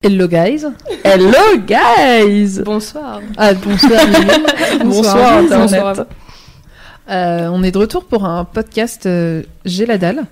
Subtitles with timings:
[0.00, 0.64] Hello guys.
[1.04, 3.20] Hello guys Bonsoir.
[3.36, 4.00] Ah bonsoir.
[4.84, 5.58] Bonsoir, Internet.
[5.58, 6.06] bonsoir.
[7.10, 10.26] Euh, on est de retour pour un podcast euh, J'ai la dalle.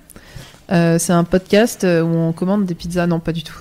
[0.71, 3.09] Euh, c'est un podcast euh, où on commande des pizzas.
[3.09, 3.59] Non, pas du tout.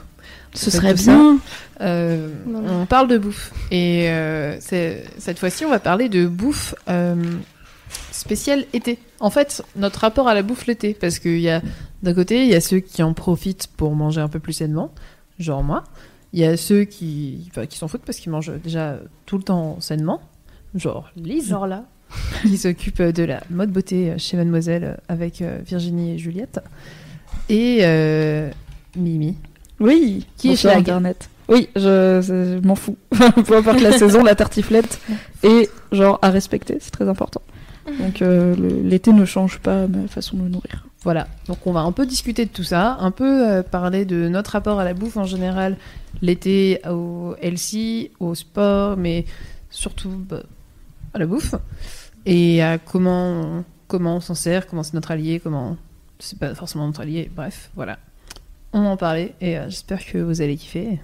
[0.54, 1.12] Ce serait ça.
[1.12, 1.40] bien.
[1.82, 3.52] On parle de bouffe.
[3.72, 4.08] Et
[4.60, 6.76] cette fois-ci, on va parler de bouffe
[8.12, 9.00] spéciale été.
[9.20, 10.94] En fait, notre rapport à la bouffe l'été.
[10.94, 11.64] Parce qu'il y a,
[12.04, 14.92] d'un côté, il y a ceux qui en profitent pour manger un peu plus sainement,
[15.40, 15.84] genre moi.
[16.34, 19.44] Il y a ceux qui, enfin, qui s'en foutent parce qu'ils mangent déjà tout le
[19.44, 20.22] temps sainement,
[20.76, 21.86] genre Lise, Genre là.
[22.42, 26.60] qui s'occupe de la mode beauté chez Mademoiselle avec euh, Virginie et Juliette.
[27.50, 28.52] Et euh,
[28.96, 29.38] Mimi.
[29.80, 30.80] Oui, Qui est schlag.
[30.80, 31.30] Internet.
[31.48, 32.98] Oui, je m'en fous.
[33.10, 35.00] Peu importe la saison, la tartiflette
[35.44, 37.42] est genre à respecter, c'est très important.
[38.00, 40.88] Donc euh, l'été ne change pas ma façon de me nourrir.
[41.04, 44.28] Voilà, donc on va un peu discuter de tout ça, un peu euh, parler de
[44.28, 45.78] notre rapport à la bouffe en général,
[46.24, 49.26] l'été au healthy, au sport, mais
[49.70, 50.42] surtout bah,
[51.14, 51.54] à la bouffe,
[52.26, 55.78] et à comment, comment on s'en sert, comment c'est notre allié, comment
[56.18, 58.00] c'est pas forcément notre allié, bref, voilà.
[58.74, 61.00] On va en parler, et euh, j'espère que vous allez kiffer.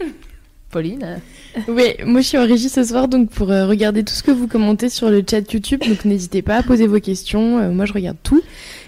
[0.74, 1.20] Pauline
[1.68, 4.32] Oui, moi je suis en régie ce soir donc pour euh, regarder tout ce que
[4.32, 5.80] vous commentez sur le chat YouTube.
[5.86, 7.60] Donc n'hésitez pas à poser vos questions.
[7.60, 8.42] Euh, moi je regarde tout.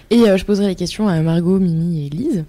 [0.09, 2.43] Et euh, je poserai les questions à Margot, Mimi et Elise.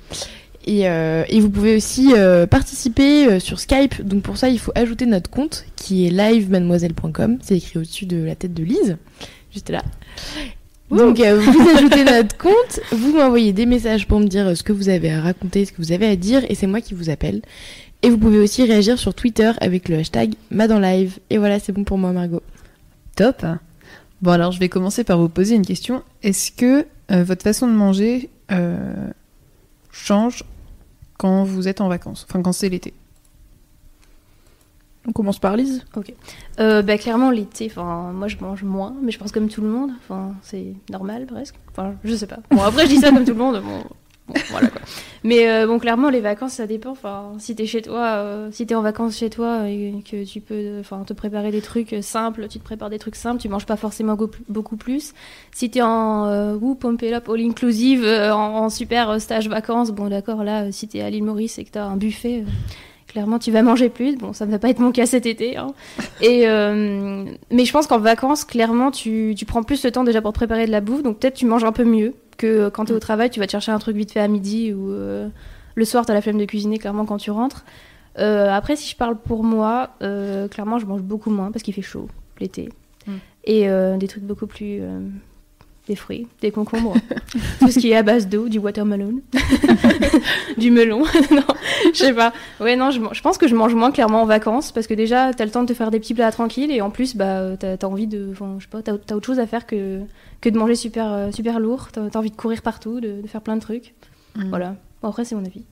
[0.67, 2.13] Et, et vous pouvez aussi
[2.51, 4.03] participer sur Skype.
[4.03, 7.39] Donc pour ça, il faut ajouter notre compte qui est livemademoiselle.com.
[7.41, 8.99] C'est écrit au-dessus de la tête de Lise,
[9.51, 9.83] juste là.
[10.91, 14.73] Donc euh, vous ajoutez notre compte, vous m'envoyez des messages pour me dire ce que
[14.73, 17.11] vous avez à raconter, ce que vous avez à dire, et c'est moi qui vous
[17.11, 17.43] appelle.
[18.03, 21.19] Et vous pouvez aussi réagir sur Twitter avec le hashtag MadanLive.
[21.31, 22.43] Et voilà, c'est bon pour moi, Margot.
[23.17, 23.45] Top.
[24.21, 26.03] Bon alors je vais commencer par vous poser une question.
[26.23, 29.11] Est-ce que euh, votre façon de manger euh,
[29.93, 30.45] change
[31.19, 32.27] quand vous êtes en vacances?
[32.29, 32.95] Enfin quand c'est l'été?
[35.07, 35.85] On commence par Lise.
[36.61, 39.69] Euh, bah, clairement, l'été, enfin, moi je mange moins, mais je pense comme tout le
[39.69, 39.93] monde.
[40.03, 41.55] Enfin, c'est normal presque.
[41.71, 42.41] Enfin, je sais pas.
[42.51, 43.63] Bon, après, je dis ça comme tout le monde.
[43.63, 43.85] Bon,
[44.51, 44.69] voilà.
[45.25, 46.91] Mais euh, bon, clairement, les vacances, ça dépend.
[46.91, 50.41] Enfin, si t'es chez toi, euh, si t'es en vacances chez toi et que tu
[50.41, 53.67] peux enfin, te préparer des trucs simples, tu te prépares des trucs simples, tu manges
[53.67, 54.17] pas forcément
[54.49, 55.15] beaucoup plus.
[55.53, 60.45] Si t'es en euh, ou all inclusive, euh, en, super euh, stage vacances, bon, d'accord,
[60.45, 62.45] là, euh, si t'es à l'île Maurice et que t'as un buffet.
[62.47, 62.51] euh,
[63.09, 64.17] Clairement, tu vas manger plus.
[64.17, 65.57] Bon, ça ne va pas être mon cas cet été.
[65.57, 65.69] hein.
[66.21, 70.35] Et euh, mais je pense qu'en vacances, clairement, tu, prends plus le temps déjà pour
[70.35, 71.03] préparer de la bouffe.
[71.03, 73.29] Donc peut-être tu manges un peu mieux que quand tu es au travail.
[73.29, 75.29] Tu vas te chercher un truc vite fait à midi ou euh,
[75.75, 77.67] le soir, tu as la flemme de cuisiner clairement quand tu rentres.
[78.19, 81.75] Euh, après, si je parle pour moi, euh, clairement, je mange beaucoup moins parce qu'il
[81.75, 82.09] fait chaud
[82.41, 82.69] l'été.
[83.07, 83.13] Mm.
[83.45, 84.81] Et euh, des trucs beaucoup plus.
[85.89, 86.95] Des fruits, des concombres,
[87.59, 89.21] tout ce qui est à base d'eau, du watermelon,
[90.59, 90.99] du melon.
[91.31, 91.43] non,
[91.93, 92.33] je sais pas.
[92.61, 95.45] Ouais, non, je, pense que je mange moins clairement en vacances parce que déjà, t'as
[95.45, 97.85] le temps de te faire des petits plats tranquilles et en plus, bah, t'as as
[97.87, 98.29] envie de.
[98.31, 100.01] Enfin, je sais pas, t'as as autre chose à faire que,
[100.41, 101.89] que de manger super, euh, super lourd.
[101.91, 103.95] T'as as envie de courir partout, de, de faire plein de trucs.
[104.37, 104.49] Mm.
[104.51, 104.77] Voilà.
[105.03, 105.65] Bon, après, c'est mon avis.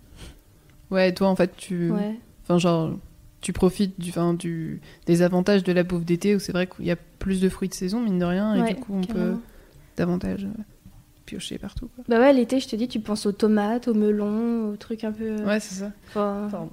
[0.91, 1.91] Ouais, toi en fait tu...
[1.91, 2.15] Ouais.
[2.45, 2.93] Enfin genre
[3.41, 6.85] tu profites du, enfin, du, des avantages de la bouffe d'été où c'est vrai qu'il
[6.85, 9.03] y a plus de fruits de saison mine de rien et Ouais, du coup on
[9.03, 9.35] peut.
[9.97, 10.63] Davantage euh,
[11.25, 11.89] piocher partout.
[11.95, 12.05] Quoi.
[12.09, 15.13] Bah ouais, l'été, je te dis, tu penses aux tomates, aux melons, aux trucs un
[15.13, 15.25] peu.
[15.25, 15.91] euh, Ouais c'est ça.
[16.09, 16.71] enfin, Pardon.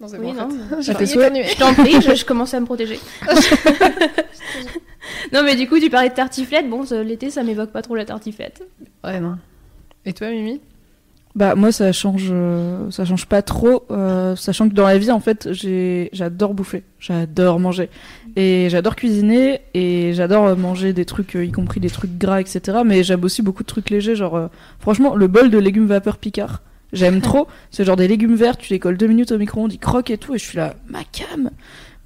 [0.00, 0.50] Non, c'est Oui, bon, en non.
[0.50, 0.76] fait.
[0.76, 1.44] mais- J'ai tes failli éternuer.
[1.48, 3.00] Je t'en prie, je, je commençais à me protéger.
[5.32, 6.68] non, mais du coup, tu parlais de tartiflette.
[6.68, 8.62] Bon, ça- l'été, ça m'évoque pas trop la tartiflette.
[9.04, 9.36] Ouais non.
[10.04, 10.60] Et toi Mimi?
[11.34, 15.10] Bah moi ça change, euh, ça change pas trop, euh, sachant que dans la vie
[15.10, 17.90] en fait j'ai, j'adore bouffer, j'adore manger
[18.34, 22.40] et j'adore cuisiner et j'adore euh, manger des trucs, euh, y compris des trucs gras
[22.40, 22.78] etc.
[22.84, 24.48] Mais j'aime aussi beaucoup de trucs légers, genre
[24.80, 26.62] franchement le bol de légumes vapeur Picard,
[26.92, 27.46] j'aime trop.
[27.70, 30.18] C'est genre des légumes verts, tu les colles deux minutes au micro-ondes, ils croquent et
[30.18, 31.50] tout et je suis là ma cam.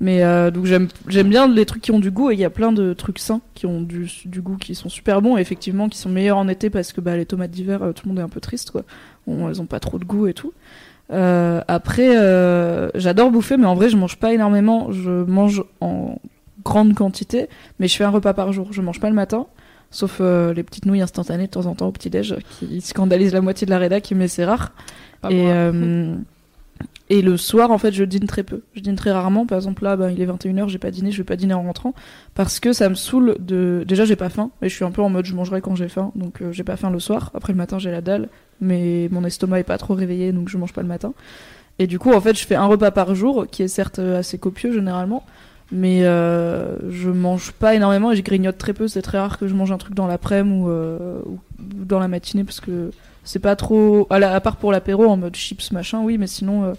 [0.02, 2.44] Mais euh, donc j'aime j'aime bien les trucs qui ont du goût et il y
[2.44, 5.40] a plein de trucs sains qui ont du, du goût qui sont super bons et
[5.40, 8.08] effectivement qui sont meilleurs en été parce que bah les tomates d'hiver euh, tout le
[8.08, 8.82] monde est un peu triste quoi.
[9.26, 10.52] Bon, elles ont pas trop de goût et tout.
[11.12, 14.90] Euh, après, euh, j'adore bouffer, mais en vrai, je mange pas énormément.
[14.92, 16.18] Je mange en
[16.64, 17.48] grande quantité,
[17.78, 18.72] mais je fais un repas par jour.
[18.72, 19.46] Je mange pas le matin,
[19.90, 23.40] sauf euh, les petites nouilles instantanées de temps en temps au petit-déj qui scandalisent la
[23.40, 24.72] moitié de la rédac, mais c'est rare.
[25.20, 26.16] Pas et, moi.
[27.10, 28.62] et le soir, en fait, je dîne très peu.
[28.74, 29.46] Je dîne très rarement.
[29.46, 31.62] Par exemple, là, bah, il est 21h, j'ai pas dîné, je vais pas dîner en
[31.62, 31.94] rentrant.
[32.34, 33.84] Parce que ça me saoule de.
[33.86, 34.50] Déjà, j'ai pas faim.
[34.62, 36.12] Et je suis un peu en mode, je mangerai quand j'ai faim.
[36.14, 37.30] Donc, euh, j'ai pas faim le soir.
[37.34, 38.28] Après, le matin, j'ai la dalle.
[38.60, 41.12] Mais mon estomac est pas trop réveillé, donc je mange pas le matin.
[41.78, 44.18] Et du coup, en fait, je fais un repas par jour, qui est certes euh,
[44.18, 45.24] assez copieux généralement.
[45.72, 48.88] Mais euh, je mange pas énormément et je grignote très peu.
[48.88, 52.08] C'est très rare que je mange un truc dans l'après-midi ou, euh, ou dans la
[52.08, 52.90] matinée parce que
[53.24, 54.06] c'est pas trop.
[54.10, 56.72] À, la- à part pour l'apéro en mode chips machin, oui, mais sinon, euh,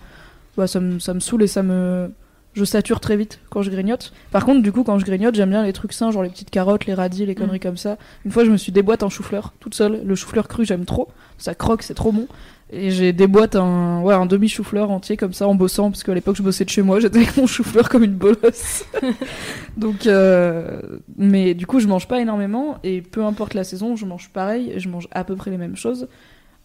[0.57, 2.12] bah, ça, me, ça me saoule et ça me.
[2.56, 4.13] Je sature très vite quand je grignote.
[4.30, 6.51] Par contre, du coup, quand je grignote, j'aime bien les trucs sains, genre les petites
[6.51, 7.98] carottes, les radis, les conneries comme ça.
[8.25, 10.01] Une fois, je me suis déboîte en chou-fleur, toute seule.
[10.06, 11.07] Le chou-fleur cru, j'aime trop.
[11.40, 12.28] Ça croque, c'est trop bon.
[12.72, 16.13] Et j'ai déboîte un, ouais, un demi chou-fleur entier comme ça en bossant, parce qu'à
[16.13, 18.86] l'époque, je bossais de chez moi, j'étais avec mon chou-fleur comme une bolosse.
[19.78, 20.80] Donc, euh,
[21.18, 24.72] mais du coup, je mange pas énormément et peu importe la saison, je mange pareil
[24.75, 26.07] et je mange à peu près les mêmes choses.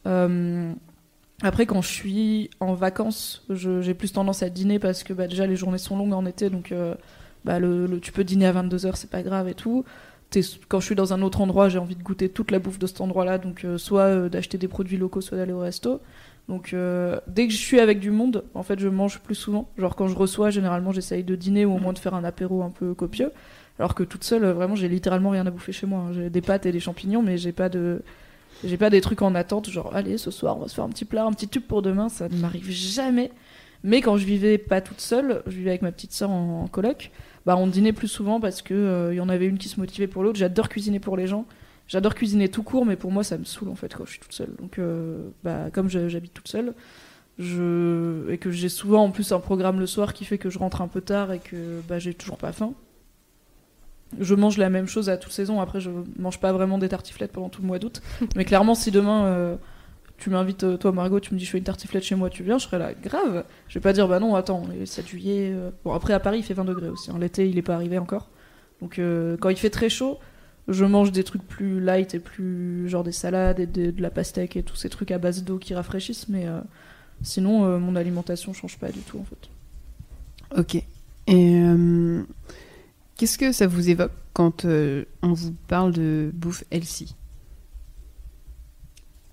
[0.07, 0.73] Euh,
[1.43, 5.47] après, quand je suis en vacances, j'ai plus tendance à dîner parce que bah, déjà
[5.47, 6.95] les journées sont longues en été, donc euh,
[7.45, 9.85] bah, le, tu peux dîner à 22h, c'est pas grave et tout.
[10.69, 12.87] Quand je suis dans un autre endroit, j'ai envie de goûter toute la bouffe de
[12.87, 16.01] cet endroit-là, donc euh, soit d'acheter des produits locaux, soit d'aller au resto.
[16.49, 16.75] Donc
[17.27, 19.69] dès que je suis avec du monde, en fait, je mange plus souvent.
[19.77, 22.63] Genre quand je reçois, généralement, j'essaye de dîner ou au moins de faire un apéro
[22.63, 23.33] un peu copieux.
[23.79, 26.01] Alors que toute seule, vraiment, j'ai littéralement rien à bouffer chez moi.
[26.01, 26.13] hein.
[26.15, 28.01] J'ai des pâtes et des champignons, mais j'ai pas de,
[28.65, 29.71] j'ai pas des trucs en attente.
[29.71, 31.83] Genre, allez, ce soir, on va se faire un petit plat, un petit tube pour
[31.83, 32.09] demain.
[32.09, 33.31] Ça ne m'arrive jamais.
[33.85, 36.67] Mais quand je vivais pas toute seule, je vivais avec ma petite sœur en, en
[36.69, 37.11] coloc.
[37.47, 40.09] Bah, on dînait plus souvent parce que euh, y en avait une qui se motivait
[40.09, 40.39] pour l'autre.
[40.39, 41.47] J'adore cuisiner pour les gens.
[41.87, 44.21] J'adore cuisiner tout court, mais pour moi, ça me saoule en fait quand je suis
[44.21, 44.55] toute seule.
[44.61, 46.75] Donc, euh, bah, comme j'habite toute seule,
[47.39, 48.29] je...
[48.31, 50.83] et que j'ai souvent en plus un programme le soir qui fait que je rentre
[50.83, 52.75] un peu tard et que bah, j'ai toujours pas faim.
[54.19, 55.61] Je mange la même chose à toute saison.
[55.61, 58.01] Après, je mange pas vraiment des tartiflettes pendant tout le mois d'août.
[58.37, 59.57] mais clairement, si demain euh,
[60.17, 62.43] tu m'invites, euh, toi Margot, tu me dis je fais une tartiflette chez moi, tu
[62.43, 63.45] viens, je serai là, grave.
[63.69, 65.53] Je vais pas dire bah non, attends, on est le 7 juillet.
[65.53, 65.71] euh.
[65.85, 67.11] Bon, après à Paris il fait 20 degrés aussi.
[67.11, 67.19] hein.
[67.21, 68.29] L'été il est pas arrivé encore.
[68.81, 69.01] Donc
[69.41, 70.19] quand il fait très chaud,
[70.69, 74.57] je mange des trucs plus light et plus genre des salades et de, la pastèque
[74.57, 76.29] et tous ces trucs à base d'eau qui rafraîchissent.
[76.29, 76.47] Mais
[77.21, 79.51] sinon, mon alimentation change pas du tout en fait.
[80.57, 80.85] Ok.
[81.27, 81.61] Et
[83.19, 87.17] qu'est-ce que ça vous évoque quand euh, on vous parle de bouffe healthy?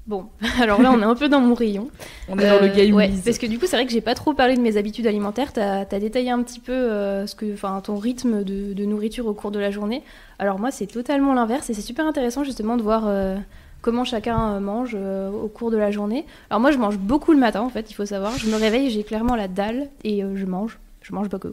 [0.07, 0.29] Bon,
[0.61, 1.89] alors là, on est un peu dans mon rayon.
[2.27, 4.01] On est dans le Euh, game ouais, parce que du coup, c'est vrai que j'ai
[4.01, 5.51] pas trop parlé de mes habitudes alimentaires.
[5.51, 9.25] T'as as détaillé un petit peu euh, ce que, enfin, ton rythme de, de nourriture
[9.25, 10.03] au cours de la journée.
[10.37, 13.37] Alors moi, c'est totalement l'inverse et c'est super intéressant justement de voir euh,
[13.81, 16.25] comment chacun mange euh, au cours de la journée.
[16.51, 17.89] Alors moi, je mange beaucoup le matin en fait.
[17.89, 18.37] Il faut savoir.
[18.37, 20.77] Je me réveille, j'ai clairement la dalle et euh, je mange.
[21.07, 21.51] Je mange beaucoup.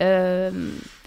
[0.00, 0.50] Euh,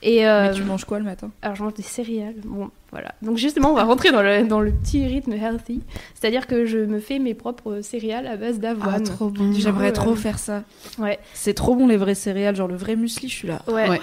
[0.02, 2.36] et euh, Mais tu manges quoi le matin alors je mange des céréales.
[2.46, 3.14] Bon, voilà.
[3.22, 5.82] Donc justement, on va rentrer dans le, dans le petit rythme healthy.
[6.16, 9.04] C'est-à-dire que je me fais mes propres céréales à base d'avoine.
[9.04, 9.52] trop bon.
[9.54, 10.64] J'aimerais trop faire ça.
[11.00, 11.20] Ouais.
[11.34, 13.62] C'est trop bon les vrais céréales, genre le vrai muesli, je suis là.
[13.68, 13.90] Ouais.
[13.90, 14.00] Ouais.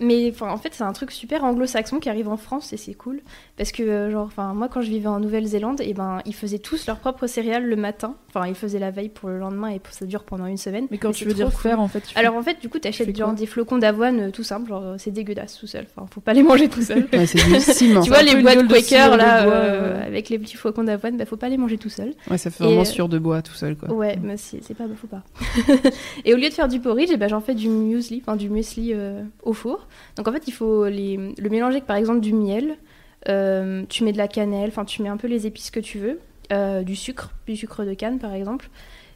[0.00, 3.20] Mais en fait, c'est un truc super anglo-saxon qui arrive en France et c'est cool.
[3.56, 6.58] Parce que, euh, genre, enfin, moi, quand je vivais en Nouvelle-Zélande, et ben, ils faisaient
[6.58, 8.14] tous leurs propres céréales le matin.
[8.34, 10.86] Enfin, ils faisaient la veille pour le lendemain et ça dure pendant une semaine.
[10.90, 11.54] Mais quand Et tu veux dire cool.
[11.60, 14.20] faire en fait, tu fais- Alors en fait, du coup, t'achètes genre des flocons d'avoine
[14.20, 15.86] euh, tout simple, genre c'est dégueulasse tout seul.
[15.94, 17.06] Enfin, faut pas les manger tout seul.
[17.12, 18.00] Ouais, c'est du ciment.
[18.02, 20.06] tu vois les boîtes Quaker là, bois, euh, ouais.
[20.06, 22.14] avec les petits flocons d'avoine, bah faut pas les manger tout seul.
[22.30, 23.92] Ouais, ça fait Et, vraiment euh, sur de bois tout seul, quoi.
[23.92, 25.22] Ouais, mais c'est c'est pas, bah, faut pas.
[26.24, 28.48] et au lieu de faire du porridge, eh ben, j'en fais du muesli, enfin du
[28.48, 29.86] muesli euh, au four.
[30.16, 32.76] Donc en fait, il faut les, le mélanger avec par exemple du miel.
[33.28, 35.98] euh, tu mets de la cannelle, enfin tu mets un peu les épices que tu
[35.98, 36.20] veux,
[36.52, 38.68] euh, du sucre, du sucre de canne par exemple.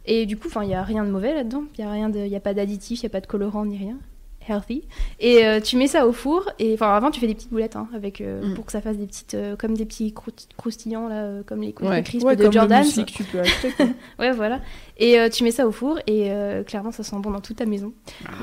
[0.07, 1.65] Et du coup, il y a rien de mauvais là-dedans.
[1.77, 3.77] Il y a rien y a pas d'additif, il y a pas de colorant ni
[3.77, 3.99] rien.
[4.49, 4.83] Healthy.
[5.21, 6.49] Et euh, tu mets ça au four.
[6.59, 8.55] Et enfin avant, tu fais des petites boulettes hein, avec euh, Mm.
[8.55, 11.75] pour que ça fasse des petites, euh, comme des petits croust- croustillants là, comme les,
[11.81, 12.03] les Ouais.
[12.03, 12.85] crisps ouais, de comme Jordan.
[12.85, 13.73] le que tu peux acheter.
[14.19, 14.61] Ouais, voilà.
[14.99, 16.31] Et tu mets ça au four et
[16.67, 17.93] clairement, ça sent bon dans toute ta maison.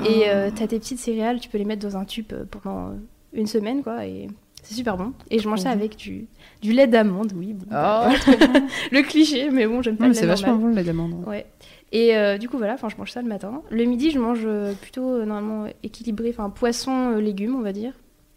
[0.08, 2.92] Et euh, t'as tes petites céréales, tu peux les mettre dans un tube pendant
[3.32, 4.06] une semaine, quoi.
[4.06, 4.28] Et
[4.62, 5.12] c'est super bon.
[5.30, 6.26] Et je mange ça avec du,
[6.62, 7.52] du lait d'amande, oui.
[7.54, 8.08] bon, Oh,
[8.92, 10.62] le cliché, mais bon, j'aime pas Non, mais le c'est lait vachement normal.
[10.62, 11.24] bon le lait d'amande.
[11.26, 11.46] Ouais.
[11.94, 13.62] Et euh, du coup, voilà, enfin, je mange ça le matin.
[13.70, 17.72] Le midi, je mange euh, plutôt euh, normalement équilibré, enfin, poisson, euh, légumes, on va
[17.72, 17.94] dire.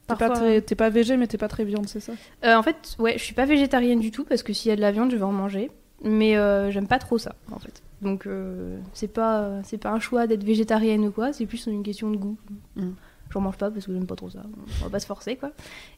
[0.07, 0.61] T'es pas, très...
[0.61, 2.13] t'es pas végé, mais t'es pas très viande, c'est ça?
[2.45, 4.77] Euh, en fait, ouais, je suis pas végétarienne du tout parce que s'il y a
[4.77, 5.69] de la viande, je vais en manger.
[6.03, 7.81] Mais euh, j'aime pas trop ça, en fait.
[8.03, 11.81] Donc euh, c'est pas c'est pas un choix d'être végétarienne ou quoi, c'est plus une
[11.81, 12.37] question de goût.
[12.75, 12.89] Mm.
[13.31, 14.43] J'en mange pas parce que j'aime pas trop ça.
[14.81, 15.49] On va pas se forcer quoi.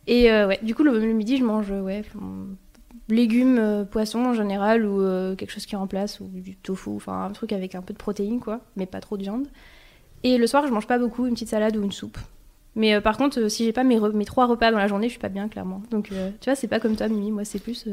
[0.08, 2.04] Et euh, ouais, du coup le, le midi je mange ouais
[3.10, 7.26] légumes, euh, poissons en général ou euh, quelque chose qui remplace ou du tofu, enfin
[7.26, 9.48] un truc avec un peu de protéines quoi, mais pas trop de viande.
[10.24, 12.18] Et le soir je mange pas beaucoup, une petite salade ou une soupe.
[12.76, 15.14] Mais euh, par contre, si j'ai pas mes, mes trois repas dans la journée, je
[15.14, 15.82] suis pas bien, clairement.
[15.90, 17.32] Donc, tu vois, c'est pas comme toi, Mimi.
[17.32, 17.88] Moi, c'est plus.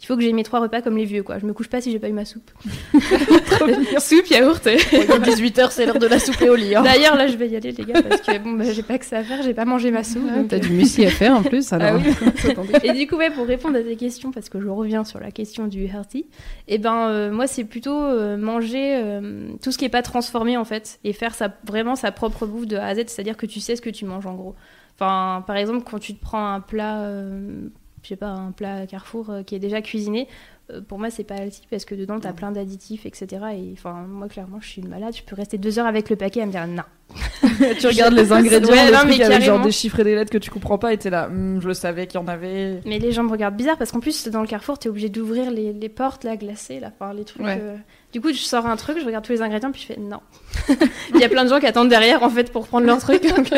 [0.00, 1.38] Il faut que j'ai mes trois repas comme les vieux, quoi.
[1.38, 2.50] Je me couche pas si j'ai pas eu ma soupe.
[3.98, 4.66] soupe, yaourt.
[4.66, 6.74] et- 18h, c'est l'heure de la soupe et au lit.
[6.74, 6.82] hein.
[6.82, 9.04] D'ailleurs, là, je vais y aller, les gars, parce que bon, bah, j'ai pas que
[9.04, 10.22] ça à faire, j'ai pas mangé ma soupe.
[10.30, 12.00] Ah, donc, T'as euh, du muesli à faire en plus, alors.
[12.84, 15.30] Et du coup, ouais, pour répondre à tes questions, parce que je reviens sur la
[15.30, 16.26] question du healthy,
[16.68, 20.56] et ben euh, moi c'est plutôt euh, manger euh, tout ce qui est pas transformé
[20.56, 23.46] en fait, et faire sa, vraiment sa propre bouffe de A à Z, c'est-à-dire que
[23.46, 24.54] tu sais ce que tu manges en gros.
[25.00, 27.68] Enfin, par exemple, quand tu te prends un plat, euh,
[28.02, 30.28] je sais pas, un plat Carrefour euh, qui est déjà cuisiné,
[30.70, 33.26] euh, pour moi c'est pas healthy parce que dedans t'as plein d'additifs, etc.
[33.54, 36.16] Et enfin, moi clairement je suis une malade, je peux rester deux heures avec le
[36.16, 36.82] paquet à me dire non.
[37.80, 40.36] tu regardes les ingrédients, Ouais, non, mais avec genre des chiffres et des lettres que
[40.38, 42.80] tu comprends pas et t'es là, Hum, je savais qu'il y en avait.
[42.84, 45.50] Mais les gens me regardent bizarre parce qu'en plus, dans le carrefour, t'es obligé d'ouvrir
[45.50, 47.42] les, les portes, là, glacées, là, les trucs.
[47.42, 47.58] Ouais.
[47.60, 47.76] euh.
[48.12, 50.20] Du coup, je sors un truc, je regarde tous les ingrédients, puis je fais non.
[51.14, 53.22] Il y a plein de gens qui attendent derrière, en fait, pour prendre leur truc.
[53.34, 53.50] donc.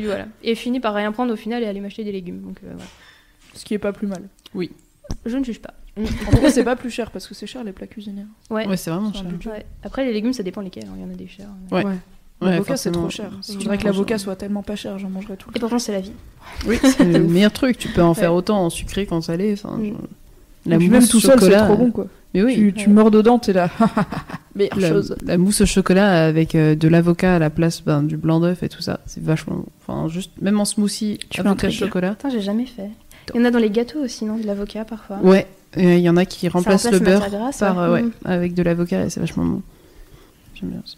[0.00, 0.26] Mais voilà.
[0.42, 2.40] Et fini par rien prendre au final et aller m'acheter des légumes.
[2.40, 2.88] Donc euh, voilà.
[3.54, 4.22] Ce qui est pas plus mal.
[5.24, 5.74] Je ne juge pas.
[5.98, 8.26] En vrai, c'est pas plus cher parce que c'est cher les plats cuisiniers.
[8.50, 8.66] Ouais.
[8.66, 9.24] Ouais, c'est vraiment cher.
[9.46, 9.64] Ouais.
[9.82, 10.84] Après, les légumes, ça dépend lesquels.
[10.86, 10.94] hein.
[10.96, 11.48] Il y en a des chers.
[11.70, 11.84] Ouais.
[11.84, 11.92] Ouais.
[12.42, 13.30] Ouais, L'avocat, c'est trop cher.
[13.40, 15.60] Si Je voudrais que l'avocat soit tellement pas cher, j'en mangerais tout Et le temps.
[15.60, 16.12] pourtant, c'est la vie.
[16.66, 17.78] Oui, c'est le meilleur truc.
[17.78, 18.36] Tu peux en faire Ouais.
[18.38, 19.54] autant en sucré qu'en salé.
[19.54, 19.84] Enfin, Mm.
[19.84, 22.08] je- Et La mousse même tout seul, c'est trop bon quoi.
[22.36, 23.70] Mais oui, Tu, tu mords dedans, t'es là.
[24.54, 25.16] Meilleure la, chose.
[25.24, 28.62] la mousse au chocolat avec euh, de l'avocat à la place ben, du blanc d'œuf
[28.62, 29.56] et tout ça, c'est vachement.
[29.56, 29.66] bon.
[29.86, 32.10] Enfin, juste même en smoothie, Tu avocat chocolat.
[32.12, 32.90] Attends, j'ai jamais fait.
[33.34, 35.18] Il y en a dans les gâteaux aussi, non De l'avocat parfois.
[35.22, 35.46] Ouais,
[35.78, 37.82] euh, il y en a qui Ça remplacent remplace le beurre matière grasse, par ouais.
[37.82, 38.10] euh, ouais, Mm.
[38.24, 39.62] avec de l'avocat et c'est vachement bon.
[40.54, 40.96] J'aime bien aussi.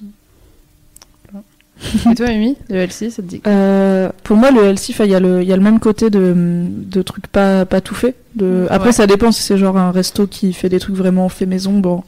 [2.10, 5.14] Et toi, Mimi, le LC, ça te dit Euh, pour moi, le enfin, il y,
[5.14, 8.16] a le- il y a le même côté de, de trucs pas, pas tout faits.
[8.34, 8.66] De...
[8.70, 8.92] Après, Ouais.
[8.92, 11.78] ça dépend si c'est genre un resto qui fait des trucs vraiment fait maison.
[11.78, 12.02] Bon,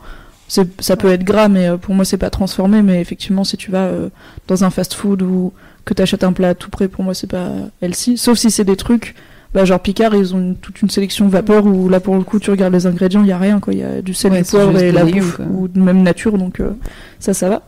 [0.48, 2.82] ça peut être gras, mais euh, pour moi, c'est pas transformé.
[2.82, 4.08] Mais effectivement, si tu vas euh,
[4.48, 5.52] dans un fast-food ou
[5.84, 7.50] que tu achètes un plat tout prêt, pour moi, c'est pas
[7.80, 8.16] healthy.
[8.18, 9.14] Sauf si c'est des trucs,
[9.54, 12.38] bah, genre Picard, ils ont une- toute une sélection vapeur où là, pour le coup,
[12.40, 13.60] tu regardes les ingrédients, il y a rien.
[13.60, 13.72] quoi.
[13.72, 16.36] Il y a du sel, Ouais, du poivre et la bouffe, ou de même nature.
[16.38, 16.70] Donc euh,
[17.20, 17.62] ça, ça va.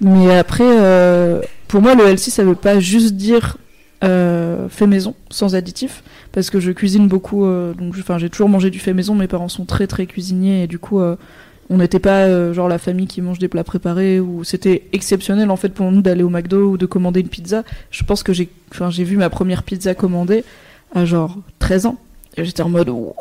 [0.00, 3.58] Mais après, euh, pour moi, le healthy, ça veut pas juste dire
[4.02, 6.02] euh, fait maison, sans additifs,
[6.32, 7.44] parce que je cuisine beaucoup.
[7.44, 9.14] euh, donc, enfin, j'ai toujours mangé du fait maison.
[9.14, 13.06] Mes parents sont très très cuisiniers et du coup, on n'était pas genre la famille
[13.06, 16.70] qui mange des plats préparés ou c'était exceptionnel en fait pour nous d'aller au McDo
[16.70, 17.62] ou de commander une pizza.
[17.90, 20.44] Je pense que j'ai, enfin, j'ai vu ma première pizza commandée
[20.94, 21.96] à genre 13 ans
[22.36, 23.14] et j'étais en mode waouh,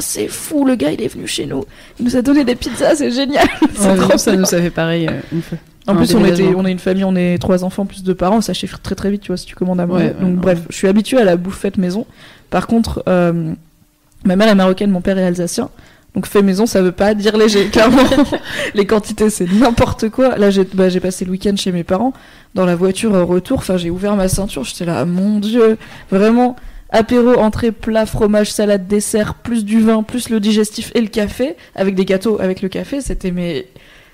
[0.00, 1.64] c'est fou, le gars il est venu chez nous,
[1.98, 3.46] il nous a donné des pizzas, c'est génial.
[3.74, 4.40] c'est Ouais, trop ça bien.
[4.40, 5.58] nous a fait pareil euh, une fois.
[5.88, 6.60] En Un plus, on, était, déménagement.
[6.62, 9.10] on est une famille, on est trois enfants plus deux parents, ça chiffre très très
[9.10, 9.86] vite, tu vois, si tu commandes à.
[9.86, 10.40] Ouais, ouais, Donc ouais.
[10.42, 12.06] bref, je suis habituée à la bouffe faite maison.
[12.50, 13.52] Par contre, euh,
[14.24, 15.68] ma mère est marocaine, mon père est alsacien.
[16.14, 18.02] Donc fait maison, ça veut pas dire léger, clairement.
[18.74, 20.36] Les quantités, c'est n'importe quoi.
[20.38, 22.12] Là, j'ai bah, j'ai passé le week-end chez mes parents.
[22.54, 25.76] Dans la voiture euh, retour, enfin, j'ai ouvert ma ceinture, j'étais là, mon dieu,
[26.10, 26.56] vraiment.
[26.90, 31.56] Apéro, entrée, plat, fromage, salade, dessert, plus du vin, plus le digestif et le café,
[31.74, 33.66] avec des gâteaux avec le café, c'était mais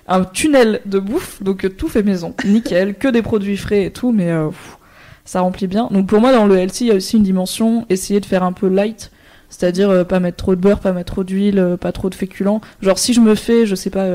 [0.08, 3.90] un tunnel de bouffe, donc euh, tout fait maison, nickel, que des produits frais et
[3.90, 4.78] tout, mais euh, pff,
[5.24, 5.88] ça remplit bien.
[5.90, 8.42] Donc pour moi, dans le healthy, il y a aussi une dimension, essayer de faire
[8.42, 9.10] un peu light,
[9.50, 12.14] c'est-à-dire euh, pas mettre trop de beurre, pas mettre trop d'huile, euh, pas trop de
[12.14, 12.62] féculents.
[12.80, 14.06] Genre si je me fais, je sais pas,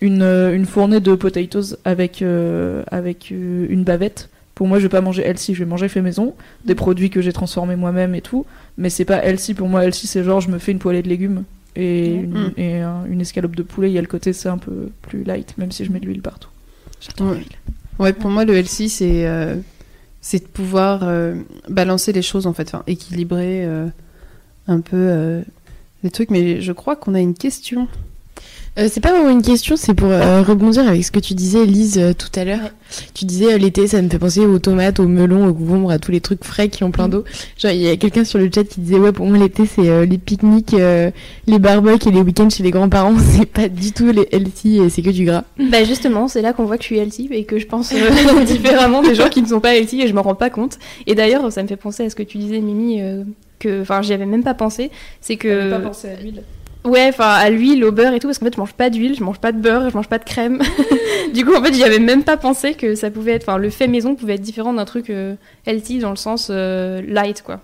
[0.00, 2.24] une, une fournée de potatoes avec,
[2.90, 4.30] avec une bavette,
[4.62, 7.20] pour moi, je vais pas manger healthy, je vais manger fait maison, des produits que
[7.20, 8.46] j'ai transformés moi-même et tout,
[8.78, 9.54] mais c'est pas healthy.
[9.54, 11.42] Pour moi, healthy, c'est genre je me fais une poêlée de légumes
[11.74, 12.52] et, une, Mm.
[12.58, 13.90] et un- une escalope de poulet.
[13.90, 16.06] Il y a le côté, c'est un peu plus light, même si je mets de
[16.06, 16.48] l'huile partout.
[17.00, 17.38] J'adore Ouais.
[17.38, 17.56] l'huile.
[17.98, 19.56] Ouais, pour moi, le healthy, c'est euh,
[20.20, 21.34] c'est de pouvoir euh,
[21.68, 23.88] balancer les choses, en fait, enfin, équilibrer euh,
[24.68, 25.42] un peu
[26.04, 26.30] les trucs.
[26.30, 27.88] Mais je crois qu'on a une question.
[28.78, 31.66] Euh, c'est pas vraiment une question, c'est pour euh, rebondir avec ce que tu disais,
[31.66, 32.62] Lise, euh, tout à l'heure.
[32.62, 32.70] Ouais.
[33.14, 35.98] Tu disais euh, l'été, ça me fait penser aux tomates, aux melons, aux concombres, à
[35.98, 37.24] tous les trucs frais qui ont plein d'eau.
[37.58, 39.88] Genre, il y a quelqu'un sur le chat qui disait Ouais, pour moi, l'été, c'est
[39.88, 41.10] euh, les pique-niques, euh,
[41.46, 43.14] les barbecues et les week-ends chez les grands-parents.
[43.32, 45.44] C'est pas du tout les healthy et c'est que du gras.
[45.58, 48.44] Bah justement, c'est là qu'on voit que je suis healthy et que je pense euh,
[48.44, 50.78] différemment des gens qui ne sont pas healthy et je m'en rends pas compte.
[51.06, 53.24] Et d'ailleurs, ça me fait penser à ce que tu disais, Mimi, euh,
[53.58, 54.90] que, enfin, j'y avais même pas pensé.
[55.20, 56.42] C'est que, pas pensé à l'huile.
[56.84, 59.14] Ouais, enfin, à l'huile, au beurre et tout, parce qu'en fait, je mange pas d'huile,
[59.16, 60.60] je mange pas de beurre, je mange pas de crème.
[61.34, 63.70] du coup, en fait, j'y avais même pas pensé que ça pouvait être, enfin, le
[63.70, 65.34] fait maison pouvait être différent d'un truc euh,
[65.66, 67.60] healthy dans le sens euh, light, quoi.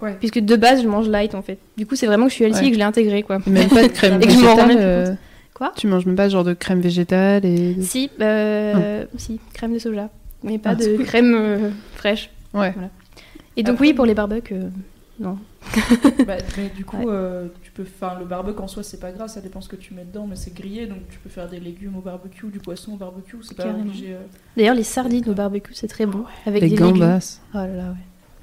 [0.00, 0.16] Ouais.
[0.18, 1.58] Puisque de base, je mange light en fait.
[1.76, 2.66] Du coup, c'est vraiment que je suis healthy Ouais.
[2.66, 3.38] et que je l'ai intégré, quoi.
[3.46, 5.12] Même pas de crème Et que je m'en euh,
[5.52, 5.72] Quoi?
[5.76, 7.76] Tu manges même pas ce genre de crème végétale et.
[7.82, 10.08] Si, euh, si, crème de soja,
[10.42, 10.74] mais pas Ah.
[10.76, 12.30] de crème euh, fraîche.
[12.54, 12.72] Ouais.
[13.58, 14.68] Et donc Après- oui, pour les barbecues, euh,
[15.18, 15.36] non.
[16.26, 17.04] Bah, mais du coup, Ouais.
[17.08, 19.76] euh, tu peux faire le barbecue en soi, c'est pas grave, ça dépend ce que
[19.76, 22.58] tu mets dedans, mais c'est grillé, donc tu peux faire des légumes au barbecue, du
[22.58, 24.14] poisson au barbecue, c'est pas obligé.
[24.14, 24.18] euh.
[24.56, 26.24] D'ailleurs, les sardines au barbecue, c'est très bon.
[26.46, 26.92] Avec Les des légumes.
[26.98, 27.40] gambas.
[27.54, 27.96] Oh là là, ouais.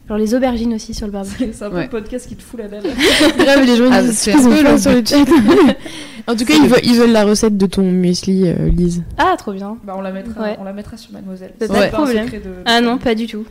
[0.07, 1.49] Genre les aubergines aussi sur le barbecue.
[1.51, 1.83] C'est un peu Ouais.
[1.83, 2.83] le podcast qui te fout la dalle.
[3.37, 5.17] Grave, les gens Ah, disent un peu sur le chat.
[6.27, 9.03] en tout cas, ils veulent, ils veulent la recette de ton muesli, euh, Lise.
[9.17, 9.77] Ah, trop bien.
[9.83, 10.55] Bah, on la mettra, Ouais.
[10.59, 11.51] on la mettra sur Mademoiselle.
[11.59, 12.23] C'est pas de un problème.
[12.25, 13.45] secret de- Ah non, pas du tout.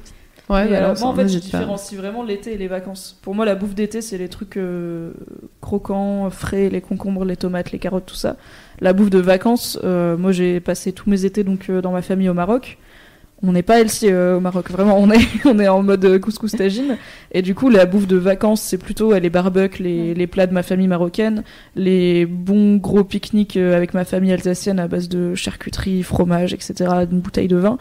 [0.49, 3.19] Ouais, bah, alors, alors, moi, en fait, je différencie vraiment l'été et les vacances.
[3.23, 5.13] Pour moi, la bouffe d'été, c'est les trucs euh,
[5.61, 8.37] croquants, frais, les concombres, les tomates, les carottes, tout ça.
[8.81, 12.03] La bouffe de vacances, euh, moi, j'ai passé tous mes étés donc euh, dans ma
[12.03, 12.79] famille au Maroc.
[13.43, 16.19] On n'est pas healthy euh, au Maroc, vraiment, on est, on est en mode euh,
[16.19, 16.97] couscous tagine.
[17.33, 20.47] Et du coup, la bouffe de vacances, c'est plutôt euh, les barbecues, les, les plats
[20.47, 21.43] de ma famille marocaine,
[21.75, 26.75] les bons gros pique-niques euh, avec ma famille alsacienne à base de charcuterie, fromage, etc.,
[27.09, 27.77] d'une bouteille de vin.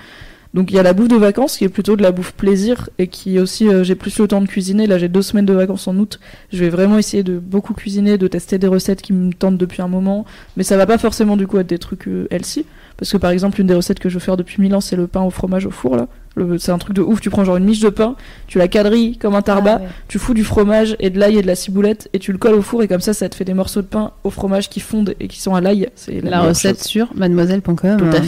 [0.56, 2.90] Donc il y a la bouffe de vacances qui est plutôt de la bouffe plaisir
[2.98, 4.88] et qui aussi euh, j'ai plus le temps de cuisiner.
[4.88, 6.20] Là j'ai deux semaines de vacances en août.
[6.52, 9.82] Je vais vraiment essayer de beaucoup cuisiner, de tester des recettes qui me tentent depuis
[9.82, 10.26] un moment.
[10.56, 12.66] Mais ça va pas forcément du coup être des trucs euh, healthy.
[12.98, 14.96] Parce que par exemple une des recettes que je veux faire depuis mille ans c'est
[14.96, 16.08] le pain au fromage au four là.
[16.38, 17.20] Le- C'est un truc de ouf.
[17.20, 18.16] Tu prends genre une miche de pain,
[18.48, 19.88] tu la quadrilles comme un tarbat, Ah ouais.
[20.08, 22.56] tu fous du fromage et de l'ail et de la ciboulette et tu le colles
[22.56, 24.80] au four et comme ça ça te fait des morceaux de pain au fromage qui
[24.80, 25.90] fondent et qui sont à l'ail.
[25.96, 26.86] C'est la, recette chose.
[26.88, 27.98] sur mademoiselle.com.
[27.98, 28.22] Tout à hein.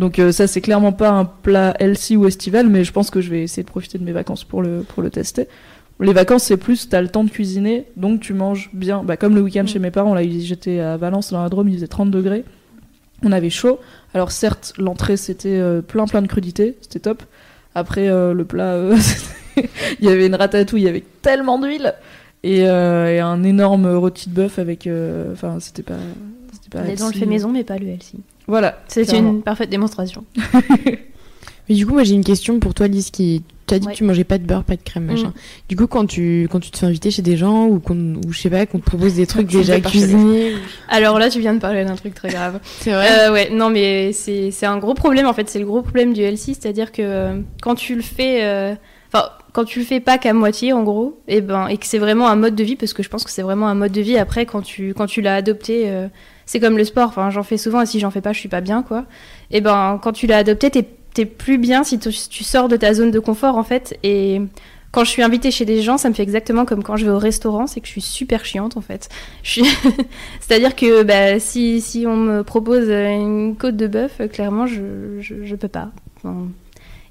[0.00, 3.20] Donc euh, ça c'est clairement pas un plat healthy ou estival, mais je pense que
[3.20, 5.46] je vais essayer de profiter de mes vacances pour le, pour le tester.
[6.00, 9.04] Les vacances c'est plus t'as le temps de cuisiner, donc tu manges bien.
[9.04, 11.74] Bah, comme le week-end chez mes parents, là j'étais à Valence dans la Drôme, il
[11.74, 12.44] faisait 30 degrés,
[13.22, 13.78] on avait chaud.
[14.14, 17.22] Alors certes l'entrée c'était euh, plein plein de crudités, c'était top.
[17.74, 18.96] Après euh, le plat, euh,
[20.00, 21.94] il y avait une ratatouille avec tellement d'huile
[22.42, 24.88] et, euh, et un énorme rôti de bœuf avec,
[25.30, 25.98] enfin c'était pas,
[26.54, 26.84] c'était pas.
[26.84, 27.18] Les dents le healthy.
[27.20, 28.14] fait maison, mais pas le LC.
[28.50, 28.82] Voilà.
[28.88, 30.24] C'est une parfaite démonstration.
[31.68, 33.44] Mais du coup, moi j'ai une question pour toi, Lise, qui.
[33.68, 33.92] Tu as dit Ouais.
[33.92, 35.28] que tu mangeais pas de beurre, pas de crème, machin.
[35.28, 35.32] Mm.
[35.68, 38.32] Du coup, quand tu, quand tu te fais inviter chez des gens ou, qu'on ou
[38.32, 40.54] je sais pas, qu'on te propose des trucs déjà cuisinés.
[40.88, 42.58] Alors là, tu viens de parler d'un truc très grave.
[42.80, 43.28] C'est vrai?
[43.28, 45.48] Euh, ouais, non, mais c'est c'est un gros problème en fait.
[45.48, 48.74] C'est le gros problème du LC, c'est-à-dire que euh, quand tu le fais, euh,
[49.12, 51.98] enfin, quand tu le fais pas qu'à moitié en gros, et ben, et que c'est
[51.98, 54.00] vraiment un mode de vie, parce que je pense que c'est vraiment un mode de
[54.00, 54.18] vie.
[54.18, 56.08] Après, quand tu quand tu l'as adopté, euh,
[56.50, 57.10] c'est comme le sport.
[57.10, 59.04] Enfin, j'en fais souvent et si j'en fais pas, je suis pas bien, quoi.
[59.52, 62.12] Et ben, quand tu l'as adopté, t'es t'es plus bien si tu,
[62.44, 63.98] sors de ta zone de confort en fait.
[64.02, 64.40] Et
[64.90, 67.10] quand je suis invitée chez des gens, ça me fait exactement comme quand je vais
[67.12, 69.08] au restaurant, c'est que je suis super chiante en fait.
[69.42, 75.54] C'est-à-dire que bah, si, si on me propose une côte de bœuf, clairement, je, je,
[75.54, 75.90] peux pas.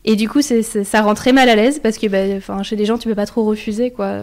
[0.04, 2.98] Et du coup, ça rend très mal à l'aise parce que bah, chez des gens,
[2.98, 3.92] tu peux pas trop refuser.
[3.92, 4.20] quoi.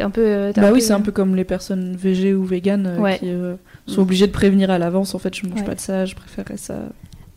[0.00, 0.20] Euh, T'es un peu.
[0.24, 2.86] euh, t'es Bah un oui, peu- c'est un peu comme les personnes végé ou véganes
[2.86, 3.18] euh, Ouais.
[3.18, 3.54] qui euh,
[3.86, 5.14] sont obligées de prévenir à l'avance.
[5.14, 5.64] En fait, je mange Ouais.
[5.66, 6.74] pas de ça, je préférerais ça.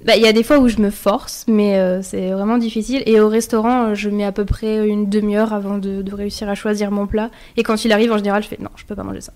[0.06, 3.04] Bah, Il y a des fois où je me force, mais euh, c'est vraiment difficile.
[3.06, 6.50] Et au restaurant, euh, je mets à peu près une demi-heure avant de, de réussir
[6.50, 7.30] à choisir mon plat.
[7.56, 9.32] Et quand il arrive, en général, je fais non, je peux pas manger ça.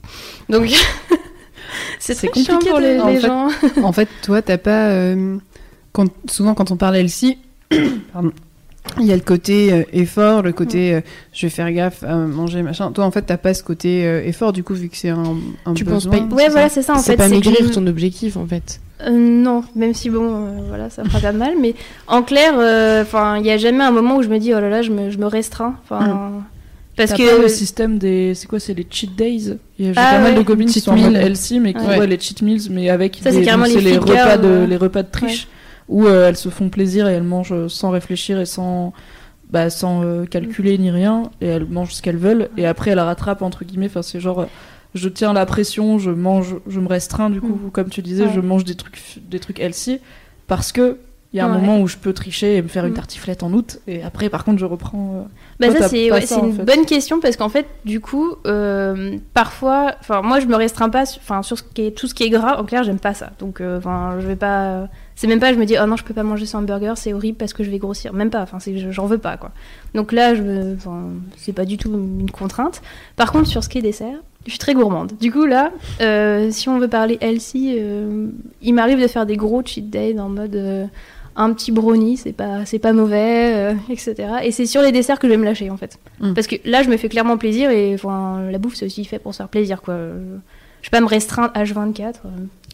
[0.50, 0.66] Donc,
[2.00, 3.48] c'est C'est très chiant compliqué pour de- les, en les fait, gens.
[3.84, 4.90] en fait, toi, t'as pas.
[4.90, 5.38] euh,
[5.94, 7.38] quand, souvent, quand on parle LC,
[8.14, 8.32] pardon,
[9.00, 11.02] il y a le côté euh, effort, le côté euh,
[11.34, 12.92] je vais faire gaffe à manger, machin.
[12.92, 15.36] Toi, en fait, t'as pas ce côté euh, effort, du coup, vu que c'est un,
[15.66, 17.16] un Tu penses besoin, pas- Ouais, voilà, c'est ça en fait.
[17.16, 18.80] pas c'est que maigrir je- ton objectif en fait.
[19.06, 21.76] Euh, non, même si bon, euh, voilà, ça fera pas de mal, mais
[22.08, 24.60] en clair, euh, enfin, il y a jamais un moment où je me dis oh
[24.60, 26.32] là là, je me, je me restreins, enfin,
[26.96, 28.34] parce T'as que pas le système des.
[28.34, 29.54] C'est quoi C'est les cheat days?
[29.78, 31.86] Il y a Ah pas mal de copines qui Cheat sont en healthy, mais qui
[31.86, 31.96] Ouais.
[31.96, 35.04] voient les cheat meals, mais avec Ça, c'est des- les les repas de les repas
[35.04, 35.48] de triche
[35.90, 38.94] où euh, elles se font plaisir et elles mangent sans réfléchir et sans
[39.50, 43.00] bah, sans euh, calculer ni rien et elles mangent ce qu'elles veulent et après elles
[43.00, 43.86] rattrapent entre guillemets.
[43.86, 44.46] Enfin, c'est genre euh,
[44.94, 48.34] je tiens la pression, je mange, je me restreins du coup, comme tu disais, Ouais.
[48.34, 50.00] je mange des trucs des trucs healthy
[50.48, 50.98] parce que
[51.34, 51.60] il y a un Ouais.
[51.62, 52.96] moment où je peux tricher et me faire une Mm.
[52.96, 55.22] tartiflette en août et après par contre je reprends euh,
[55.60, 56.64] Bah Toi, ça c'est ouais, une fait.
[56.64, 61.06] bonne question parce qu'en fait du coup euh, parfois enfin moi je me restreins pas
[61.06, 63.14] sur- enfin sur ce qui est tout ce qui est gras en clair j'aime pas
[63.14, 65.98] ça donc euh, enfin je vais pas c'est même pas je me dis oh non
[65.98, 68.42] je peux pas manger ce hamburger c'est horrible parce que je vais grossir même pas
[68.42, 69.52] enfin j'en veux pas quoi
[69.94, 72.82] donc là je me enfin c'est pas du tout une contrainte
[73.18, 75.12] par contre sur ce qui est dessert je suis très gourmande.
[75.20, 78.30] Du coup, là, euh, si on veut parler healthy, euh,
[78.62, 80.86] il m'arrive de faire des gros cheat days en mode euh,
[81.36, 84.16] un petit brownie, c'est pas, c'est pas mauvais, etc.
[84.44, 86.00] Et c'est sur les desserts que je vais me lâcher, en fait.
[86.22, 86.34] Mm.
[86.34, 89.20] Parce que là, je me fais clairement plaisir et enfin, la bouffe, c'est aussi fait
[89.20, 89.98] pour se faire plaisir, quoi.
[90.82, 92.06] Je vais pas me restreindre H24.
[92.26, 92.30] euh.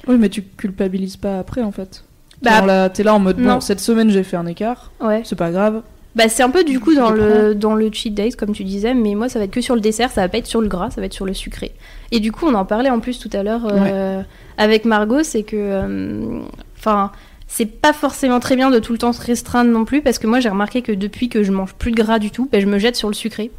[0.08, 2.04] Oui, mais tu culpabilises pas après en fait.
[2.44, 3.56] Bah, là, t'es là en mode non.
[3.56, 5.22] bon, cette semaine j'ai fait un écart, Ouais.
[5.24, 5.82] c'est pas grave.
[6.16, 8.94] Bah, c'est un peu du coup dans le, dans le cheat days, comme tu disais,
[8.94, 10.68] mais moi ça va être que sur le dessert, ça va pas être sur le
[10.68, 11.72] gras, ça va être sur le sucré.
[12.12, 14.22] Et du coup, on en parlait en plus tout à l'heure euh,
[14.58, 15.56] avec Margot, c'est que.
[15.58, 16.40] euh,
[16.78, 17.12] Enfin.
[17.48, 20.28] c'est pas forcément très bien de tout le temps se restreindre non plus, parce que
[20.28, 22.66] moi j'ai remarqué que depuis que je mange plus de gras du tout, bah, je
[22.68, 23.50] me jette sur le sucré.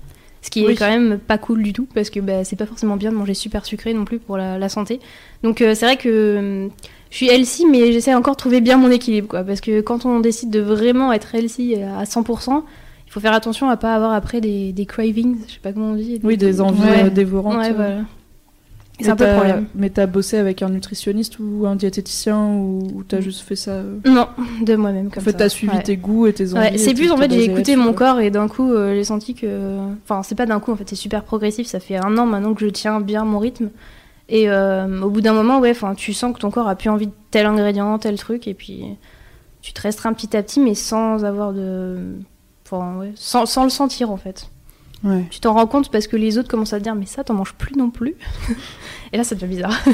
[0.43, 0.73] Ce qui Oui.
[0.73, 3.17] est quand même pas cool du tout, parce que bah, c'est pas forcément bien de
[3.17, 5.01] manger super sucré non plus pour la, la santé.
[5.43, 6.69] Donc euh, c'est vrai que euh,
[7.15, 9.45] je suis healthy, mais j'essaie encore de trouver bien mon équilibre, quoi.
[9.45, 12.63] Parce que quand on décide de vraiment être healthy à 100%,
[13.07, 15.91] il faut faire attention à pas avoir après des, des cravings, je sais pas comment
[15.93, 16.21] on dit.
[16.25, 17.05] Oui, des envies Ouais.
[17.05, 17.59] euh, dévorantes.
[17.59, 17.75] Ouais, euh.
[17.77, 17.97] voilà.
[18.99, 19.67] Mais C'est un peu le problème.
[19.77, 23.71] Mais t'as bossé avec un nutritionniste ou un diététicien ou, ou t'as juste fait ça
[23.73, 24.27] euh, Non,
[24.67, 25.83] de moi-même En fait, t'as suivi Ouais.
[25.85, 26.71] tes goûts et tes envies.
[26.73, 29.35] Ouais, c'est plus en fait j'ai écouté mon corps et d'un coup euh, j'ai senti
[29.35, 32.27] que enfin c'est pas d'un coup en fait c'est super progressif ça fait un an
[32.27, 33.71] maintenant que je tiens bien mon rythme
[34.29, 37.07] et euh, au bout d'un moment ouais tu sens que ton corps a plus envie
[37.09, 38.85] de tel ingrédient tel truc et puis
[39.63, 41.99] tu te restreins petit à petit mais sans avoir de
[42.67, 44.49] enfin ouais, sans, sans le sentir en fait
[45.05, 45.25] Ouais.
[45.29, 47.35] tu t'en rends compte parce que les autres commencent à te dire mais ça t'en
[47.35, 48.15] manges plus non plus
[49.13, 49.79] et là ça devient bizarre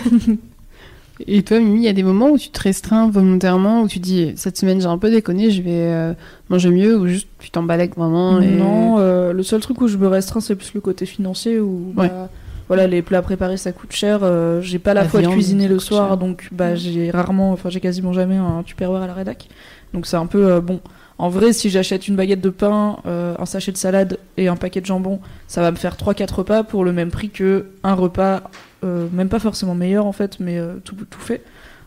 [1.26, 3.98] Et toi, Mimi, il y a des moments où tu te restreins volontairement, où tu
[3.98, 6.14] dis cette semaine j'ai un peu déconné, je vais euh,
[6.48, 8.40] manger mieux, ou juste tu t'embalèques vraiment.
[8.40, 8.46] Et...
[8.46, 11.92] Non, euh, le seul truc où je me restreins, c'est plus le côté financier où
[11.94, 12.08] Ouais.
[12.08, 12.30] bah,
[12.70, 14.20] voilà, les plats préparés ça coûte cher.
[14.22, 16.16] euh, j'ai pas la, La foi de cuisiner le soir, cher.
[16.16, 19.48] donc bah, j'ai rarement, enfin j'ai quasiment jamais un tupperware à la rédac.
[19.92, 20.80] Donc c'est un peu euh, bon.
[21.18, 24.54] En vrai, si j'achète une baguette de pain, euh, un sachet de salade et un
[24.54, 27.94] paquet de jambon, ça va me faire 3-4 repas pour le même prix que un
[27.94, 28.42] repas,
[28.84, 31.42] même pas forcément meilleur en fait, mais tout, tout fait.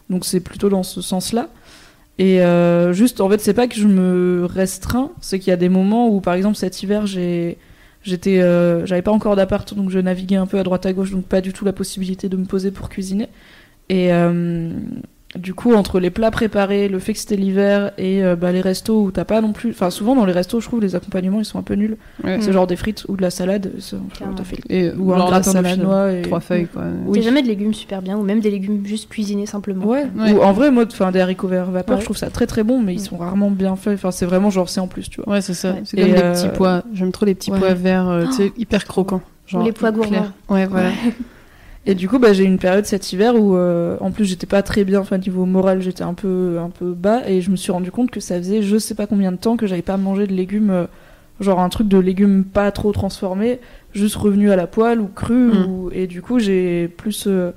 [0.10, 1.48] Donc c'est plutôt dans ce sens-là.
[2.19, 2.41] Et
[2.91, 6.10] juste, en fait, c'est pas que je me restreins, c'est qu'il y a des moments
[6.10, 7.58] où, par exemple, cet hiver, j'ai,
[8.04, 11.12] j'étais, euh, j'avais pas encore d'appart, donc je naviguais un peu à droite à gauche,
[11.12, 13.30] donc pas du tout la possibilité de me poser pour cuisiner.
[13.89, 14.72] Et euh,
[15.36, 18.62] du coup, entre les plats préparés, le fait que c'était l'hiver et euh, bah, les
[18.62, 21.39] restos où t'as pas non plus, enfin souvent dans les restos, je trouve les accompagnements
[21.39, 21.98] ils sont un peu nuls.
[22.24, 22.38] Ouais.
[22.41, 23.98] C'est genre des frites ou de la salade, ça,
[24.43, 25.63] fait Et, ou un gratin
[26.10, 26.84] et Trois feuilles, quoi.
[27.08, 27.19] Oui.
[27.19, 30.34] T'as jamais de légumes super bien ou même des légumes juste cuisinés simplement Ouais, Ouais.
[30.34, 32.02] ou en vrai, moi, enfin, des haricots verts vapeur, Ouais.
[32.02, 33.96] je trouve ça très très bon, mais ils sont rarement bien faits.
[33.96, 35.34] Enfin, c'est vraiment genre c'est en plus, tu vois.
[35.34, 35.72] Ouais, c'est ça.
[35.74, 35.82] Ouais.
[35.86, 36.84] C'est comme Et, des euh, petits pois.
[36.93, 37.60] J'aime trop les petits ouais.
[37.60, 39.22] pois verts, euh, tu sais, hyper croquants.
[39.48, 40.28] Genre les pois gourmands.
[40.50, 40.89] Ouais, voilà.
[41.86, 44.48] Et du coup, bah, j'ai eu une période cet hiver où, euh, en plus, j'étais
[44.48, 47.58] pas très bien, enfin, niveau moral, j'étais un peu, un peu bas, et je me
[47.58, 49.98] suis rendu compte que ça faisait je sais pas combien de temps que j'avais pas
[49.98, 50.86] mangé de légumes, euh,
[51.41, 53.60] genre un truc de légumes pas trop transformés,
[53.93, 55.65] juste revenu à la poêle ou cru, Mm.
[55.67, 55.89] ou...
[55.91, 57.26] et du coup, j'ai plus.
[57.28, 57.52] euh,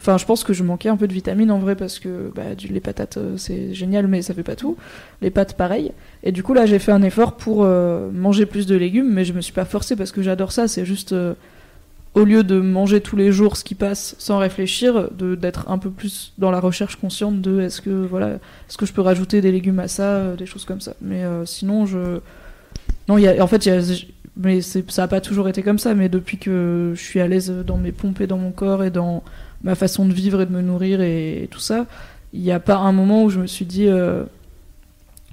[0.00, 2.56] Enfin, je pense que je manquais un peu de vitamines en vrai parce que bah,
[2.56, 4.76] du- les patates c'est génial, mais ça fait pas tout.
[5.22, 5.92] Les pâtes, pareil.
[6.24, 9.24] Et du coup, là, j'ai fait un effort pour euh, manger plus de légumes, mais
[9.24, 10.66] je me suis pas forcée parce que j'adore ça.
[10.66, 11.34] C'est juste euh,
[12.14, 15.90] au lieu de manger tous les jours ce qui passe sans réfléchir, d'être un peu
[15.90, 18.30] plus dans la recherche consciente de est-ce que voilà,
[18.68, 20.94] est-ce que je peux rajouter des légumes à ça, euh, des choses comme ça.
[21.00, 22.20] Mais euh, sinon, je
[23.08, 23.80] non, y a, en fait, il y a,
[24.36, 25.94] mais ça a pas toujours été comme ça.
[25.94, 28.90] Mais depuis que je suis à l'aise dans mes pompes et dans mon corps et
[28.90, 29.22] dans
[29.62, 31.86] ma façon de vivre et de me nourrir et, tout ça,
[32.32, 34.24] il n'y a pas un moment où je me suis dit euh,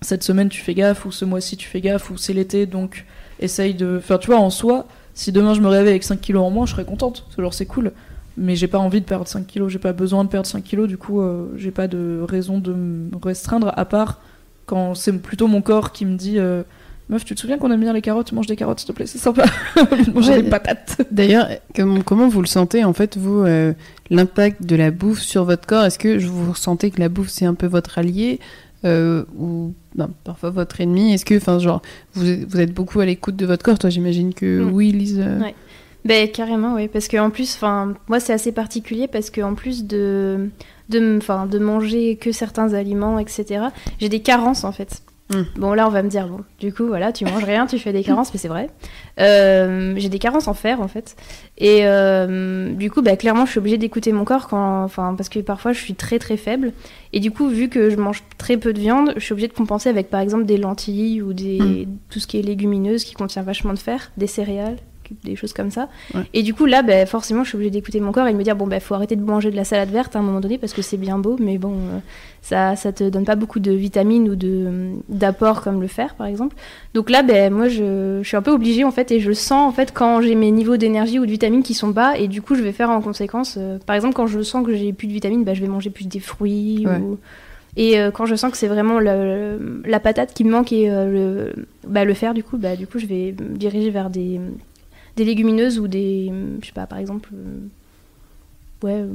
[0.02, 3.06] cette semaine tu fais gaffe ou ce mois-ci tu fais gaffe ou c'est l'été donc
[3.39, 3.98] essaye de.
[3.98, 6.65] Enfin, tu vois, en soi, si demain je me réveille avec 5 kilos en moins,
[6.65, 7.26] je serais contente.
[7.36, 7.91] C'est genre c'est cool.
[8.38, 10.88] Mais j'ai pas envie de perdre 5 kilos, j'ai pas besoin de perdre 5 kilos,
[10.88, 14.19] du coup, euh, j'ai pas de raison de me restreindre, à part
[14.65, 16.63] quand c'est plutôt mon corps qui me dit euh,
[17.10, 18.32] Meuf, tu te souviens qu'on aime bien les carottes?
[18.32, 19.43] Mange des carottes, s'il te plaît, c'est sympa.
[20.13, 20.43] Manger Ouais.
[20.43, 21.02] des patates.
[21.12, 23.74] D'ailleurs, comme- comment vous le sentez, en fait, vous, euh,
[24.10, 25.84] l'impact de la bouffe sur votre corps?
[25.84, 28.39] Est-ce que vous ressentez que la bouffe, c'est un peu votre allié?
[28.86, 31.82] Euh, ou ben, parfois votre ennemi Est-ce que, enfin, genre,
[32.13, 34.72] vous, êtes- vous êtes beaucoup à l'écoute de votre corps Toi, j'imagine que Mm.
[34.74, 35.20] oui, Lise.
[35.20, 35.56] euh, Ouais.
[36.04, 39.54] Ben carrément oui parce que en plus enfin moi c'est assez particulier parce que en
[39.54, 40.50] plus de
[40.89, 43.65] de de manger que certains aliments etc
[44.00, 45.60] j'ai des carences en fait Mm.
[45.60, 47.94] bon là on va me dire bon du coup voilà tu manges rien tu fais
[47.94, 48.70] des carences mais c'est vrai.
[49.20, 51.15] Euh, j'ai des carences en fer en fait.
[51.58, 55.30] Et euh, du coup bah, clairement je suis obligée d'écouter mon corps quand enfin parce
[55.30, 56.74] que parfois je suis très très faible.
[57.13, 59.54] Et du coup vu que je mange très peu de viande je suis obligée de
[59.54, 63.44] compenser avec par exemple des lentilles ou des tout ce qui est légumineuse qui contient
[63.44, 64.78] vachement de fer des céréales
[65.24, 66.21] des choses comme ça Ouais.
[66.34, 68.43] et du coup là bah, forcément je suis obligée d'écouter mon corps et de me
[68.43, 70.58] dire bon bah faut arrêter de manger de la salade verte à un moment donné
[70.58, 72.00] parce que c'est bien beau mais bon euh,
[72.41, 76.28] ça ça te donne pas beaucoup de vitamines ou de d'apports comme le fer par
[76.28, 76.56] exemple
[76.93, 79.69] donc là ben moi je, je suis un peu obligée en fait et je sens
[79.69, 82.41] en fait quand j'ai mes niveaux d'énergie ou de vitamines qui sont bas et du
[82.41, 85.08] coup je vais faire en conséquence euh, par exemple quand je sens que j'ai plus
[85.08, 86.97] de vitamines bah, je vais manger plus des fruits Ouais.
[86.97, 87.17] ou
[87.78, 90.89] et euh, quand je sens que c'est vraiment le- la patate qui me manque et
[90.91, 94.10] euh, le, bah, le fer du coup bah du coup je vais me diriger vers
[94.10, 94.39] des
[95.15, 97.60] des légumineuses ou des je sais pas par exemple euh,
[98.86, 99.08] ouais euh,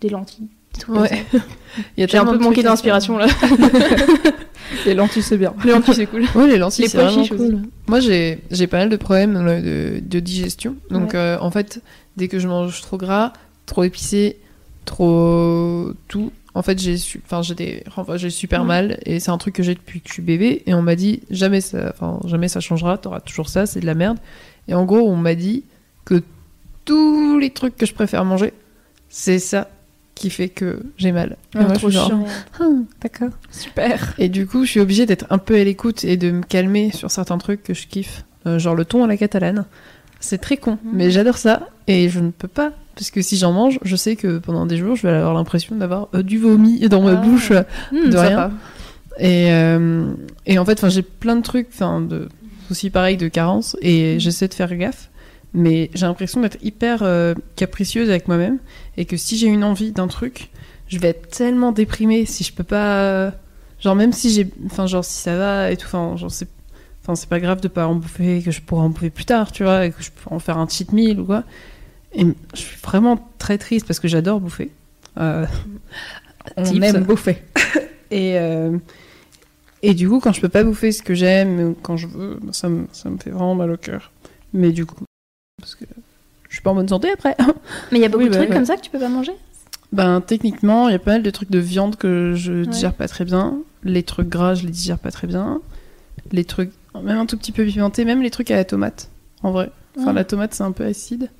[0.00, 0.48] des lentilles
[0.88, 1.24] Ouais.
[1.96, 3.26] Il y a j'ai un peu manqué d'inspiration là
[4.84, 5.54] Les lentilles, c'est bien.
[5.64, 7.30] les lentilles c'est cool Ouais, les lentilles, Les c'est vraiment aussi.
[7.30, 7.62] cool.
[7.86, 10.74] Moi, j'ai j'ai pas mal de problèmes euh, de, de digestion.
[10.90, 11.18] Donc, Ouais.
[11.18, 11.80] euh, en fait,
[12.16, 13.32] dès que je mange trop gras,
[13.64, 14.36] trop épicé,
[14.84, 18.66] trop tout, en fait, j'ai su- enfin, j'ai des, enfin, j'ai super Ouais.
[18.66, 18.98] mal.
[19.06, 20.62] Et c'est un truc que j'ai depuis que je suis bébé.
[20.66, 22.98] Et on m'a dit jamais ça, enfin, jamais ça changera.
[22.98, 24.18] T'auras toujours ça, c'est de la merde.
[24.68, 25.64] Et en gros, on m'a dit
[26.04, 26.22] que
[26.84, 28.52] tous les trucs que je préfère manger,
[29.08, 29.68] c'est ça.
[30.14, 31.36] qui fait que j'ai mal.
[31.54, 32.10] Ah, moi, trop genre.
[32.58, 32.64] Ah,
[33.02, 33.28] d'accord.
[33.50, 34.14] Super.
[34.16, 36.90] Et du coup, je suis obligée d'être un peu à l'écoute et de me calmer
[36.90, 38.24] sur certains trucs que je kiffe.
[38.46, 39.66] Euh, genre le thon à la catalane.
[40.18, 40.90] C'est très con, Mhm.
[40.94, 42.72] mais j'adore ça et je ne peux pas.
[42.94, 45.76] Parce que si j'en mange, je sais que pendant des jours, je vais avoir l'impression
[45.76, 47.16] d'avoir euh, du vomi dans ma Ah.
[47.16, 47.52] bouche.
[47.92, 48.52] Hmm, de rien.
[49.18, 50.12] Et, euh,
[50.46, 52.30] et en fait, j'ai plein de trucs, enfin, de
[52.70, 55.10] aussi pareil de carence, et j'essaie de faire gaffe.
[55.54, 58.58] Mais j'ai l'impression d'être hyper euh, capricieuse avec moi-même,
[58.96, 60.50] et que si j'ai une envie d'un truc,
[60.88, 63.32] je vais être tellement déprimée si je peux pas,
[63.80, 66.48] genre même si j'ai, enfin, genre si ça va et tout, enfin, genre c'est,
[67.02, 69.50] enfin, c'est pas grave de pas en bouffer, que je pourrais en bouffer plus tard,
[69.52, 71.44] tu vois, et que je pourrais en faire un cheat meal ou quoi.
[72.12, 72.24] Et
[72.54, 74.70] je suis vraiment très triste parce que j'adore bouffer.
[75.18, 75.46] Euh,
[76.56, 76.84] On Tips.
[76.84, 77.42] aime bouffer.
[78.10, 78.76] et, euh,
[79.82, 82.38] et du coup, quand je peux pas bouffer ce que j'aime, ou quand je veux,
[82.52, 84.10] ça me, ça me fait vraiment mal au cœur.
[84.52, 85.04] Mais du coup,
[85.60, 85.84] parce que
[86.48, 87.36] je suis pas en bonne santé après.
[87.92, 88.56] Mais il y a beaucoup Oui, de bah, trucs ouais.
[88.56, 89.32] comme ça que tu peux pas manger?
[89.92, 92.66] Ben, techniquement, il y a pas mal de trucs de viande que je Ouais.
[92.66, 93.58] digère pas très bien.
[93.84, 95.60] Les trucs gras, je les digère pas très bien.
[96.32, 99.10] Les trucs, même un tout petit peu pimentés, même les trucs à la tomate,
[99.42, 99.70] en vrai.
[99.98, 101.30] Enfin, la tomate, c'est un peu acide.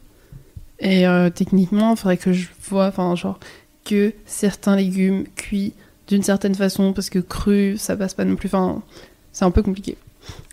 [0.79, 3.39] Et euh, techniquement, il faudrait que je vois, enfin, genre,
[3.85, 5.73] que certains légumes cuits
[6.09, 8.47] d'une certaine façon, parce que cru, ça passe pas non plus.
[8.49, 8.83] Enfin,
[9.33, 9.97] c'est un peu compliqué.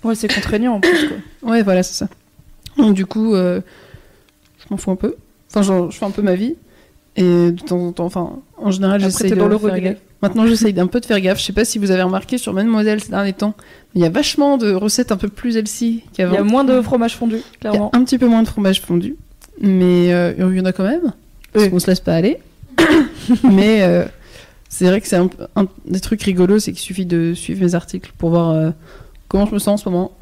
[0.04, 1.08] Ouais, c'est contraignant en plus.
[1.08, 1.18] Quoi.
[1.52, 2.08] Ouais, voilà, c'est ça.
[2.78, 3.62] Donc, du coup, euh,
[4.60, 5.16] je m'en fous un peu.
[5.50, 6.56] Enfin, genre, je fais un peu ma vie.
[7.16, 9.98] Et de temps en temps, enfin, en général, j'essaie de dans le faire gaffe.
[10.24, 11.38] Maintenant, j'essaye d'un peu de faire gaffe.
[11.40, 13.54] Je sais pas si vous avez remarqué sur Mademoiselle ces derniers temps,
[13.94, 16.34] mais il y a vachement de recettes un peu plus healthy Il qu'avant.
[16.34, 17.92] y a moins de fromage fondu, Il y a clairement.
[17.94, 19.16] un petit peu moins de fromage fondu,
[19.62, 21.14] mais euh, il y en a quand même.
[21.52, 21.72] Parce Oui.
[21.72, 22.40] qu'on se laisse pas aller.
[23.44, 24.06] mais euh,
[24.74, 27.76] c'est vrai que c'est un, un des trucs rigolos, c'est qu'il suffit de suivre mes
[27.76, 28.72] articles pour voir euh,
[29.28, 30.18] comment je me sens en ce moment.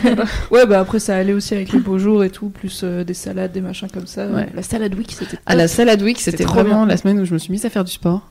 [0.50, 3.12] Ouais, bah après, ça allait aussi avec les beaux jours et tout, plus euh, des
[3.12, 4.28] salades, des machins comme ça.
[4.28, 4.48] Ouais.
[4.54, 5.36] La salade week, c'était.
[5.44, 5.76] À la top.
[5.76, 6.86] Salad Week, c'était vraiment bien.
[6.86, 8.30] la semaine où je me suis mise à faire du sport.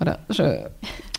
[0.00, 0.18] Voilà.
[0.30, 0.42] Je...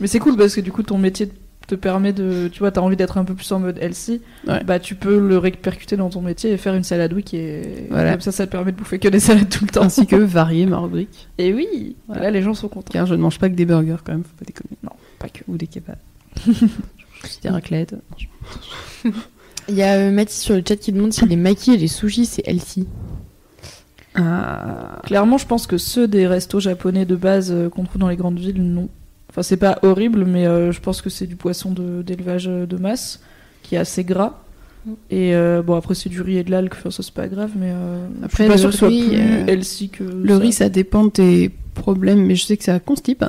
[0.01, 1.31] Mais c'est cool parce que du coup, ton métier
[1.67, 2.47] te permet de.
[2.51, 4.21] Tu vois, t'as envie d'être un peu plus en mode healthy.
[4.47, 4.63] Ouais.
[4.63, 7.87] Bah, tu peux le répercuter dans ton métier et faire une salade week et.
[7.89, 8.11] Voilà.
[8.13, 9.83] Comme ça, ça te permet de bouffer que des salades tout le temps.
[9.83, 11.27] Ainsi que varier ma rubrique.
[11.37, 12.23] Et oui, Voilà.
[12.23, 12.91] là, les gens sont contents.
[12.93, 14.77] Car je ne mange pas que des burgers quand même, faut pas déconner.
[14.83, 15.41] Non, pas que.
[15.47, 15.97] Ou des kebabs.
[17.43, 17.95] Des raclettes.
[19.67, 21.87] Il y a euh, Mathis sur le chat qui demande si les makis et les
[21.87, 22.87] sushis c'est healthy.
[24.15, 24.99] Ah.
[25.03, 28.15] Clairement, je pense que ceux des restos japonais de base euh, qu'on trouve dans les
[28.15, 28.89] grandes villes, non.
[29.37, 32.65] Enfin, c'est pas horrible, mais euh, je pense que c'est du poisson de- d'élevage euh,
[32.65, 33.19] de masse
[33.61, 34.33] qui est assez gras.
[34.87, 34.91] Mm.
[35.11, 37.51] Et euh, bon, après, c'est du riz et de l'algue, enfin, ça c'est pas grave,
[37.55, 39.89] mais euh, Après, je suis pas le sûr que ce soit riz, plus euh, healthy
[39.89, 40.03] que.
[40.03, 40.39] Le ça.
[40.39, 43.23] riz, ça dépend de tes problèmes, mais je sais que ça constipe.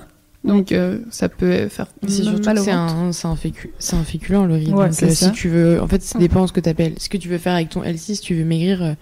[0.45, 4.55] Donc euh, ça peut faire C'est surtout c'est un, c'est un, fécu- un féculent le
[4.55, 4.67] riz.
[4.73, 5.27] Ouais, Donc, euh, ça.
[5.27, 6.95] si tu veux, en fait, ça dépend ce que t'appelles.
[6.97, 8.95] Ce que tu veux faire avec ton healthy, si tu veux maigrir,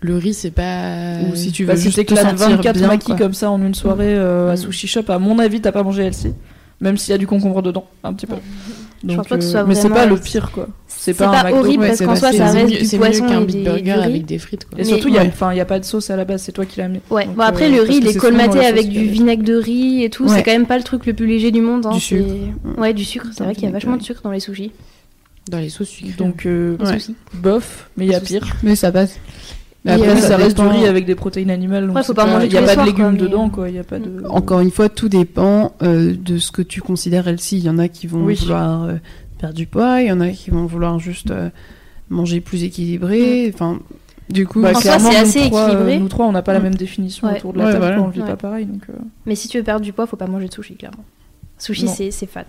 [0.00, 1.18] le riz c'est pas.
[1.30, 3.16] Ou si tu veux Bah, si juste te t'éclates sentir 24 bien, maquis quoi.
[3.16, 4.56] comme ça en une soirée euh, à Mm.
[4.56, 6.28] sushi shop, à mon avis, t'as pas mangé healthy.
[6.84, 8.36] Même s'il y a du concombre dedans, un petit peu.
[9.06, 10.68] Je pense pas que ce euh, soit mais c'est pas le pire, quoi.
[10.86, 13.24] C'est pas pas, un McDo, horrible ouais, parce qu'en soi, ça reste du c'est poisson
[13.24, 14.78] mieux qu'un big burger avec des frites quoi.
[14.78, 15.28] Et Mais- surtout, il y a, Ouais.
[15.28, 17.00] enfin, il y a pas de sauce à la base, c'est toi qui l'as mis.
[17.10, 20.04] Ouais, Donc, bon après euh, le riz il est colmaté avec du vinaigre de riz
[20.04, 20.36] et tout, Ouais.
[20.36, 21.84] c'est quand même pas le truc le plus léger du monde.
[21.86, 22.28] hein, Du sucre.
[22.78, 24.72] Ouais, du sucre, c'est vrai qu'il y a vachement de sucre dans les sushis.
[25.50, 26.14] Dans les sauces sucrées.
[26.16, 26.98] Donc, euh, Ouais.
[27.34, 28.46] Bof, mais il y a pire.
[28.62, 29.18] Mais ça passe.
[29.84, 31.90] Mais après, euh, ça, ça reste du riz avec des protéines animales.
[31.90, 33.68] Ouais, faut pas manger Il y a pas de légumes dedans, quoi.
[33.68, 34.22] Il y a pas de.
[34.28, 37.58] Encore une fois, tout dépend euh, de ce que tu considères healthy.
[37.58, 38.34] Il y en a qui vont Oui.
[38.36, 38.94] vouloir euh,
[39.38, 41.50] perdre du poids, il y en a qui vont vouloir juste euh,
[42.08, 43.50] manger plus équilibré.
[43.52, 43.78] Enfin,
[44.30, 45.98] du coup, Bah, En clairement, nous assez trois, euh, équilibré.
[45.98, 46.62] Nous trois, on n'a pas la Mm.
[46.62, 47.36] même définition Ouais.
[47.36, 47.82] autour de la Ouais, table.
[47.84, 47.96] voilà.
[47.96, 48.26] quoi, On le vit Ouais.
[48.26, 48.64] pas pareil.
[48.64, 48.92] Donc, euh.
[49.26, 51.04] Mais si tu veux perdre du poids, faut pas manger de sushi, clairement.
[51.58, 52.46] Sushi, c'est fat.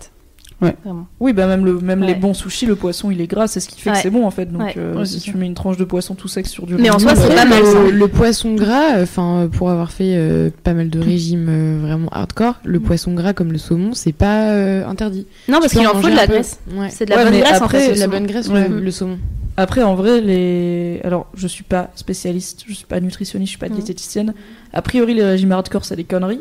[0.62, 0.74] Ouais.
[0.84, 1.06] Vraiment.
[1.20, 3.68] Oui, bah même, le, même les bons sushis, le poisson, il est gras, c'est ce
[3.68, 4.46] qui fait que c'est bon en fait.
[4.50, 4.74] Donc Ouais.
[4.78, 6.98] euh, Ouais, si tu mets une tranche de poisson tout sec sur du Mais en
[6.98, 10.72] soi, mou, c'est pas mal, le, le poisson gras, enfin pour avoir fait euh, pas
[10.72, 14.86] mal de régimes euh, vraiment hardcore, le poisson gras comme le saumon, c'est pas euh,
[14.86, 15.26] interdit.
[15.48, 16.32] Non, parce qu'il en faut de la peu.
[16.32, 16.58] graisse.
[16.74, 16.88] Ouais.
[16.90, 17.84] C'est de la Ouais, bonne graisse en après, fait.
[17.84, 18.16] C'est le de la saumon.
[18.18, 18.68] bonne graisse Ouais.
[18.68, 19.18] le, le saumon.
[19.58, 21.00] Après, en vrai, les.
[21.04, 23.74] Alors, je suis pas spécialiste, je suis pas nutritionniste, je suis pas Mhm.
[23.76, 24.34] diététicienne.
[24.72, 26.40] A priori, les régimes hardcore, c'est des conneries.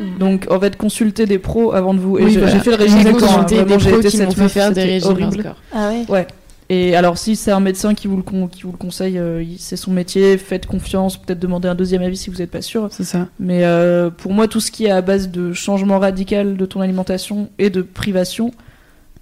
[0.00, 0.18] Mhm.
[0.18, 2.18] Donc, en fait, consultez des pros avant de vous.
[2.18, 4.22] Et Oui, j'ai fait le régime J'ai hein, consulté vraiment, des j'ai pros été qui
[4.22, 5.26] m'ont fait faire des régimes horrible.
[5.46, 5.56] hardcore.
[5.74, 6.04] Ah ouais.
[6.08, 6.26] Ouais.
[6.72, 9.42] Et alors, si c'est un médecin qui vous le, con- qui vous le conseille, euh,
[9.58, 12.86] c'est son métier, faites confiance, peut-être demander un deuxième avis si vous n'êtes pas sûr.
[12.92, 13.26] c'est ça.
[13.40, 16.80] Mais euh, pour moi, tout ce qui est à base de changement radical de ton
[16.80, 18.52] alimentation et de privation.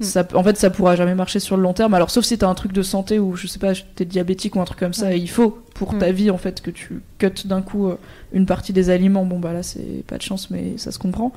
[0.01, 1.93] Ça, en fait, ça pourra jamais marcher sur le long terme.
[1.95, 4.61] Alors, sauf si t'as un truc de santé ou je sais pas, t'es diabétique ou
[4.61, 5.99] un truc comme ça, et il faut pour Hmm.
[5.99, 7.97] ta vie en fait que tu cuttes d'un coup euh,
[8.33, 9.25] une partie des aliments.
[9.27, 11.33] Bon bah là, c'est pas de chance, mais ça se comprend.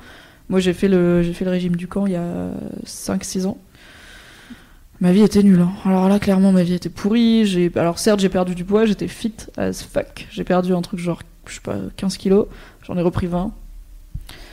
[0.48, 2.50] Moi, j'ai fait le, j'ai fait le régime du camp il y a
[2.86, 3.58] 5-6 ans.
[5.00, 5.60] Ma vie était nulle.
[5.60, 5.72] hein.
[5.84, 7.44] Alors là, clairement, ma vie était pourrie.
[7.46, 10.28] J'ai, alors certes, j'ai perdu du poids, j'étais fit as fuck.
[10.30, 12.46] J'ai perdu un truc genre, je sais pas, 15 kilos.
[12.86, 13.52] J'en ai repris 20.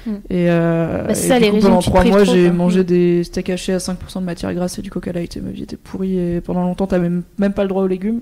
[0.09, 0.15] Mm.
[0.29, 2.83] Et, euh, Bah, et ça, du les coup, pendant trois mois, j'ai mangé Mm.
[2.83, 5.63] des steaks hachés à 5% de matière grasse et du coca light et ma vie
[5.63, 8.21] était pourrie et pendant longtemps, t'avais même, même pas le droit aux légumes.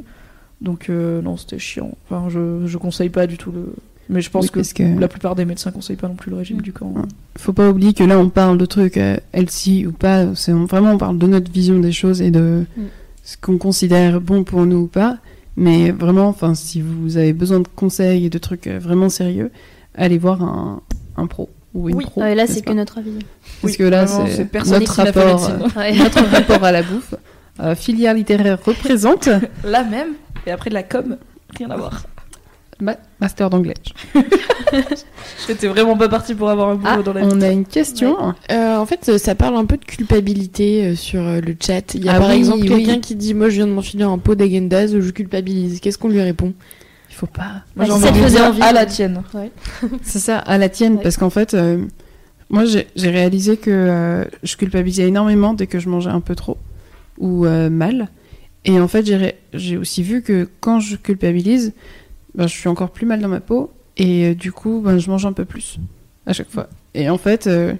[0.61, 1.91] Donc euh, non, c'était chiant.
[2.05, 3.73] Enfin, je, je conseille pas du tout le.
[4.09, 6.61] Mais je pense Oui, que, la plupart des médecins conseillent pas non plus le régime
[6.61, 6.93] du camp.
[7.37, 10.33] Faut pas oublier que là, on parle de trucs euh, healthy ou pas.
[10.33, 12.81] C'est on- vraiment, on parle de notre vision des choses et de Mm.
[13.23, 15.17] ce qu'on considère bon pour nous ou pas.
[15.57, 19.51] Mais vraiment, enfin, si vous avez besoin de conseils et de trucs euh, vraiment sérieux,
[19.95, 20.81] allez voir un,
[21.17, 22.05] un pro ou une Oui.
[22.05, 22.21] pro.
[22.21, 23.11] Ouais, là, c'est que notre avis.
[23.61, 24.47] Parce Oui, que là, c'est
[24.79, 25.51] notre rapport.
[25.77, 25.93] Ouais.
[25.95, 27.13] notre rapport à la bouffe.
[27.59, 29.29] Euh, filière littéraire représente
[29.63, 30.09] La même.
[30.45, 31.17] Et après de la com,
[31.57, 32.03] rien à voir.
[32.79, 33.73] ma- master d'anglais.
[35.47, 37.27] J'étais vraiment pas partie pour avoir un boulot Ah, dans la vie.
[37.31, 38.33] on a une question.
[38.51, 41.95] Euh, en fait, ça parle un peu de culpabilité euh, sur euh, le chat.
[41.95, 42.67] Il y a Ah par oui, exemple oui.
[42.69, 45.79] quelqu'un qui dit Moi, je viens de m'enfiler un pot d'Agendaz, je culpabilise.
[45.79, 46.53] Qu'est-ce qu'on lui répond?
[47.17, 47.63] Faut pas.
[47.75, 48.85] Moi, j'ai Ah, envie ça te faisait envie, à la ouais.
[48.87, 49.23] tienne.
[50.03, 51.03] C'est ça, à la tienne, Ouais.
[51.03, 51.83] parce qu'en fait, euh,
[52.49, 56.57] moi j'ai réalisé que euh, je culpabilisais énormément dès que je mangeais un peu trop
[57.17, 58.09] ou euh, mal.
[58.65, 59.05] Et en fait,
[59.53, 61.73] j'ai aussi vu que quand je culpabilise,
[62.35, 65.09] ben, je suis encore plus mal dans ma peau et euh, du coup, ben, je
[65.09, 65.79] mange un peu plus
[66.25, 66.67] à chaque fois.
[66.93, 67.73] Et en fait, euh,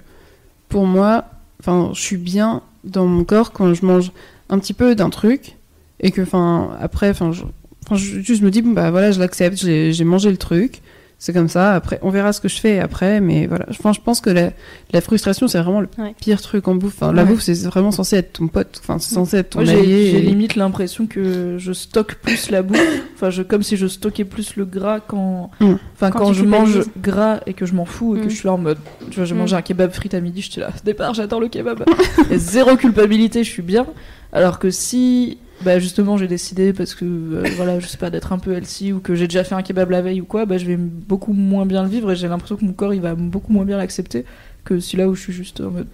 [0.68, 1.26] pour moi,
[1.60, 4.10] enfin, je suis bien dans mon corps quand je mange
[4.48, 5.56] un petit peu d'un truc
[6.00, 7.42] et que, enfin, après, enfin, je,
[7.90, 10.80] enfin, je- me dis, bon, bah voilà, je l'accepte, j'ai mangé le truc.
[11.20, 11.74] C'est comme ça.
[11.74, 13.66] Après, on verra ce que je fais après, mais voilà.
[13.70, 14.52] Enfin, je pense que la,
[14.92, 16.14] la frustration, c'est vraiment le Ouais.
[16.20, 16.94] pire truc en bouffe.
[17.02, 17.30] Enfin, La Ouais.
[17.30, 18.78] bouffe, c'est vraiment censé être ton pote.
[18.80, 19.72] Enfin, c'est censé être ton allié.
[20.12, 23.02] j'ai et- limite l'impression que je stocke plus la bouffe.
[23.16, 25.72] Enfin, je, comme si je stockais plus le gras quand, Mm.
[25.96, 28.30] enfin, Quand je mange gras et que je m'en fous et que Mm.
[28.30, 28.78] je suis là en mode,
[29.10, 29.38] tu vois, j'ai Mm.
[29.38, 31.82] mangé un kebab frites à midi, j'étais là, départ, j'adore le kebab.
[32.30, 33.86] et zéro culpabilité, je suis bien.
[34.32, 38.32] Alors que si, bah, justement, j'ai décidé parce que, euh, voilà, je sais pas, d'être
[38.32, 40.58] un peu healthy ou que j'ai déjà fait un kebab la veille ou quoi, bah,
[40.58, 43.14] je vais beaucoup moins bien le vivre et j'ai l'impression que mon corps, il va
[43.14, 44.24] beaucoup moins bien l'accepter
[44.64, 45.86] que si là où je suis juste en mode,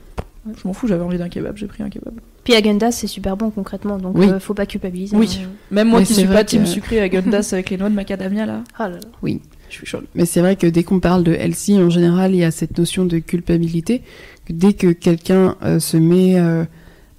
[0.46, 2.14] je m'en fous, j'avais envie d'un kebab, j'ai pris un kebab.
[2.42, 4.29] Puis Agendas, c'est super bon concrètement, donc Oui.
[4.29, 5.16] euh, faut pas culpabiliser.
[5.16, 5.40] Oui.
[5.42, 5.48] hein.
[5.70, 7.79] Même moi Mais qui c'est suis vrai pas team que- sucré à Gundas avec les
[7.79, 9.00] noix de macadamia là, Ah là là.
[9.22, 9.40] Oui.
[9.70, 10.05] je suis chaude.
[10.14, 12.77] Mais c'est vrai que dès qu'on parle de healthy, en général, il y a cette
[12.77, 14.03] notion de culpabilité.
[14.44, 16.64] Que dès que quelqu'un euh, se met euh,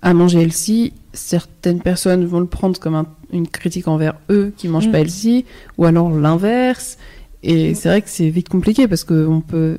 [0.04, 4.68] à manger healthy, certaines personnes vont le prendre comme un- une critique envers eux qui
[4.68, 4.92] mangent Mm.
[4.92, 5.46] pas healthy,
[5.78, 6.98] ou alors l'inverse.
[7.44, 9.78] Et c'est vrai que c'est vite compliqué parce que on peut.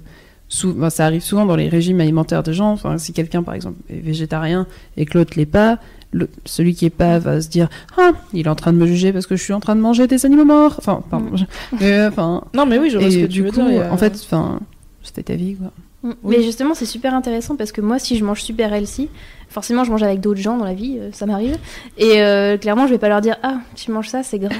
[0.48, 2.70] sou- ben, ça arrive souvent dans les régimes alimentaires des gens.
[2.70, 5.80] Enfin, si quelqu'un, par exemple, est végétarien et que l'autre l'est pas,
[6.12, 7.68] le- celui qui est pas va se dire
[7.98, 9.80] Ah, il est en train de me juger parce que je suis en train de
[9.80, 10.76] manger des animaux morts.
[10.78, 11.30] Enfin, pardon.
[11.80, 13.86] Mais, euh, enfin, Non mais oui, je vois ce que du veux coup, dire.
[13.86, 14.60] a- en fait, enfin,
[15.02, 15.72] c'était ta vie, quoi.
[16.22, 19.08] Mais justement, c'est super intéressant parce que moi, si je mange super healthy,
[19.48, 21.56] forcément, je mange avec d'autres gens dans la vie, euh, ça m'arrive.
[21.98, 24.54] Et euh, clairement, je vais pas leur dire Ah, tu manges ça, c'est gras.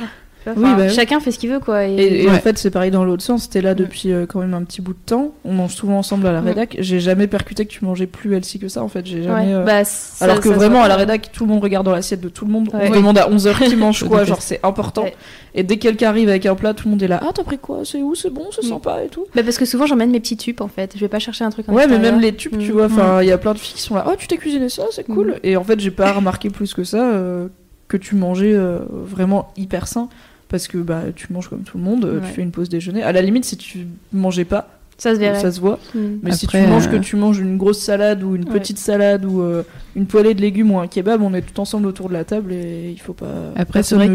[0.54, 0.94] Tu vois, Oui, enfin, bah oui.
[0.94, 1.86] chacun fait ce qu'il veut, quoi.
[1.86, 3.48] Et, Et, et en fait, c'est pareil dans l'autre sens.
[3.50, 5.32] T'es là depuis euh, quand même un petit bout de temps.
[5.44, 6.46] On mange souvent ensemble à la Mm.
[6.46, 6.76] rédac.
[6.80, 8.82] J'ai jamais percuté que tu mangeais plus healthy que ça.
[8.82, 9.46] En fait, j'ai jamais.
[9.48, 11.92] Ouais, euh, bah, ça- Alors que vraiment à la rédac, tout le monde regarde dans
[11.92, 12.68] l'assiette de tout le monde.
[12.72, 12.88] Ouais.
[12.88, 14.24] On demande à 11h qui mange quoi.
[14.24, 15.02] Genre c'est important.
[15.04, 15.14] Ouais.
[15.54, 17.18] Et dès que quelqu'un arrive avec un plat, tout le monde est là.
[17.22, 17.78] Ah t'as pris quoi?
[17.84, 18.14] C'est où?
[18.14, 18.68] C'est bon C'est Mm.
[18.68, 19.24] sympa et tout.
[19.34, 20.92] Bah, parce que souvent, j'emmène mes petits tubes en fait.
[20.94, 22.74] Je vais pas chercher un truc en Ouais, mais même les tubes, tu Mm.
[22.74, 24.04] vois, enfin, il y a plein de filles qui sont là.
[24.08, 25.28] Oh, tu t'es cuisiné ça, c'est cool.
[25.28, 25.34] Mm.
[25.42, 27.48] Et en fait, j'ai pas remarqué plus que ça euh,
[27.88, 30.08] que tu mangeais euh, vraiment hyper sain.
[30.48, 32.26] Parce que bah, tu manges comme tout le monde, euh, Ouais.
[32.28, 33.02] tu fais une pause déjeuner.
[33.02, 35.40] À la limite, si tu mangeais pas, Ça se verrait.
[35.40, 35.80] ça se voit.
[35.94, 35.98] Mm.
[36.22, 38.52] Mais si tu manges euh, que tu manges une grosse salade ou une Ouais.
[38.52, 39.64] petite salade ou euh,
[39.96, 42.52] une poêlée de légumes ou un kebab, on est tout ensemble autour de la table
[42.52, 43.26] et il faut pas.
[43.56, 44.08] Après, c'est vrai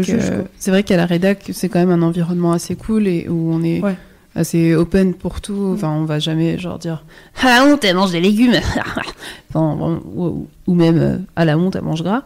[0.58, 3.62] c'est vrai qu'à la rédac, c'est quand même un environnement assez cool et où on
[3.62, 3.96] est Ouais.
[4.34, 5.72] assez open pour tout.
[5.74, 7.04] Enfin, on va jamais genre dire
[7.42, 8.54] à la honte, elle mange des légumes.
[9.54, 12.22] enfin, ou, ou même euh, à la honte, elle mange gras.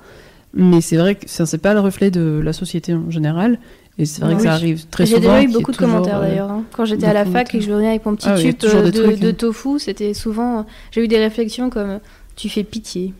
[0.54, 3.58] Mais c'est vrai que ça, c'est pas le reflet de la société en général.
[3.98, 5.32] Et c'est vrai que ça arrive très J'ai souvent.
[5.34, 6.50] déjà eu beaucoup de commentaires euh, d'ailleurs.
[6.50, 6.64] hein.
[6.76, 8.90] Quand j'étais à la fac et que je revenais avec mon petit Ah tube euh,
[8.90, 9.32] de, trucs, de hein.
[9.32, 10.66] tofu, c'était souvent.
[10.90, 12.00] J'ai eu des réflexions comme
[12.36, 13.14] Tu fais pitié.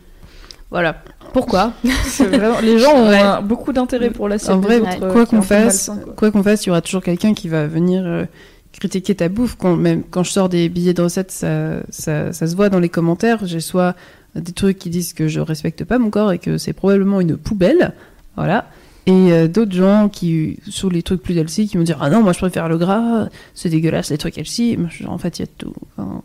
[0.69, 1.01] Voilà.
[1.33, 1.73] Pourquoi
[2.19, 3.17] vraiment- Les gens ont Ouais.
[3.17, 4.51] un- beaucoup d'intérêt pour l'assiette.
[4.55, 6.13] En vrai, euh, quoi qu'on fasse, quoi.
[6.13, 8.25] quoi qu'on fasse, il y aura toujours quelqu'un qui va venir euh,
[8.73, 9.55] critiquer ta bouffe.
[9.57, 12.79] Quand, même quand je sors des billets de recettes, ça, ça, ça se voit dans
[12.79, 13.39] les commentaires.
[13.47, 13.95] J'ai soit
[14.35, 17.35] des trucs qui disent que je respecte pas mon corps et que c'est probablement une
[17.37, 17.93] poubelle,
[18.35, 18.69] voilà.
[19.07, 22.21] Et euh, d'autres gens qui, sur les trucs plus healthy, qui vont dire ah non,
[22.21, 24.77] moi je préfère le gras, c'est dégueulasse les trucs healthy.
[24.89, 25.73] Genre, en fait, il y a tout.
[25.97, 26.21] Enfin,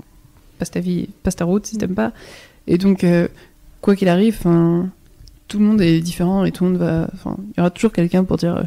[0.58, 2.12] passe ta vie, passe ta route si t'aimes pas.
[2.66, 3.28] Et donc, euh,
[3.80, 4.88] quoi qu'il arrive, enfin,
[5.48, 7.08] tout le monde est différent et tout le monde va.
[7.14, 8.62] Enfin, il y aura toujours quelqu'un pour dire euh,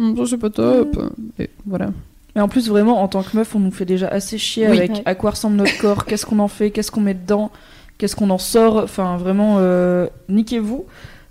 [0.00, 0.96] Hum, ça c'est pas top.
[1.40, 1.90] Et voilà.
[2.36, 4.78] Mais en plus, vraiment, en tant que meuf, on nous fait déjà assez chier Oui.
[4.78, 5.02] avec Ouais.
[5.04, 7.50] à quoi ressemble notre corps, qu'est-ce qu'on en fait, qu'est-ce qu'on met dedans,
[7.96, 8.76] qu'est-ce qu'on en sort.
[8.76, 10.84] Enfin, vraiment, euh, niquez-vous.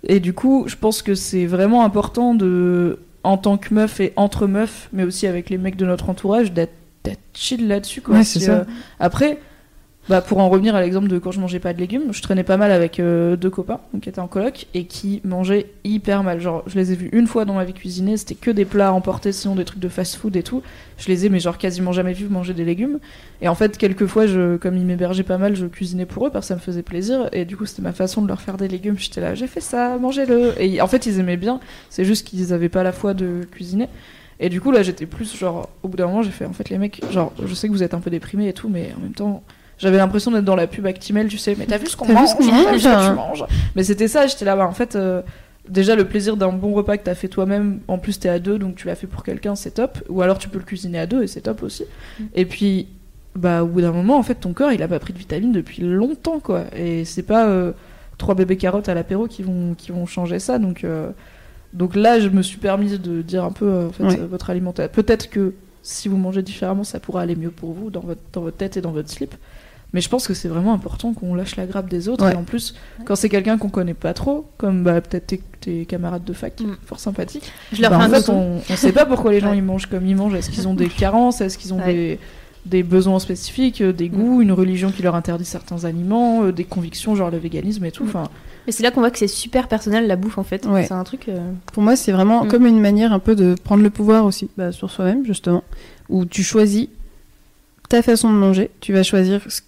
[0.04, 4.12] Et du coup, je pense que c'est vraiment important de, en tant que meuf et
[4.16, 6.72] entre meufs, mais aussi avec les mecs de notre entourage, d'être
[7.04, 8.00] d'être chill là-dessus.
[8.00, 8.16] quoi.
[8.16, 8.52] Ouais, c'est Si, ça.
[8.52, 8.64] euh,
[8.98, 9.38] après,
[10.08, 12.42] bah, pour en revenir à l'exemple de quand je mangeais pas de légumes, je traînais
[12.42, 16.22] pas mal avec euh, deux copains donc, qui étaient en coloc et qui mangeaient hyper
[16.22, 16.40] mal.
[16.40, 18.92] Genre, je les ai vus une fois dans ma vie cuisiner, c'était que des plats
[18.92, 20.62] emportés, sinon des trucs de fast-food et tout.
[20.96, 23.00] Je les ai, mais genre quasiment jamais vus manger des légumes.
[23.42, 26.46] Et en fait, quelquefois, je, comme ils m'hébergeaient pas mal, je cuisinais pour eux parce
[26.46, 27.28] que ça me faisait plaisir.
[27.32, 28.98] Et du coup, c'était ma façon de leur faire des légumes.
[28.98, 30.54] J'étais là, j'ai fait ça, mangez-le.
[30.58, 31.60] Et en fait, ils aimaient bien.
[31.90, 33.88] C'est juste qu'ils avaient pas la foi de cuisiner.
[34.40, 36.70] Et du coup, là, j'étais plus genre, au bout d'un moment, j'ai fait, en fait,
[36.70, 39.02] les mecs, genre, je sais que vous êtes un peu déprimés et tout, mais en
[39.02, 39.42] même temps,
[39.78, 42.28] j'avais l'impression d'être dans la pub Actimel, tu sais, mais t'as vu ce qu'on mange,
[42.28, 43.44] ce qu'on t'as vu ce que tu manges.
[43.76, 45.22] Mais c'était ça, j'étais là, bah, en fait, euh,
[45.68, 48.58] déjà, le plaisir d'un bon repas que t'as fait toi-même, en plus, t'es à deux,
[48.58, 49.98] donc tu l'as fait pour quelqu'un, c'est top.
[50.08, 51.84] Ou alors, tu peux le cuisiner à deux, et c'est top aussi.
[52.34, 52.88] Et puis,
[53.36, 55.52] bah, au bout d'un moment, en fait, ton corps, il a pas pris de vitamines
[55.52, 56.64] depuis longtemps, quoi.
[56.76, 57.72] Et c'est pas euh,
[58.18, 60.84] trois bébés carottes à l'apéro qui vont, qui vont changer ça, donc.
[60.84, 61.10] euh,
[61.74, 64.16] donc là, je me suis permise de dire un peu en fait, Ouais.
[64.16, 64.90] votre alimentation.
[64.90, 65.52] Peut-être que
[65.82, 68.78] si vous mangez différemment, ça pourra aller mieux pour vous dans votre, dans votre tête
[68.78, 69.34] et dans votre slip.
[69.94, 72.24] Mais je pense que c'est vraiment important qu'on lâche la grappe des autres.
[72.26, 72.32] Ouais.
[72.32, 72.74] Et en plus,
[73.06, 76.60] quand c'est quelqu'un qu'on connaît pas trop, comme bah, peut-être tes, tes camarades de fac,
[76.60, 76.76] Mm.
[76.84, 79.50] fort sympathiques, Je leur bah, fais en fait, on, on sait pas pourquoi les gens
[79.52, 79.56] Ouais.
[79.58, 80.34] ils mangent comme ils mangent.
[80.34, 81.40] Est-ce qu'ils ont des carences?
[81.40, 81.94] Est-ce qu'ils ont Ouais.
[81.94, 82.18] des,
[82.66, 86.64] des besoins spécifiques, euh, des goûts, une religion qui leur interdit certains aliments, euh, des
[86.64, 88.04] convictions, genre le véganisme et tout.
[88.04, 88.08] Mm.
[88.08, 88.24] Enfin,
[88.66, 90.66] Mais c'est là qu'on voit que c'est super personnel la bouffe en fait.
[90.66, 90.84] Ouais.
[90.84, 91.30] C'est un truc.
[91.30, 91.38] euh,
[91.72, 92.48] Pour moi, c'est vraiment Mm.
[92.48, 95.64] comme une manière un peu de prendre le pouvoir aussi bah, sur soi-même, justement,
[96.10, 96.88] où tu choisis
[97.88, 99.62] ta façon de manger, tu vas choisir ce-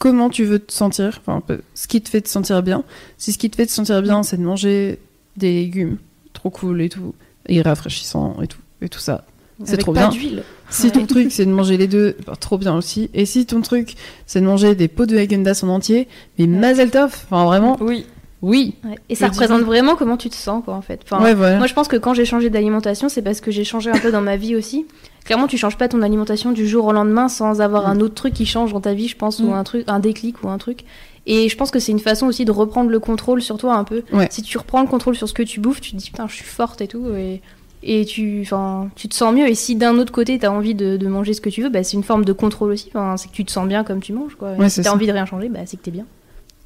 [0.00, 2.82] comment tu veux te sentir, enfin, un peu ce qui te fait te sentir bien.
[3.18, 4.98] Si ce qui te fait te sentir bien, c'est de manger
[5.36, 5.98] des légumes,
[6.32, 7.14] trop cool et tout,
[7.46, 9.24] et rafraîchissant et tout, et tout ça.
[9.64, 10.08] C'est trop pas bien.
[10.08, 10.42] d'huile.
[10.70, 10.92] Si Ouais.
[10.92, 13.10] ton truc c'est de manger les deux, bah, trop bien aussi.
[13.12, 13.94] Et si ton truc
[14.26, 18.06] c'est de manger des pots de Häagen-Dazs en entier, mais mazel tov, enfin vraiment, oui.
[18.42, 18.74] Oui.
[18.84, 18.96] Ouais.
[19.08, 21.00] Et ça dis- représente vraiment comment tu te sens quoi en fait.
[21.04, 21.58] Enfin, ouais, voilà.
[21.58, 24.10] Moi, je pense que quand j'ai changé d'alimentation, c'est parce que j'ai changé un peu
[24.10, 24.86] dans ma vie aussi.
[25.24, 28.32] Clairement, tu changes pas ton alimentation du jour au lendemain sans avoir un autre truc
[28.34, 29.48] qui change dans ta vie, je pense, Mm.
[29.48, 30.84] ou un truc, un déclic ou un truc.
[31.26, 33.84] Et je pense que c'est une façon aussi de reprendre le contrôle sur toi un
[33.84, 34.02] peu.
[34.12, 34.28] Ouais.
[34.30, 36.34] Si tu reprends le contrôle sur ce que tu bouffes, tu te dis putain, je
[36.34, 37.42] suis forte et tout, et,
[37.82, 38.48] et tu,
[38.96, 39.46] tu te sens mieux.
[39.46, 41.68] Et si d'un autre côté, tu as envie de, de manger ce que tu veux,
[41.68, 42.90] bah, c'est une forme de contrôle aussi.
[43.16, 44.52] C'est que tu te sens bien comme tu manges, quoi.
[44.58, 44.94] Et si t'as ça.
[44.94, 46.06] envie de rien changer, bah, c'est que t'es bien.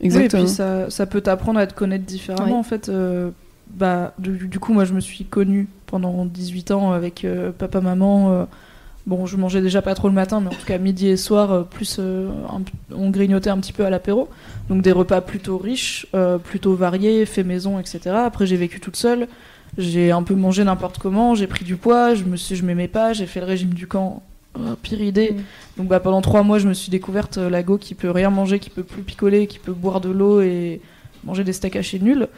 [0.05, 0.43] Exactement.
[0.43, 2.59] Oui, et puis ça, ça peut t'apprendre à te connaître différemment.
[2.59, 3.31] En fait, euh,
[3.71, 7.81] bah, du, du coup, moi, je me suis connue pendant 18 ans avec euh, papa,
[7.81, 8.33] maman.
[8.33, 8.45] euh,
[9.07, 11.67] bon, je mangeais déjà pas trop le matin, mais en tout cas, midi et soir,
[11.67, 12.63] plus un-
[12.95, 14.29] on grignotait un petit peu à l'apéro.
[14.69, 16.07] Donc, des repas plutôt riches,
[16.45, 18.01] plutôt variés, faits maison, etc.
[18.25, 19.27] Après, j'ai vécu toute seule.
[19.77, 22.87] J'ai un peu mangé n'importe comment, j'ai pris du poids, je me suis, je m'aimais
[22.87, 24.23] pas, j'ai fait le régime du camp.
[24.57, 25.33] Oh, pire idée.
[25.33, 25.43] Mm.
[25.79, 28.31] Donc bah, pendant trois mois, je me suis découverte euh, la go qui peut rien
[28.31, 30.81] manger, qui peut plus picoler, qui peut boire de l'eau et
[31.25, 32.29] manger des steaks hachés nuls.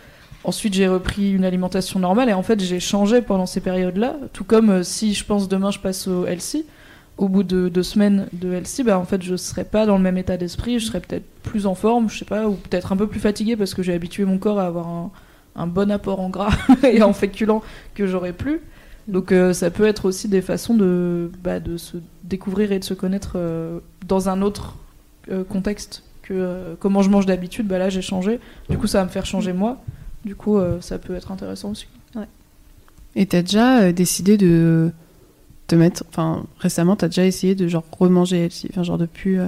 [0.45, 4.17] Ensuite, j'ai repris une alimentation normale et en fait, j'ai changé pendant ces périodes-là.
[4.33, 6.65] Tout comme euh, si je pense demain je passe au LC,
[7.19, 10.03] au bout de deux semaines de LC, bah en fait, je serais pas dans le
[10.03, 12.97] même état d'esprit, je serais peut-être plus en forme, je sais pas, ou peut-être un
[12.97, 15.11] peu plus fatiguée parce que j'ai habitué mon corps à avoir un,
[15.57, 16.55] un bon apport en gras
[16.85, 17.63] et en féculents
[17.95, 18.61] que j'aurais plus.
[19.09, 22.85] Donc euh, ça peut être aussi des façons de, bah, de se découvrir et de
[22.85, 24.77] se connaître euh, dans un autre
[25.31, 27.69] euh, contexte que euh, comment je mange d'habitude.
[27.69, 28.41] Bah là j'ai changé.
[28.69, 29.81] Du coup ça va me faire changer moi.
[30.25, 31.87] Du coup euh, ça peut être intéressant aussi.
[33.19, 34.91] Et t'as déjà décidé de
[35.69, 39.39] te mettre, enfin récemment t'as déjà essayé de genre remanger healthy, enfin genre de plus.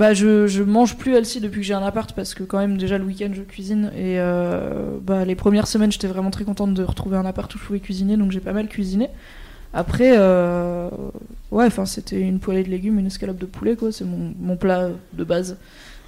[0.00, 2.78] Bah je, je mange plus Elsie depuis que j'ai un appart parce que quand même
[2.78, 6.72] déjà le week-end je cuisine et euh, bah les premières semaines j'étais vraiment très contente
[6.72, 9.10] de retrouver un appart où je pouvais cuisiner donc j'ai pas mal cuisiné.
[9.74, 10.88] Après euh,
[11.50, 14.56] ouais enfin c'était une poêlée de légumes, une escalope de poulet quoi, c'est mon, mon
[14.56, 15.58] plat de base.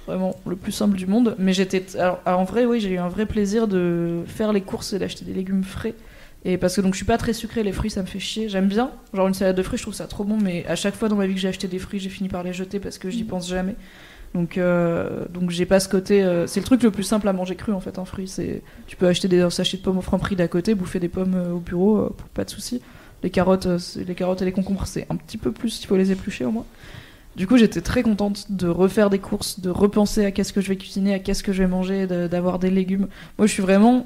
[0.07, 1.35] Vraiment le plus simple du monde.
[1.37, 1.85] Mais j'étais.
[1.97, 5.23] Alors, en vrai, oui, j'ai eu un vrai plaisir de faire les courses et d'acheter
[5.23, 5.93] des légumes frais.
[6.45, 8.49] Et parce que donc je suis pas très sucrée, les fruits ça me fait chier.
[8.49, 8.91] J'aime bien.
[9.13, 10.37] Genre une salade de fruits, je trouve ça trop bon.
[10.37, 12.43] Mais à chaque fois dans ma vie que j'ai acheté des fruits, j'ai fini par
[12.43, 13.75] les jeter parce que j'y pense jamais.
[14.33, 16.23] Donc, euh, donc j'ai pas ce côté.
[16.23, 18.27] euh, c'est le truc le plus simple à manger cru en fait, un fruit.
[18.27, 21.07] C'est, tu peux acheter des sachets de pommes au franc prix d'à côté, bouffer des
[21.07, 22.81] pommes euh, au bureau, euh, pas de souci.
[23.21, 25.81] Les carottes, les carottes et les concombres, c'est un petit peu plus.
[25.81, 26.65] Il faut les éplucher au moins.
[27.37, 30.67] Du coup, j'étais très contente de refaire des courses, de repenser à qu'est-ce que je
[30.67, 33.07] vais cuisiner, à qu'est-ce que je vais manger, de- d'avoir des légumes.
[33.37, 34.05] Moi, je suis vraiment.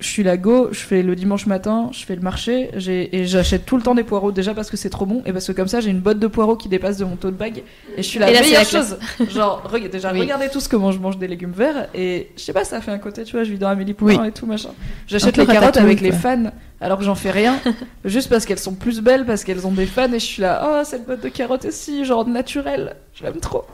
[0.00, 3.26] Je suis la go, je fais le dimanche matin, je fais le marché, j'ai- et
[3.26, 5.52] j'achète tout le temps des poireaux, déjà parce que c'est trop bon, et parce que
[5.52, 7.58] comme ça, j'ai une botte de poireaux qui dépasse de mon tote bag,
[7.96, 8.98] et je suis la Et là, meilleure chose.
[9.32, 10.20] Genre, reg- déjà, Oui.
[10.20, 12.98] regardez tous comment je mange des légumes verts, et je sais pas, ça fait un
[12.98, 14.28] côté, tu vois, je vis dans Amélie Poulain Oui.
[14.28, 14.70] et tout, machin.
[15.06, 17.60] J'achète les carottes avec les fans, alors que j'en fais rien,
[18.04, 20.80] juste parce qu'elles sont plus belles, parce qu'elles ont des fans, et je suis là,
[20.80, 23.64] oh, cette botte de carottes aussi, genre naturelle, je l'aime trop.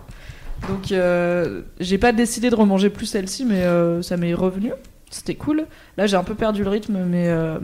[0.68, 4.73] Donc, euh, j'ai pas décidé de remanger plus celle-ci, mais euh, ça m'est revenu.
[5.11, 5.67] C'était cool.
[5.97, 7.59] Là, j'ai un peu perdu le rythme, mais euh,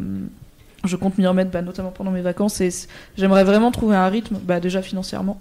[0.85, 2.61] je compte m'y remettre, bah, notamment pendant mes vacances.
[2.61, 2.71] Et
[3.17, 5.41] j'aimerais vraiment trouver un rythme, bah, déjà financièrement,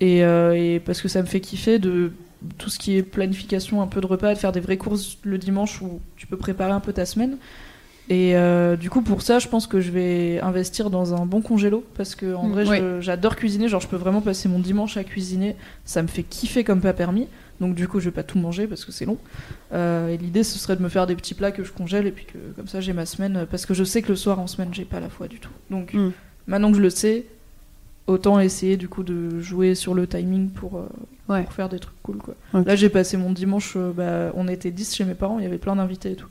[0.00, 2.12] Et, euh, et parce que ça me fait kiffer de
[2.56, 5.38] tout ce qui est planification, un peu de repas, de faire des vraies courses le
[5.38, 7.36] dimanche où tu peux préparer un peu ta semaine.
[8.10, 11.42] Et euh, du coup, pour ça, je pense que je vais investir dans un bon
[11.42, 12.82] congélo parce que en Mm, vrai, ouais.
[13.00, 13.68] j'adore cuisiner.
[13.68, 15.56] Genre, je peux vraiment passer mon dimanche à cuisiner.
[15.84, 17.26] Ça me fait kiffer comme pas permis.
[17.60, 19.18] Donc, du coup, je vais pas tout manger parce que c'est long.
[19.72, 22.12] Euh, et l'idée, ce serait de me faire des petits plats que je congèle et
[22.12, 23.46] puis que comme ça, j'ai ma semaine.
[23.50, 25.50] Parce que je sais que le soir en semaine, j'ai pas la foi du tout.
[25.70, 26.10] Donc, Mm.
[26.46, 27.26] maintenant que je le sais,
[28.06, 30.88] autant essayer du coup de jouer sur le timing pour, euh,
[31.28, 31.42] Ouais.
[31.42, 32.16] pour faire des trucs cool.
[32.18, 32.34] Quoi.
[32.64, 33.74] Là, j'ai passé mon dimanche.
[33.76, 35.38] euh, bah, on était 10 chez mes parents.
[35.38, 36.28] Il y avait plein d'invités et tout.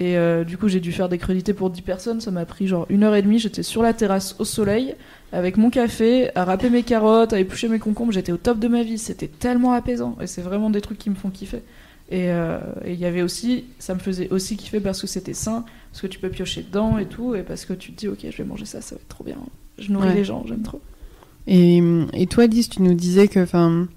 [0.00, 2.20] Et euh, du coup, j'ai dû faire des crudités pour 10 personnes.
[2.20, 3.38] Ça m'a pris genre une heure et demie.
[3.38, 4.94] J'étais sur la terrasse au soleil
[5.32, 8.12] avec mon café, à râper mes carottes, à éplucher mes concombres.
[8.12, 8.98] J'étais au top de ma vie.
[8.98, 10.16] C'était tellement apaisant.
[10.20, 11.62] Et c'est vraiment des trucs qui me font kiffer.
[12.10, 15.32] Et euh, et il y avait aussi, ça me faisait aussi kiffer parce que c'était
[15.34, 18.08] sain, parce que tu peux piocher dedans et tout, et parce que tu te dis,
[18.08, 19.36] ok, je vais manger ça, ça va être trop bien.
[19.78, 20.14] Je nourris Ouais.
[20.16, 20.80] les gens, j'aime trop.
[21.46, 21.80] Et,
[22.12, 23.88] et toi, Lise, tu nous disais que enfin,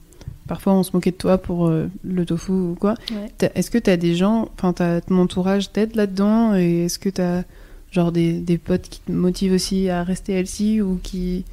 [0.47, 2.95] parfois on se moquait de toi pour euh, le tofu ou quoi.
[3.11, 3.49] Ouais.
[3.55, 6.55] Est-ce que tu as des gens, enfin, t'as ton entourage t'aide là-dedans?
[6.55, 7.43] Et est-ce que tu as
[7.91, 11.45] genre des, des potes qui te motivent aussi à rester healthy ou qui,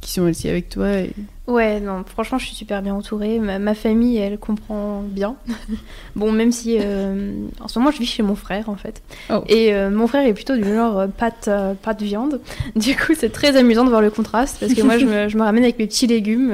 [0.00, 1.12] qui sont healthy avec toi et...
[1.48, 3.38] Ouais, non, franchement, je suis super bien entourée.
[3.38, 5.34] Ma, ma famille, elle comprend bien.
[6.14, 9.02] bon, même si euh, en ce moment, je vis chez mon frère, en fait.
[9.30, 9.42] Oh.
[9.48, 12.40] Et euh, mon frère est plutôt du genre euh, pâte, euh, pâte viande.
[12.76, 15.36] Du coup, c'est très amusant de voir le contraste parce que moi, je me, je
[15.38, 16.52] me ramène avec mes petits légumes.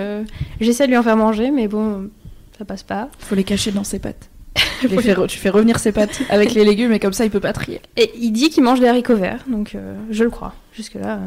[0.60, 2.08] J'essaie de lui en faire manger, mais bon,
[2.56, 3.08] ça passe pas.
[3.18, 4.30] Faut les cacher dans ses pâtes.
[4.80, 7.24] Tu, les fais re- tu fais revenir ses pâtes avec les légumes, et comme ça,
[7.24, 7.80] il peut pas trier.
[7.96, 9.76] Et il dit qu'il mange des haricots verts, donc
[10.10, 10.54] je le crois.
[10.74, 11.14] Jusque-là.
[11.14, 11.18] euh.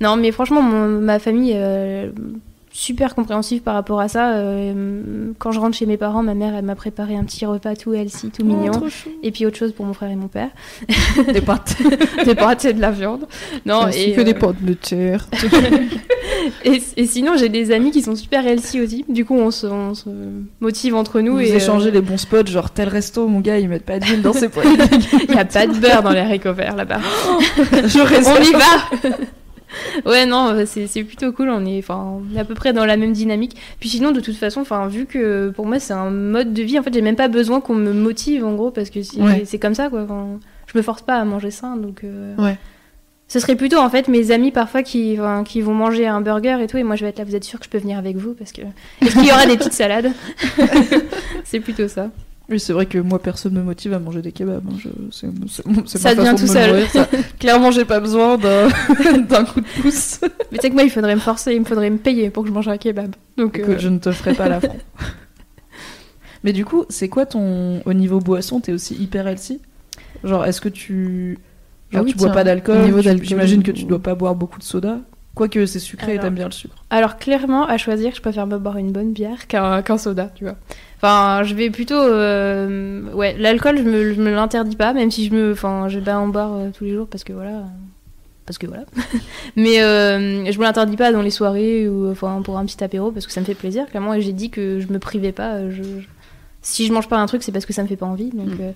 [0.00, 1.54] Non, mais franchement, mon- ma famille,
[2.72, 4.32] super compréhensive par rapport à ça.
[4.36, 7.76] euh, quand je rentre chez mes parents, ma mère, elle m'a préparé un petit repas
[7.76, 8.72] tout healthy, tout mignon.
[8.72, 9.10] trop chou.
[9.22, 10.48] Et puis autre chose pour mon frère et mon père.
[11.32, 11.76] Des pâtes.
[12.24, 13.26] des pâtes et de la viande.
[13.66, 15.28] Non, et, que euh, des potes de terre.
[16.64, 19.04] et, et sinon, j'ai des amis qui sont super healthy aussi.
[19.08, 20.08] Du coup, on se, on se
[20.60, 21.34] motive entre nous.
[21.34, 23.98] Vous et échangez euh, les bons spots, genre tel resto, mon gars, ils mettent pas
[23.98, 24.66] d'huile dans ses poils.
[25.28, 27.00] Il n'y a pas de beurre dans les haricots verts là-bas.
[27.72, 29.16] Je on y va
[30.06, 31.48] Ouais, non, euh, c'est plutôt cool.
[31.50, 33.56] On est, enfin, on est à peu près dans la même dynamique.
[33.80, 36.78] Puis sinon, de toute façon, enfin, vu que pour moi, c'est un mode de vie,
[36.78, 39.42] en fait, j'ai même pas besoin qu'on me motive, en gros, parce que c'est Ouais.
[39.44, 40.02] c'est comme ça, quoi.
[40.02, 40.38] Enfin,
[40.72, 42.04] je me force pas à manger sain, donc.
[42.04, 42.56] euh, Ouais.
[43.28, 46.58] Ce serait plutôt, en fait, mes amis parfois qui, enfin, qui vont manger un burger
[46.60, 47.24] et tout, et moi, je vais être là.
[47.24, 48.60] Vous êtes sûr que je peux venir avec vous Parce que.
[49.00, 50.10] Est-ce qu'il y aura des petites salades?
[51.44, 52.10] C'est plutôt ça.
[52.48, 54.62] Oui, c'est vrai que moi, personne me motive à manger des kebabs.
[54.68, 54.74] hein.
[54.78, 56.70] Je- Ça ma vient façon tout de seul.
[56.70, 57.08] nourrir, ça.
[57.38, 60.20] Clairement, j'ai pas besoin d'un coup de pouce.
[60.50, 62.42] Mais tu sais que moi, il faudrait me forcer, il me faudrait me payer pour
[62.42, 63.14] que je mange un kebab.
[63.38, 63.58] Donc.
[63.58, 64.76] Écoute, euh, je ne te ferai pas l'affront.
[66.44, 67.80] Mais du coup, c'est quoi ton.
[67.84, 69.60] Au niveau boisson, t'es aussi hyper healthy?
[70.24, 71.38] Genre, est-ce que tu.
[71.90, 72.78] Genre, Ah oui, tu bois pas d'alcool?
[73.22, 74.98] J'imagine que tu dois pas boire beaucoup de soda.
[75.34, 76.24] Quoique c'est sucré et Alors.
[76.24, 76.74] t'aimes bien le sucre.
[76.90, 80.56] Alors clairement, à choisir, je préfère me boire une bonne bière qu'un soda, tu vois.
[80.98, 85.26] Enfin, je vais plutôt, euh, ouais, l'alcool, je me, je me l'interdis pas, même si
[85.26, 87.50] je me, enfin, je vais pas en boire euh, tous les jours parce que voilà,
[87.50, 87.62] euh,
[88.46, 88.84] parce que voilà.
[89.56, 93.10] Mais euh, je me l'interdis pas dans les soirées ou enfin pour un petit apéro
[93.10, 93.86] parce que ça me fait plaisir.
[93.86, 95.68] Clairement, et j'ai dit que je me privais pas.
[95.70, 96.06] Je, je-
[96.64, 98.30] Si je mange pas un truc, c'est parce que ça me fait pas envie.
[98.30, 98.70] Donc, euh,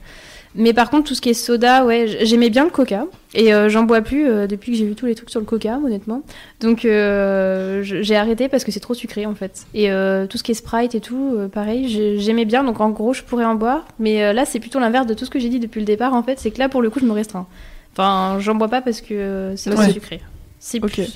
[0.57, 3.69] Mais par contre, tout ce qui est soda, ouais, j'aimais bien le coca et euh,
[3.69, 6.23] j'en bois plus euh, depuis que j'ai vu tous les trucs sur le coca, honnêtement.
[6.61, 9.67] Donc euh, j'ai arrêté parce que c'est trop sucré en fait.
[9.75, 12.65] Et euh, tout ce qui est Sprite et tout, euh, pareil, j'ai- j'aimais bien.
[12.65, 13.87] Donc en gros, je pourrais en boire.
[13.99, 16.15] Mais euh, là, c'est plutôt l'inverse de tout ce que j'ai dit depuis le départ
[16.15, 16.39] en fait.
[16.41, 17.47] C'est que là, pour le coup, je me restreins.
[17.93, 20.21] Enfin, j'en bois pas parce que euh, c'est c'est- sucré.
[20.59, 20.93] C'est Ok.
[20.93, 21.15] plus.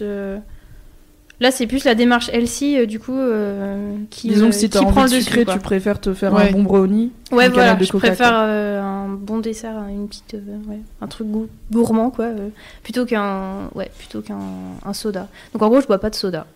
[1.41, 4.69] Euh, Là, c'est plus la démarche healthy, euh, du coup, euh, qui, Disons que si
[4.69, 5.47] t'as qui prend envie le de dessus.
[5.47, 6.49] tu préfères te faire Ouais.
[6.49, 7.13] un bon brownie.
[7.33, 10.81] Ouais, une voilà, de je Coca, préfère euh, un bon dessert, une petite, euh, ouais,
[11.01, 12.49] un truc goût- gourmand, quoi, euh,
[12.83, 14.39] plutôt qu'un, ouais, plutôt qu'un
[14.85, 15.29] un soda.
[15.53, 16.47] Donc en gros, je bois pas de soda.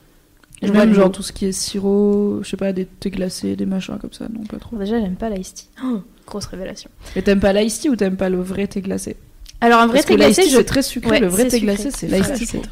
[0.62, 2.86] Et Je bois même de genre tout ce qui est sirop, je sais pas, des
[2.86, 4.76] thés glacés, des machins comme ça, non pas trop.
[4.76, 5.68] Déjà, j'aime pas l'ice tea.
[5.84, 6.88] Oh, grosse révélation.
[7.16, 9.16] Mais t'aimes pas l'ice tea ou t'aimes pas le vrai thé glacé?
[9.60, 10.56] Alors un vrai Parce thé glacé, je...
[10.58, 12.20] c'est très sucré, Ouais, le vrai thé glacé c'est très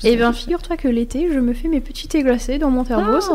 [0.04, 3.30] Eh bien, figure-toi que l'été, je me fais mes petits thés glacés dans mon thermos.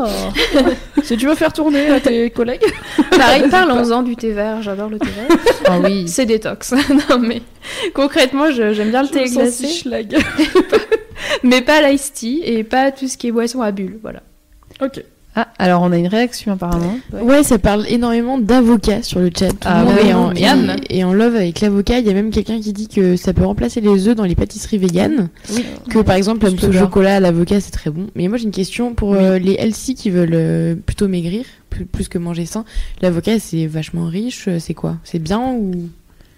[1.02, 2.62] Si tu veux faire tourner à tes collègues,
[3.10, 4.62] Pareil, parlons-en du thé vert.
[4.62, 5.38] J'adore le thé vert.
[5.64, 6.06] Ah oui.
[6.06, 6.72] C'est détox.
[7.10, 7.42] non mais
[7.94, 10.16] concrètement, je- j'aime bien le je me thé sens glacé, si schlag.
[11.42, 13.98] mais pas l'ice tea et pas tout ce qui est boisson à bulles.
[14.02, 14.22] Voilà.
[14.80, 15.02] Ok.
[15.40, 16.98] Ah, alors on a une réaction apparemment.
[17.12, 19.50] Ouais, ça parle énormément d'avocat sur le chat.
[19.50, 19.94] Tout Ah le monde
[20.34, 20.42] ouais,
[20.90, 22.00] est, en, love avec l'avocat.
[22.00, 24.34] Il y a même quelqu'un qui dit que ça peut remplacer les œufs dans les
[24.34, 25.28] pâtisseries véganes.
[25.54, 25.64] Oui.
[25.90, 26.80] Que par exemple, au bien.
[26.80, 28.08] chocolat à l'avocat, c'est très bon.
[28.16, 31.84] Mais moi, j'ai une question pour euh, les LC qui veulent euh, plutôt maigrir, plus,
[31.84, 32.64] plus que manger sain.
[33.00, 34.48] L'avocat, c'est vachement riche.
[34.48, 34.96] euh, C'est quoi?
[35.04, 35.72] C'est bien ou?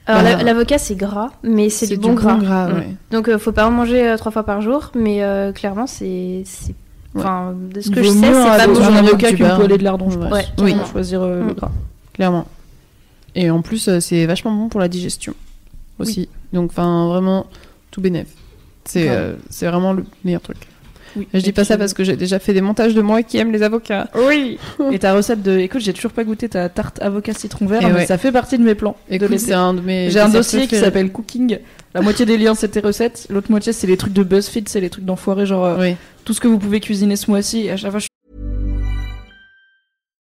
[0.07, 2.35] Alors Bah, la- l'avocat c'est gras, mais c'est du bon du gras.
[2.35, 2.75] bon gras, Mm.
[2.75, 2.89] ouais.
[3.13, 6.43] Donc euh, faut pas en manger euh, trois fois par jour, mais euh, clairement c'est
[6.47, 6.75] c'est
[7.17, 8.81] Enfin, de ce que je sais, c'est pas bon.
[8.83, 10.31] un avocat qu'une poêlée de lardon, je pense.
[10.33, 10.75] Ouais, Oui.
[10.93, 11.55] Choisir euh, le Mm.
[11.55, 11.71] gras.
[12.13, 12.47] clairement.
[13.35, 15.35] Et en plus, euh, c'est vachement bon pour la digestion
[15.99, 16.29] aussi.
[16.53, 17.47] Donc, enfin, vraiment,
[17.91, 18.29] tout bénef.
[18.85, 20.57] C'est euh, c'est vraiment le meilleur truc.
[21.17, 21.27] Oui.
[21.35, 23.53] Je dis pas ça parce que j'ai déjà fait des montages de moi qui aiment
[23.53, 24.09] les avocats.
[24.29, 24.59] Oui.
[24.93, 25.59] Et ta recette de.
[25.59, 28.07] Écoute, j'ai toujours pas goûté ta tarte avocat citron vert, Et mais ouais.
[28.07, 28.97] ça fait partie de mes plans.
[29.09, 30.11] c'est un de mes.
[30.11, 31.59] J'ai un dossier qui s'appelle Cooking.
[31.95, 33.27] La moitié des liens, c'est tes recettes.
[33.31, 35.97] L'autre moitié, c'est les trucs de BuzzFeed, c'est les trucs d'enfoirés, genre euh, Oui.
[36.25, 37.63] tout ce que vous pouvez cuisiner ce mois-ci.
[37.67, 38.07] Et à chaque fois, je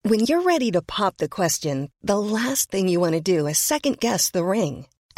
[0.09, 3.55] When you're ready to pop the question, the last thing you want to do is
[3.59, 4.85] second guess the ring.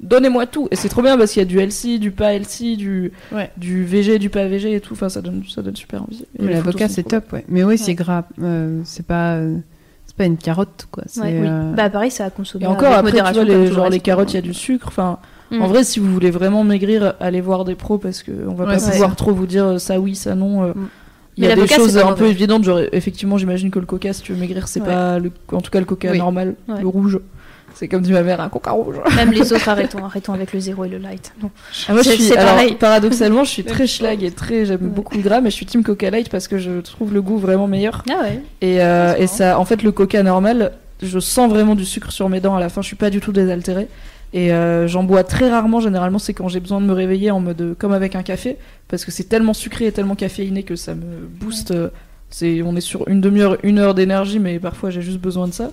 [0.00, 0.68] Donnez-moi tout.
[0.70, 3.50] Et c'est trop bien parce qu'il y a du healthy, du pas healthy, du, Ouais.
[3.56, 4.92] du VG, du pas VG et tout.
[4.94, 6.22] Enfin, ça donne, ça donne super envie.
[6.38, 7.44] Et Mais les l'avocat, c'est top, ouais.
[7.48, 8.24] Mais oui, c'est gras.
[8.42, 9.34] Euh, c'est pas.
[9.34, 9.56] euh,
[10.06, 11.02] c'est pas une carotte, quoi.
[11.06, 11.46] C'est, Ouais, oui.
[11.48, 12.64] euh, Bah pareil, ça a consommé.
[12.64, 14.86] Et encore après, tu vois, les, genre les carottes, il y a du sucre.
[14.88, 15.18] Enfin,
[15.50, 15.62] Mm.
[15.62, 18.66] en vrai, si vous voulez vraiment maigrir, allez voir des pros parce que on va
[18.66, 19.16] Ouais, pas pouvoir ça.
[19.16, 20.62] trop vous dire ça oui, ça non.
[20.64, 20.68] euh.
[20.74, 20.88] Mm.
[21.38, 22.64] Il y Mais a des choses un peu évidentes.
[22.64, 24.86] Genre, effectivement, j'imagine que le coca, si tu veux maigrir, c'est Ouais.
[24.86, 26.18] pas le, en tout cas le coca Oui.
[26.18, 26.80] normal, Ouais.
[26.82, 27.18] le rouge.
[27.78, 28.96] C'est comme dit ma mère, un coca rouge.
[29.14, 31.32] Même les autres, arrêtons, arrêtons avec le zéro et le light.
[31.40, 31.50] Non.
[31.88, 32.74] Ah, moi, je suis, alors, pareil.
[32.74, 34.88] paradoxalement, je suis très schlag et très, j'aime Ouais.
[34.88, 37.38] beaucoup le gras, mais je suis team Coca Light parce que je trouve le goût
[37.38, 38.02] vraiment meilleur.
[38.10, 38.40] Ah ouais.
[38.62, 42.28] Et, euh, et ça, en fait, le Coca normal, je sens vraiment du sucre sur
[42.28, 42.82] mes dents à la fin.
[42.82, 43.86] Je suis pas du tout désaltérée.
[44.32, 45.78] Et euh, j'en bois très rarement.
[45.80, 48.56] Généralement, c'est quand j'ai besoin de me réveiller en mode comme avec un café,
[48.88, 51.70] parce que c'est tellement sucré et tellement caféiné que ça me booste.
[51.70, 51.90] euh,
[52.30, 55.52] C'est, on est sur une demi-heure, une heure d'énergie, mais parfois j'ai juste besoin de
[55.54, 55.70] ça.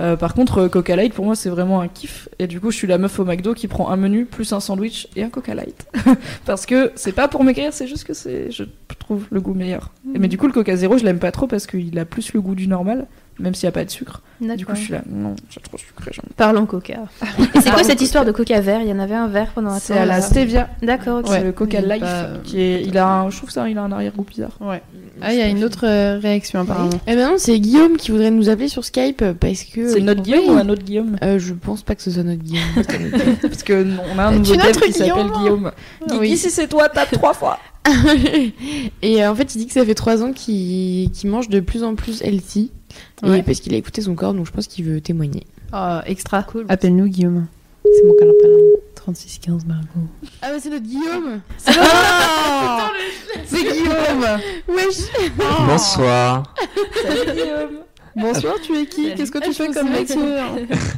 [0.00, 2.28] Euh, par contre, euh, Coca Light pour moi c'est vraiment un kiff.
[2.38, 4.60] Et du coup, je suis la meuf au McDo qui prend un menu plus un
[4.60, 5.86] sandwich et un Coca Light.
[6.46, 8.64] parce que c'est pas pour maigrir, c'est juste que c'est, je
[8.98, 9.92] trouve le goût meilleur.
[10.14, 12.32] Et Mais du coup, le Coca Zéro, je l'aime pas trop parce qu'il a plus
[12.32, 13.06] le goût du normal,
[13.38, 14.22] même s'il y a pas de sucre.
[14.40, 16.12] Du coup, je suis là, non, c'est trop sucré.
[16.36, 17.06] Parlons coca.
[17.56, 18.80] Et c'est quoi cette histoire de coca vert?
[18.82, 20.68] Il y en avait un vert pendant un C'est temps, à la stevia.
[20.80, 21.26] D'accord, ok.
[21.28, 23.82] C'est le Coca Life pas- qui est, il a, un, je trouve ça, il a
[23.82, 24.56] un arrière-goût bizarre.
[24.60, 24.80] Ouais.
[25.20, 26.90] Ah, il y a une autre euh, réaction, apparemment.
[27.08, 29.92] Eh ben non, c'est Guillaume qui voudrait nous appeler sur Skype euh, parce que.
[29.92, 31.16] C'est notre Guillaume ou un autre Guillaume?
[31.24, 32.62] Euh, je pense pas que ce soit notre Guillaume.
[33.42, 35.72] Parce que non, on a un nouveau dev qui s'appelle Guillaume Guillaume.
[36.06, 36.36] Guigui, Oui.
[36.36, 37.58] si c'est toi, tape trois fois.
[39.02, 41.60] et euh, en fait, il dit que ça fait trois ans qu'il qu'il mange de
[41.60, 42.70] plus en plus healthy.
[43.22, 43.42] Et Ouais.
[43.42, 45.46] parce qu'il a écouté son corps, donc je pense qu'il veut témoigner.
[45.72, 46.42] Ah, extra.
[46.44, 46.64] Cool.
[46.68, 47.46] Appelle-nous, Guillaume.
[47.84, 48.32] C'est mon câlin.
[48.94, 49.86] 3615 Margot.
[50.42, 51.72] Ah bah c'est notre Guillaume C'est
[53.72, 54.26] Guillaume
[54.68, 55.08] Wesh
[55.66, 56.54] Bonsoir.
[57.02, 57.78] Salut Guillaume.
[58.16, 59.14] Bonsoir, tu es qui?
[59.14, 60.18] Qu'est-ce que tu fais comme lecture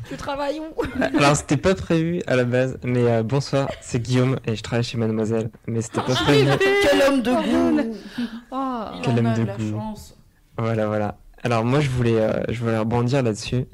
[0.09, 0.83] Tu travailles où?
[1.19, 4.85] Alors c'était pas prévu à la base, mais euh, bonsoir, c'est Guillaume et je travaille
[4.85, 5.51] chez Mademoiselle.
[5.67, 6.49] Mais c'était pas prévu.
[6.59, 7.95] Quel homme de goût
[9.03, 9.83] Quel homme de goût.
[10.57, 11.19] Voilà, voilà.
[11.43, 13.65] Alors moi je voulais, euh, je voulais rebondir là-dessus,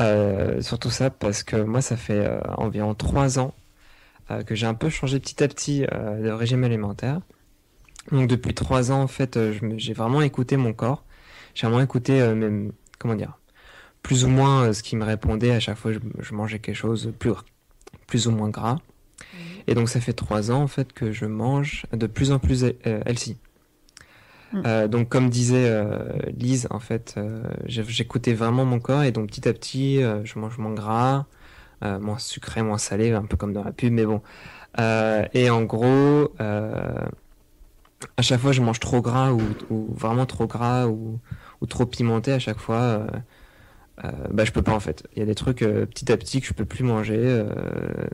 [0.00, 3.54] euh, sur tout ça parce que moi ça fait euh, environ trois ans
[4.30, 7.20] euh, que j'ai un peu changé petit à petit euh, de régime alimentaire.
[8.10, 11.04] Donc depuis trois ans en fait, euh, j'ai vraiment écouté mon corps.
[11.54, 13.38] J'ai vraiment écouté euh, même, comment dire,
[14.02, 16.74] plus ou moins ce qui me répondait à chaque fois que je, je mangeais quelque
[16.76, 17.32] chose plus,
[18.06, 18.78] plus ou moins gras.
[19.66, 22.64] Et donc ça fait trois ans en fait que je mange de plus en plus
[22.64, 23.36] euh, healthy.
[24.54, 24.62] Mm.
[24.66, 29.28] Euh, donc comme disait euh, Lise, en fait, euh, j'écoutais vraiment mon corps et donc
[29.28, 31.26] petit à petit, euh, je mange moins gras,
[31.84, 34.22] euh, moins sucré, moins salé, un peu comme dans la pub, mais bon.
[34.80, 39.40] Euh, et en gros, à chaque fois, je mange trop gras ou,
[39.70, 41.20] ou vraiment trop gras ou,
[41.60, 43.06] ou trop pimenté à chaque fois.
[44.04, 45.06] Euh, bah, je peux pas en fait.
[45.14, 47.48] Il y a des trucs euh, petit à petit que je peux plus manger, euh,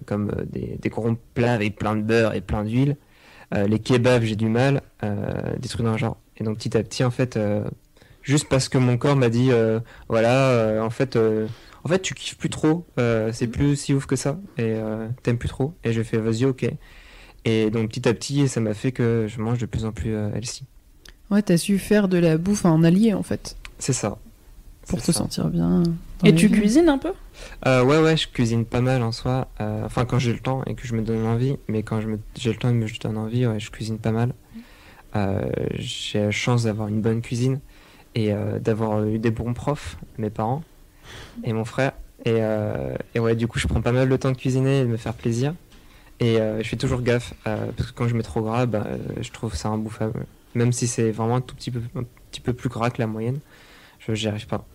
[0.06, 2.96] comme des, des gros plats avec plein de beurre et plein d'huile.
[3.52, 6.18] Les kebabs, j'ai du mal, des trucs dans le genre.
[6.40, 7.64] Et donc petit à petit, en fait, euh,
[8.22, 11.46] juste parce que mon corps m'a dit, euh, voilà, euh, en fait, euh,
[11.84, 15.08] en fait, tu kiffes plus trop, euh, c'est plus si ouf que ça, et euh,
[15.22, 15.74] t'aimes plus trop.
[15.84, 16.66] Et je fais, vas-y, ok.
[17.44, 20.14] Et donc petit à petit, ça m'a fait que je mange de plus en plus
[20.14, 20.64] euh, healthy.
[21.30, 24.18] Ouais, t'as su faire de la bouffe un allié, en fait, C'est ça.
[24.88, 25.12] pour te ça.
[25.12, 25.82] sentir bien.
[26.24, 27.12] Et tu cuisines un peu?
[27.66, 29.48] Euh, ouais, ouais, je cuisine pas mal en soi.
[29.60, 31.56] Euh, enfin, quand j'ai le temps et que je me donne envie.
[31.68, 33.70] Mais quand je me- j'ai le temps et que je me donne envie, ouais, je
[33.70, 34.34] cuisine pas mal.
[35.16, 37.60] Euh, j'ai la chance d'avoir une bonne cuisine
[38.14, 40.62] et euh, d'avoir eu des bons profs, mes parents
[41.44, 41.92] et mon frère.
[42.24, 44.82] Et, euh, et ouais, du coup, je prends pas mal de temps de cuisiner et
[44.84, 45.54] de me faire plaisir.
[46.20, 48.86] Et je fais toujours gaffe parce que quand je mets trop gras, bah,
[49.22, 50.26] je trouve ça imbouffable.
[50.54, 51.80] Même si c'est vraiment un tout petit peu,
[52.30, 53.38] petit peu plus gras que la moyenne.
[54.00, 54.66] Je j'y arrive pas.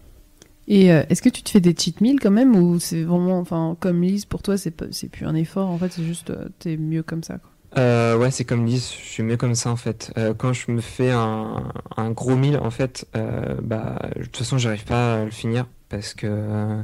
[0.67, 3.77] Et est-ce que tu te fais des cheat meals quand même ou c'est vraiment, enfin,
[3.79, 6.77] comme Lise, pour toi, c'est c'est plus un effort, en fait, c'est juste, euh, t'es
[6.77, 7.51] mieux comme ça, quoi.
[7.77, 10.13] Euh, ouais, c'est comme Lise, je suis mieux comme ça en fait.
[10.17, 14.37] Euh, quand je me fais un, un gros meal, en fait, euh, bah, de toute
[14.37, 16.83] façon, j'arrive pas à le finir parce que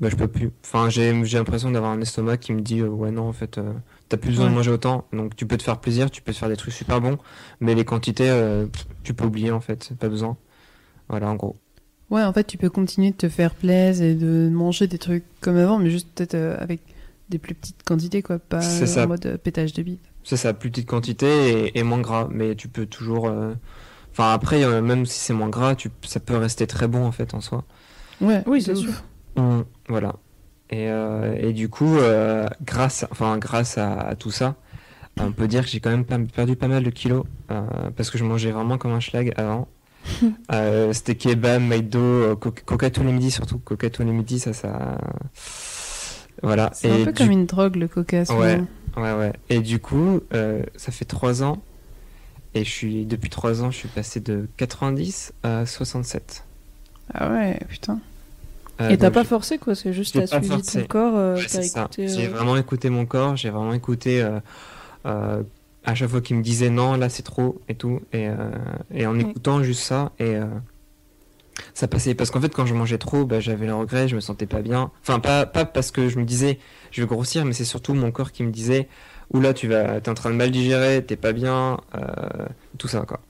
[0.00, 0.50] bah, je peux plus.
[0.64, 3.58] Enfin, j'ai j'ai l'impression d'avoir un estomac qui me dit ouais, non, en fait,
[4.08, 6.38] t'as plus besoin de manger autant, donc tu peux te faire plaisir, tu peux te
[6.38, 7.18] faire des trucs super bons,
[7.58, 8.32] mais les quantités,
[9.02, 10.36] tu peux oublier en fait, pas besoin.
[11.08, 11.56] Voilà, en gros.
[12.08, 15.24] Ouais, en fait, tu peux continuer de te faire plaisir et de manger des trucs
[15.40, 16.80] comme avant, mais juste peut-être avec
[17.28, 20.09] des plus petites quantités, quoi, pas en mode pétage de bite.
[20.22, 23.28] C'est ça, plus petite quantité et, et moins gras, mais tu peux toujours.
[23.28, 23.54] euh,
[24.12, 25.90] Enfin, après, euh, même si c'est moins gras, tu...
[26.04, 27.64] ça peut rester très bon en fait en soi.
[28.20, 28.92] Ouais, Oui, c'est sûr.
[29.36, 30.16] Mm, voilà.
[30.70, 34.56] Et, euh, et du coup, euh, grâce, enfin, grâce à, à tout ça,
[35.20, 37.62] on peut dire que j'ai quand même perdu pas mal de kilos euh,
[37.96, 39.68] parce que je mangeais vraiment comme un schlag avant.
[40.52, 43.58] Euh, C'était kebab, maïdo, co- coca tous les midis surtout.
[43.58, 44.98] Coca tous les midis, ça, ça.
[46.42, 46.70] Voilà.
[46.72, 48.40] C'est un peu du- comme une drogue, le coca, souvent.
[48.40, 48.60] Ouais.
[48.96, 49.32] Ouais, ouais.
[49.48, 51.62] Et du coup, euh, ça fait 3 ans.
[52.54, 56.46] Et je suis, depuis 3 ans, je suis passé de 90 à 67.
[57.12, 58.00] Ah ouais, putain.
[58.80, 60.82] Euh, Et t'as pas forcé quoi, c'est juste t'as suivi forcé.
[60.82, 62.06] ton corps, euh, Ouais, écouté.
[62.08, 64.40] J'ai euh, vraiment écouté mon corps, j'ai vraiment écouté euh,
[65.06, 65.42] euh,
[65.84, 68.00] à chaque fois qu'il me disait non, là c'est trop et tout.
[68.12, 68.50] Et, euh,
[68.94, 69.20] et en Ouais.
[69.20, 70.46] écoutant juste ça, et euh,
[71.74, 72.14] ça passait.
[72.14, 74.62] Parce qu'en fait, quand je mangeais trop, bah, j'avais le regret, je me sentais pas
[74.62, 74.90] bien.
[75.02, 76.58] Enfin, pas, pas parce que je me disais
[76.90, 78.88] je vais grossir, mais c'est surtout mon corps qui me disait
[79.32, 82.46] oula, tu vas, t'es en train de mal digérer, t'es pas bien, euh,
[82.78, 83.20] tout ça quoi.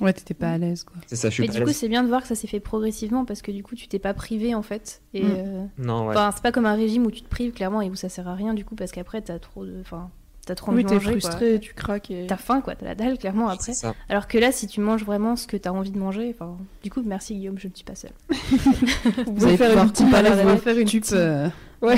[0.00, 0.96] Ouais, t'étais pas à l'aise, quoi.
[1.06, 2.34] C'est ça, je suis Mais pas du à coup, c'est bien de voir que ça
[2.34, 5.02] s'est fait progressivement parce que du coup, tu t'es pas privé en fait.
[5.14, 5.34] Et Mm.
[5.36, 6.16] euh, Non, ouais.
[6.16, 8.26] enfin, c'est pas comme un régime où tu te prives clairement et où ça sert
[8.26, 10.10] à rien du coup parce qu'après t'as trop de, enfin,
[10.46, 11.10] t'as trop envie Oui, de t'es manger.
[11.12, 11.20] quoi.
[11.20, 12.26] frustré, tu craques et.
[12.26, 13.72] T'as faim quoi, t'as la dalle clairement C'est après.
[13.74, 13.94] ça.
[14.08, 16.90] Alors que là, si tu manges vraiment ce que t'as envie de manger, enfin, du
[16.90, 18.12] coup, merci Guillaume, je ne suis pas seule.
[19.26, 21.48] Vous allez faire une petite balade, vos faire une petite- euh,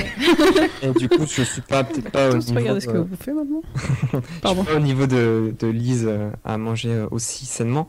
[0.83, 2.55] Et du coup, je suis pas peut-être pas au niveau.
[2.59, 3.61] regarder ce que vous faites maintenant.
[4.13, 7.87] Je suis pas au niveau de, de Lise euh, à manger euh, aussi sainement,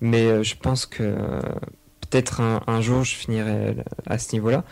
[0.00, 1.14] mais euh, je pense que
[2.00, 3.76] peut-être un, un jour je finirai
[4.06, 4.64] à ce niveau-là.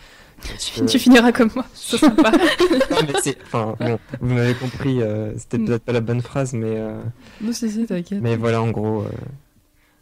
[0.87, 2.31] Tu finiras comme moi, c'est sympa.
[2.31, 5.65] Non, mais c'est- enfin, bon, vous m'avez compris, euh, c'était Mm.
[5.65, 7.01] peut-être pas la bonne phrase, mais, euh,
[7.41, 8.21] Non, si, si, t'inquiète.
[8.21, 9.09] mais voilà, en gros, euh,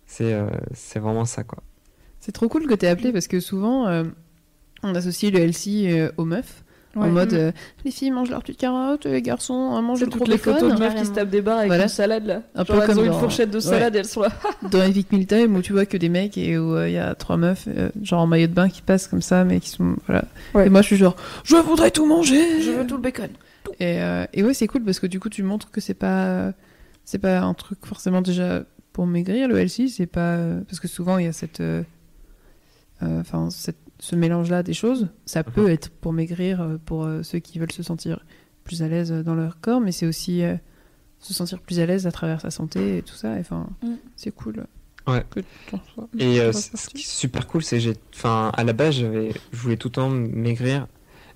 [0.05, 1.59] c'est euh, c'est vraiment ça, quoi.
[2.19, 4.03] C'est trop cool que t'aies appelé parce que souvent, euh,
[4.81, 6.62] on associe le LC euh, aux meufs.
[6.95, 7.07] Ouais.
[7.07, 7.37] En mode, Mm.
[7.37, 7.51] euh,
[7.85, 10.79] les filles mangent leurs petites carottes, les garçons euh, mangent le toutes les photos de
[10.79, 11.83] meufs qui se tapent des barres avec Voilà.
[11.83, 12.43] une salade là.
[12.53, 14.29] Un Genre, peu elles comme ont une dans- fourchette de salade et elles sont là.
[14.69, 16.99] Dans Epic Meal Time où tu vois que des mecs et où euh, il y
[16.99, 19.69] a trois meufs, euh, genre en maillot de bain, qui passent comme ça, mais qui
[19.69, 19.95] sont.
[20.05, 20.25] Voilà.
[20.53, 20.67] Ouais.
[20.67, 22.39] Et moi, je suis genre, je voudrais tout manger
[22.87, 23.29] tout le bacon.
[23.79, 26.25] Et, euh, et ouais, c'est cool parce que du coup, tu montres que c'est pas,
[26.25, 26.51] euh,
[27.05, 29.47] c'est pas un truc forcément déjà pour maigrir.
[29.47, 31.81] Le LC, c'est pas euh, parce que souvent il y a cette, euh,
[33.01, 35.07] euh, enfin, cette- ce mélange-là des choses.
[35.25, 38.19] Ça peut être pour maigrir euh, pour euh, ceux qui veulent se sentir
[38.65, 40.55] plus à l'aise dans leur corps, mais c'est aussi euh,
[41.19, 43.37] se sentir plus à l'aise à travers sa santé et tout ça.
[43.37, 43.93] Et, Enfin, Mm.
[44.17, 44.65] c'est cool.
[45.07, 45.23] Ouais.
[45.31, 45.39] Que
[45.71, 48.73] t'en sois- Et euh, ce qui est super cool, c'est que j'ai, enfin, à la
[48.73, 50.87] base, j'avais, je voulais tout le temps maigrir.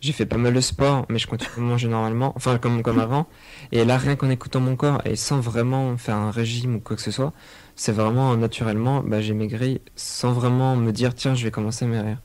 [0.01, 2.99] J'ai fait pas mal de sport, mais je continue à manger normalement, enfin comme comme
[2.99, 3.28] avant.
[3.72, 6.95] Et là, rien qu'en écoutant mon corps et sans vraiment faire un régime ou quoi
[6.97, 7.34] que ce soit,
[7.76, 11.88] c'est vraiment naturellement, bah, j'ai maigri sans vraiment me dire tiens, je vais commencer à
[11.88, 12.22] maigrir.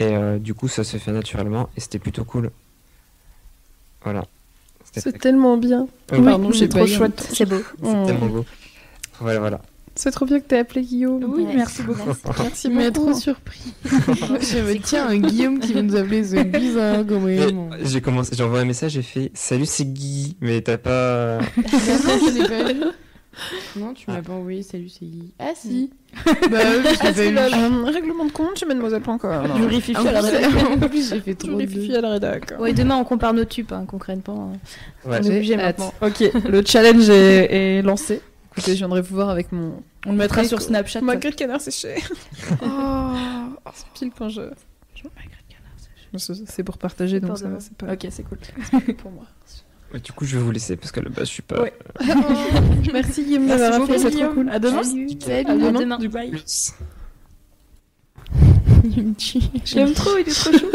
[0.00, 2.50] Et euh, du coup, ça se fait naturellement et c'était plutôt cool.
[4.04, 4.24] Voilà.
[4.84, 5.88] C'était C'est tellement bien.
[6.12, 7.28] Oui, Pardon, c'est j'ai trop chouette.
[7.32, 7.60] C'est beau.
[7.82, 8.44] c'est tellement beau.
[9.20, 9.60] Voilà, voilà.
[9.96, 11.24] C'est trop bien que t'aies appelé Guillaume.
[11.24, 11.56] Oui, Ouais.
[11.56, 12.10] merci beaucoup.
[12.38, 13.10] Merci m'as beaucoup.
[13.10, 13.74] trop surpris.
[13.84, 17.76] je me tiens, un Guillaume qui va nous appeler, c'est bizarre quand même.
[17.82, 21.38] J'ai commencé, j'ai envoyé un message, j'ai fait salut, c'est Guy, mais t'as pas.
[21.56, 22.80] non, je pas vu.
[23.76, 25.32] Non, tu m'as pas envoyé salut, c'est Guy.
[25.38, 25.90] Ah si.
[26.24, 29.52] Bah oui, que Ah, un règlement de compte chez mademoiselle.com.
[29.56, 30.44] Jury Fifi En à la rédac.
[30.82, 31.96] en plus, j'ai fait trop de...
[31.96, 32.54] à la rédac.
[32.58, 34.52] Ouais, demain on compare nos tubes hein, concrètement.
[35.04, 35.18] Ouais.
[35.20, 35.92] On est obligé J'ai maintenant.
[36.02, 38.20] Ok, le challenge est, est lancé.
[38.52, 41.00] Écoutez, je viendrai vous voir avec mon On le mettra sur Snapchat.
[41.00, 41.94] ma queue de canard séché.
[42.62, 43.12] Oh.
[43.74, 44.42] C'est pile quand je.
[46.16, 48.38] C'est c'est pour partager, donc ça va, c'est pas Ok, c'est cool.
[48.94, 49.24] pour moi.
[49.92, 51.62] Ouais, Du coup, je vais vous laisser parce que là-bas, je suis pas.
[51.62, 51.72] Ouais.
[52.92, 54.48] Merci Guillaume d'avoir beaucoup, appelé, c'est trop cool.
[54.50, 54.82] À demain.
[54.82, 55.08] Salut.
[55.46, 55.80] À À demain.
[55.80, 55.98] demain.
[55.98, 56.32] Dubaï.
[58.84, 60.66] Je l'aime trop, il est trop chou.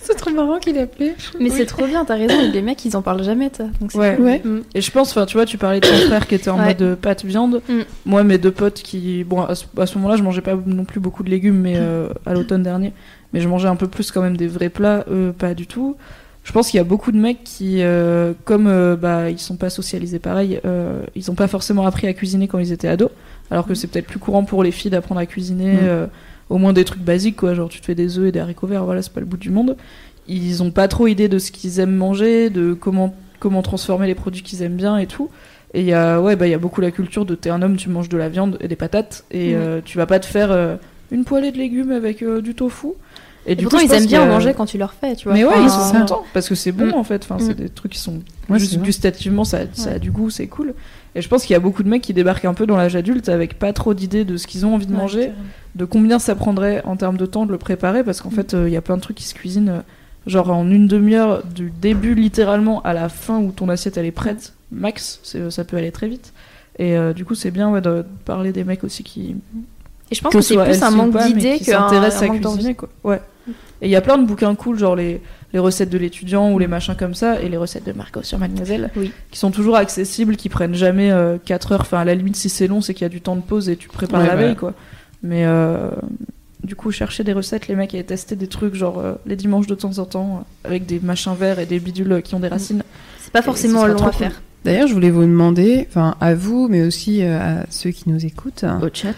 [0.00, 1.14] C'est trop marrant qu'il ait appelé.
[1.40, 2.34] Mais c'est trop bien, t'as raison.
[2.52, 3.64] Les mecs, ils en parlent jamais, ça.
[3.80, 4.16] Donc c'est Ouais.
[4.16, 4.24] cool.
[4.24, 4.40] Ouais.
[4.44, 4.62] Mm.
[4.74, 6.74] Et je pense, enfin, tu vois, tu parlais de ton frère qui était en Ouais.
[6.78, 7.60] mode pâte viande.
[7.68, 7.80] Mm.
[8.06, 10.84] Moi, mes deux potes qui, bon, à ce, à ce moment-là, je mangeais pas non
[10.84, 12.92] plus beaucoup de légumes, mais euh, à l'automne dernier,
[13.32, 15.96] mais je mangeais un peu plus quand même des vrais plats, eux, pas du tout.
[16.44, 19.56] Je pense qu'il y a beaucoup de mecs qui, euh, comme euh, bah, ils sont
[19.56, 23.10] pas socialisés pareil, euh, ils ont pas forcément appris à cuisiner quand ils étaient ados.
[23.50, 25.78] Alors que c'est peut-être plus courant pour les filles d'apprendre à cuisiner, Mm.
[25.82, 26.06] euh,
[26.50, 27.54] au moins des trucs basiques, quoi.
[27.54, 29.38] Genre, tu te fais des œufs et des haricots verts, voilà, c'est pas le bout
[29.38, 29.76] du monde.
[30.28, 34.14] Ils ont pas trop idée de ce qu'ils aiment manger, de comment, comment transformer les
[34.14, 35.30] produits qu'ils aiment bien et tout.
[35.72, 37.62] Et il y a, ouais, bah, il y a beaucoup la culture de t'es un
[37.62, 40.26] homme, tu manges de la viande et des patates, et euh, tu vas pas te
[40.26, 40.78] faire
[41.10, 42.88] une poêlée de légumes avec du tofu.
[43.46, 45.24] Et, Et du pourtant, coup, ils aiment bien en manger quand tu leur fais, tu
[45.24, 45.34] vois.
[45.34, 46.94] mais ouais, Enfin, ils sont contents parce que c'est bon Mm.
[46.94, 47.22] en fait.
[47.28, 47.64] Enfin, c'est Mm.
[47.64, 50.74] des trucs qui sont Ouais, juste gustativement, ça, ça a du goût, c'est cool.
[51.14, 52.96] Et je pense qu'il y a beaucoup de mecs qui débarquent un peu dans l'âge
[52.96, 55.30] adulte avec pas trop d'idées de ce qu'ils ont envie de Ouais, manger,
[55.74, 58.68] de combien ça prendrait en termes de temps de le préparer, parce qu'en fait, euh,
[58.68, 59.80] il y a plein de trucs qui se cuisinent euh,
[60.26, 64.10] genre en une demi-heure du début littéralement à la fin où ton assiette elle est
[64.10, 66.32] prête, max, c'est- ça peut aller très vite.
[66.78, 69.36] Et euh, du coup, c'est bien ouais, de, de parler des mecs aussi qui,
[70.10, 72.54] Et je pense que, c'est plus un manque d'idées qu'un s'intéressent un à manque d'envie.
[72.56, 72.88] cuisiner quoi.
[73.04, 73.20] Ouais.
[73.82, 75.20] Et il y a plein de bouquins cool, genre les,
[75.52, 78.38] les recettes de l'étudiant ou les machins comme ça, et les recettes de Marco sur
[78.38, 79.12] Mademoiselle, Oui.
[79.30, 81.12] qui sont toujours accessibles, qui prennent jamais
[81.44, 81.80] 4 heures.
[81.82, 83.68] Enfin, à la limite, si c'est long, c'est qu'il y a du temps de pause
[83.68, 84.46] et tu prépares Ouais, la voilà.
[84.48, 84.72] veille, quoi.
[85.22, 85.90] Mais euh,
[86.62, 89.66] du coup, chercher des recettes, les mecs, et tester des trucs, genre euh, les dimanches
[89.66, 92.40] de temps en temps, euh, avec des machins verts et des bidules euh, qui ont
[92.40, 92.82] des racines.
[93.20, 94.12] C'est pas forcément long à cool.
[94.14, 94.42] faire.
[94.64, 98.24] D'ailleurs, je voulais vous demander, enfin à vous, mais aussi euh, à ceux qui nous
[98.24, 99.12] écoutent, Au chat.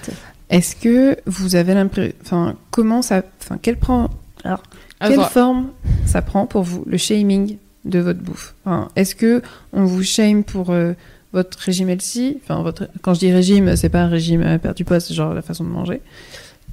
[0.51, 4.11] Est-ce que vous avez l'impression, enfin comment ça, enfin quelle prend,
[4.45, 4.63] alors
[5.01, 5.25] quelle Attends.
[5.29, 5.69] forme
[6.07, 8.55] ça prend pour vous le shaming de votre bouffe?
[8.65, 9.43] Enfin, Est-ce que
[9.73, 10.93] on vous shame pour euh,
[11.33, 14.77] votre régime healthy Enfin, votre, quand je dis régime, c'est pas un régime à perdre
[14.77, 16.01] du poids, c'est genre la façon de manger.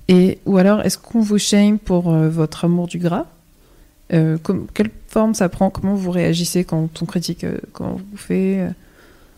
[0.07, 3.25] Et ou alors, est-ce qu'on vous shame pour euh, votre amour du gras?
[4.13, 5.69] Euh, comme- Quelle forme ça prend?
[5.69, 8.69] Comment vous réagissez quand on critique euh, quand vous fait euh?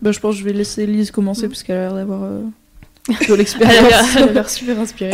[0.02, 2.42] Bah, je pense que je vais laisser Lise commencer, parce qu'elle a l'air d'avoir euh,
[3.08, 3.82] de l'expérience.
[3.90, 5.12] l'air- elle a l'air super inspirée.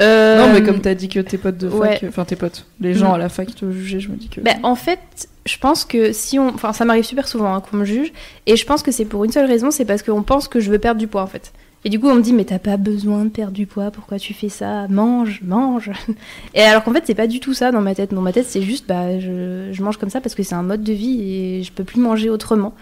[0.00, 2.94] Euh, Non, mais comme t'as dit que tes potes de fac, enfin tes potes, les
[2.94, 3.14] gens Mm.
[3.14, 4.40] à la fac te jugeaient, je me dis que.
[4.40, 5.00] Bah, en fait,
[5.46, 6.48] je pense que si on.
[6.48, 8.12] Enfin, ça m'arrive super souvent hein, qu'on me juge.
[8.46, 10.70] Et je pense que c'est pour une seule raison c'est parce qu'on pense que je
[10.70, 11.52] veux perdre du poids, en fait.
[11.84, 14.16] Et du coup, on me dit, mais t'as pas besoin de perdre du poids, pourquoi
[14.20, 14.86] tu fais ça?
[14.88, 15.90] Mange, mange
[16.54, 18.14] Et alors qu'en fait, c'est pas du tout ça dans ma tête.
[18.14, 20.62] Dans ma tête, c'est juste, bah, je, je mange comme ça parce que c'est un
[20.62, 22.72] mode de vie et je peux plus manger autrement.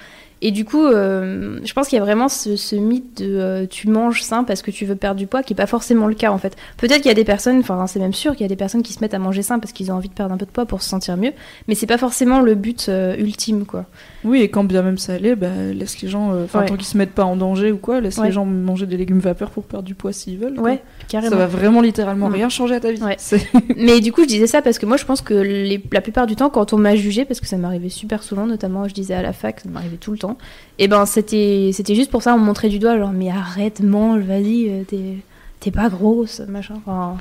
[0.42, 3.66] Et du coup, euh, je pense qu'il y a vraiment ce, ce mythe de euh,
[3.68, 6.14] tu manges sain parce que tu veux perdre du poids, qui est pas forcément le
[6.14, 6.56] cas en fait.
[6.78, 8.82] Peut-être qu'il y a des personnes, enfin c'est même sûr qu'il y a des personnes
[8.82, 10.50] qui se mettent à manger sain parce qu'ils ont envie de perdre un peu de
[10.50, 11.32] poids pour se sentir mieux,
[11.68, 13.84] mais c'est pas forcément le but euh, ultime quoi.
[14.24, 16.66] Oui, et quand bien même ça allait, bah, laisse les gens, enfin Ouais.
[16.66, 18.26] tant qu'ils se mettent pas en danger ou quoi, laisse Ouais.
[18.28, 20.54] les gens manger des légumes vapeur pour perdre du poids s'ils veulent.
[20.54, 20.64] quoi.
[20.64, 21.32] Ouais, carrément.
[21.32, 23.02] Ça va vraiment littéralement rien changer à ta vie.
[23.02, 23.16] Ouais.
[23.76, 26.26] Mais du coup, je disais ça parce que moi, je pense que les- la plupart
[26.26, 29.14] du temps, quand on m'a jugé, parce que ça m'arrivait super souvent, notamment, je disais
[29.14, 30.29] à la fac, ça m'arrivait tout le temps,
[30.78, 33.80] et ben c'était c'était juste pour ça, on me montrait du doigt, genre, mais arrête,
[33.80, 35.16] mange, vas-y, euh, t'es
[35.60, 36.74] t'es pas grosse, machin.
[36.78, 37.16] Enfin,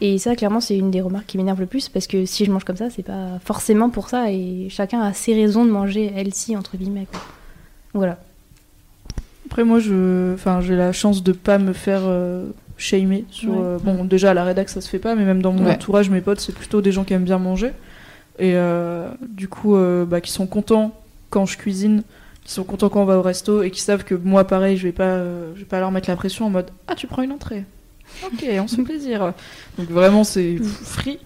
[0.00, 2.50] et ça, clairement, c'est une des remarques qui m'énerve le plus, parce que si je
[2.50, 6.12] mange comme ça, c'est pas forcément pour ça, et chacun a ses raisons de manger
[6.16, 7.20] healthy, entre guillemets, quoi.
[7.94, 8.18] Voilà.
[9.46, 12.46] Après moi, je, enfin j'ai la chance de pas me faire euh,
[12.76, 13.52] shamer sur.
[13.52, 13.58] Ouais.
[13.62, 15.72] euh, bon, déjà à la rédac ça se fait pas, mais même dans mon Ouais.
[15.74, 17.68] entourage, mes potes, c'est plutôt des gens qui aiment bien manger
[18.40, 20.90] et euh, du coup, euh, bah, qui sont contents
[21.30, 22.02] quand je cuisine,
[22.44, 24.82] qui sont contents quand on va au resto et qui savent que moi, pareil, je
[24.84, 27.22] vais pas, euh, je vais pas leur mettre la pression en mode ah tu prends
[27.22, 27.64] une entrée.
[28.26, 29.32] Ok, on se fait plaisir.
[29.78, 31.18] Donc vraiment c'est free.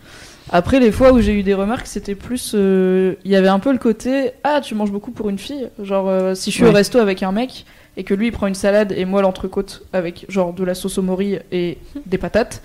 [0.51, 3.59] Après les fois où j'ai eu des remarques, c'était plus, euh, il y avait un
[3.59, 5.69] peu le côté ah tu manges beaucoup pour une fille.
[5.83, 6.71] Genre euh, si je suis Ouais.
[6.71, 7.67] au resto avec un mec
[7.97, 10.97] et que lui il prend une salade et moi l'entrecôte avec genre de la sauce
[10.99, 12.63] au mori et des patates,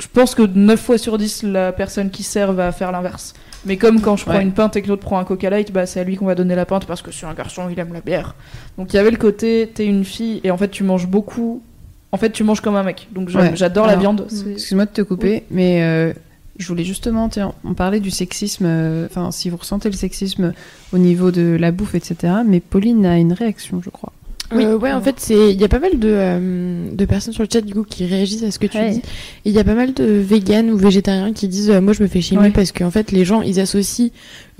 [0.00, 3.34] je pense que 9 fois sur 10 la personne qui sert va faire l'inverse.
[3.64, 4.42] Mais comme quand je prends Ouais.
[4.42, 6.34] une pinte et que l'autre prend un coca light, bah c'est à lui qu'on va
[6.34, 8.34] donner la pinte parce que c'est un garçon, il aime la bière.
[8.76, 11.62] Donc il y avait le côté t'es une fille et en fait tu manges beaucoup.
[12.10, 13.08] En fait tu manges comme un mec.
[13.12, 13.52] Donc Ouais.
[13.54, 14.26] j'adore la viande.
[14.28, 16.12] c'est- Excuse-moi de te couper, mais euh,
[16.58, 20.52] je voulais justement, tiens, on parlait du sexisme, euh, enfin, si vous ressentez le sexisme
[20.92, 22.34] au niveau de la bouffe, etc.
[22.46, 24.12] Mais Pauline a une réaction, je crois.
[24.54, 27.42] Oui, ouais, en fait, c'est il y a pas mal de, euh, de personnes sur
[27.42, 28.90] le chat du coup qui réagissent à ce que tu Ouais.
[28.90, 28.98] dis.
[28.98, 32.02] Et il y a pas mal de véganes ou végétariens qui disent euh, moi je
[32.02, 32.50] me fais chimer Ouais.
[32.50, 34.08] parce qu'en fait les gens ils associent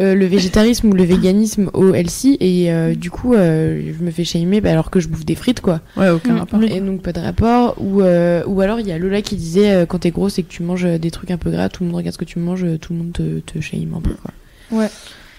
[0.00, 4.10] euh, le végétarisme ou le véganisme au healthy et euh, du coup euh, je me
[4.10, 5.80] fais shamer bah, alors que je bouffe des frites quoi.
[5.96, 6.38] Ouais, aucun Mm.
[6.38, 6.62] rapport.
[6.62, 9.72] Et donc pas de rapport ou euh, ou alors il y a Lola qui disait
[9.72, 11.82] euh, quand t'es grosse et que tu manges euh, des trucs un peu gras, tout
[11.82, 14.00] le monde regarde ce que tu manges, euh, tout le monde te, te shame un
[14.00, 14.88] peu quoi.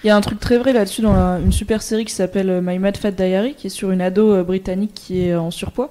[0.04, 2.60] Il y a un truc très vrai là-dessus dans une super série qui s'appelle euh,
[2.62, 5.88] My Mad Fat Diary, qui est sur une ado euh, britannique qui est en surpoids.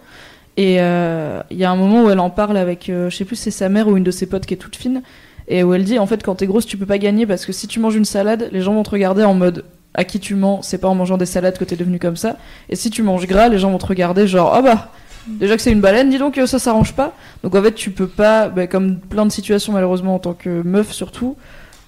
[0.55, 3.35] Et euh, il y a un moment où elle en parle avec, je sais plus,
[3.35, 5.01] c'est sa mère ou une de ses potes qui est toute fine,
[5.47, 7.51] et où elle dit en fait quand t'es grosse tu peux pas gagner parce que
[7.51, 10.35] si tu manges une salade, les gens vont te regarder en mode à qui tu
[10.35, 12.37] mens, c'est pas en mangeant des salades que t'es devenu comme ça.
[12.69, 14.91] Et si tu manges gras, les gens vont te regarder genre ah bah
[15.25, 17.13] déjà que c'est une baleine, dis donc ça s'arrange pas.
[17.41, 20.61] Donc en fait tu peux pas, bah, comme plein de situations malheureusement en tant que
[20.61, 21.35] meuf surtout,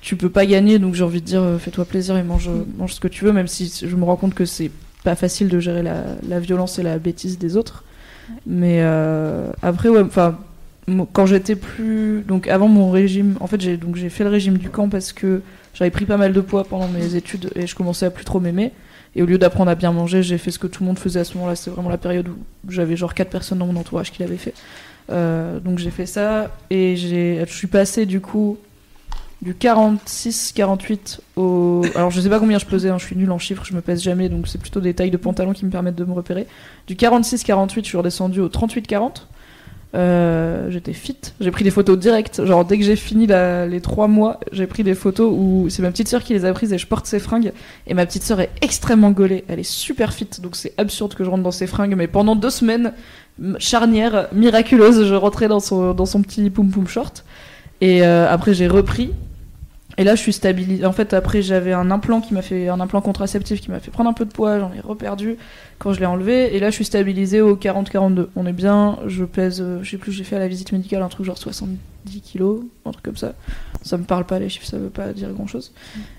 [0.06, 2.64] tu peux pas gagner, donc j'ai envie de dire, euh, fais-toi plaisir et mange, euh,
[2.78, 4.70] mange ce que tu veux, même si je me rends compte que c'est
[5.04, 7.84] pas facile de gérer la, la violence et la bêtise des autres.
[8.46, 10.38] Mais euh, après, ouais, enfin,
[11.12, 12.24] quand j'étais plus.
[12.28, 15.12] Donc avant mon régime, en fait, j'ai donc j'ai fait le régime du camp parce
[15.12, 15.42] que
[15.74, 18.40] j'avais pris pas mal de poids pendant mes études et je commençais à plus trop
[18.40, 18.74] m'aimer.
[19.16, 21.22] Et au lieu d'apprendre à bien manger, j'ai fait ce que tout le monde faisait
[21.22, 21.56] à ce moment-là.
[21.56, 22.38] C'était vraiment la période où
[22.70, 24.54] j'avais genre quatre personnes dans mon entourage qui l'avaient fait.
[25.10, 28.60] Euh, donc j'ai fait ça et je suis passée du coup
[29.46, 31.84] du 46-48 au.
[31.94, 33.82] Alors je sais pas combien je pesais, hein, je suis nulle en chiffres, je me
[33.82, 36.48] pèse jamais, donc c'est plutôt des tailles de pantalon qui me permettent de me repérer.
[36.88, 39.28] Du 46-48, je suis redescendue au 38-40.
[39.94, 42.44] Euh, j'étais fit, j'ai pris des photos directes.
[42.44, 45.92] Genre dès que j'ai fini les trois mois, j'ai pris des photos où c'est ma
[45.92, 47.54] petite sœur qui les a prises et je porte ses fringues.
[47.86, 51.24] Et ma petite sœur est extrêmement gaulée, elle est super fit, donc c'est absurde que
[51.24, 51.94] je rentre dans ses fringues.
[51.96, 52.94] Mais pendant deux semaines,
[53.60, 57.24] charnière miraculeuse, je rentrais dans son, dans son petit poum poum short.
[57.80, 59.12] Et euh, après j'ai repris.
[59.98, 60.86] Et là je suis stabilisée.
[60.86, 63.92] En fait après j'avais un implant qui m'a fait un implant contraceptif qui m'a fait
[63.92, 65.38] prendre un peu de poids, j'en ai reperdu
[65.80, 66.56] quand je l'ai enlevé.
[66.56, 68.28] Et là je suis stabilisée au 40-42.
[68.36, 71.02] On est bien, je pèse, euh, je sais plus, j'ai fait à la visite médicale
[71.02, 73.34] un truc genre 70 kilos, un truc comme ça.
[73.84, 75.72] Ça me parle pas les chiffres, ça veut pas dire grand chose.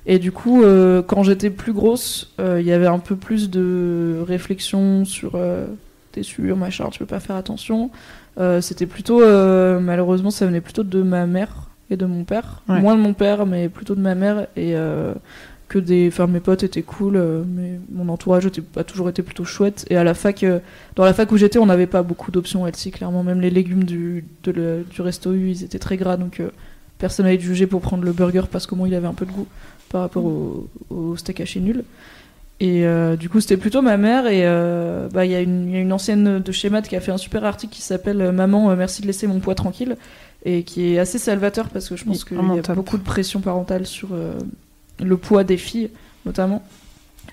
[0.06, 3.50] Et du coup, euh, quand j'étais plus grosse, euh, il y avait un peu plus
[3.50, 5.66] de réflexion sur euh,
[6.12, 7.90] t'es sûr, machin, tu peux pas faire attention.
[8.38, 12.62] Euh, C'était plutôt, euh, malheureusement, ça venait plutôt de ma mère et de mon père.
[12.68, 12.80] Ouais.
[12.80, 14.46] Moins de mon père, mais plutôt de ma mère.
[14.56, 15.14] Et euh,
[15.68, 16.08] que des.
[16.08, 19.84] Enfin, mes potes étaient cool, euh, mais mon entourage était, a toujours été plutôt chouette.
[19.90, 20.58] Et à la fac, euh,
[20.94, 23.22] dans la fac où j'étais, on n'avait pas beaucoup d'options Etsy, clairement.
[23.22, 26.40] Même les légumes du, de le- du resto U, ils étaient très gras, donc
[26.98, 29.30] personne n'allait juger pour prendre le burger parce qu'au moins il avait un peu de
[29.32, 29.46] goût
[29.90, 31.84] par rapport au, au steak haché nul.
[32.58, 34.26] Et euh, du coup, c'était plutôt ma mère.
[34.26, 36.88] Et euh, bah, il y, a une- il y a une ancienne de chez Matt
[36.88, 39.96] qui a fait un super article qui s'appelle Maman, merci de laisser mon poids tranquille.
[40.44, 42.76] Et qui est assez salvateur parce que je pense qu'il y a top.
[42.76, 44.34] beaucoup de pression parentale sur euh,
[45.02, 45.90] le poids des filles,
[46.24, 46.62] notamment.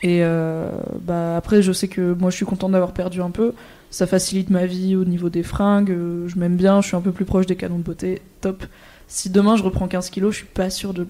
[0.02, 0.70] Et euh,
[1.02, 3.54] bah, après, je sais que moi, je suis contente d'avoir perdu un peu.
[3.92, 5.92] Ça facilite ma vie au niveau des fringues.
[5.92, 8.22] euh, Je m'aime bien, je suis un peu plus proche des canons de beauté.
[8.42, 8.66] Top.
[9.08, 11.06] Si demain je reprends 15 kilos, je suis pas sûre de,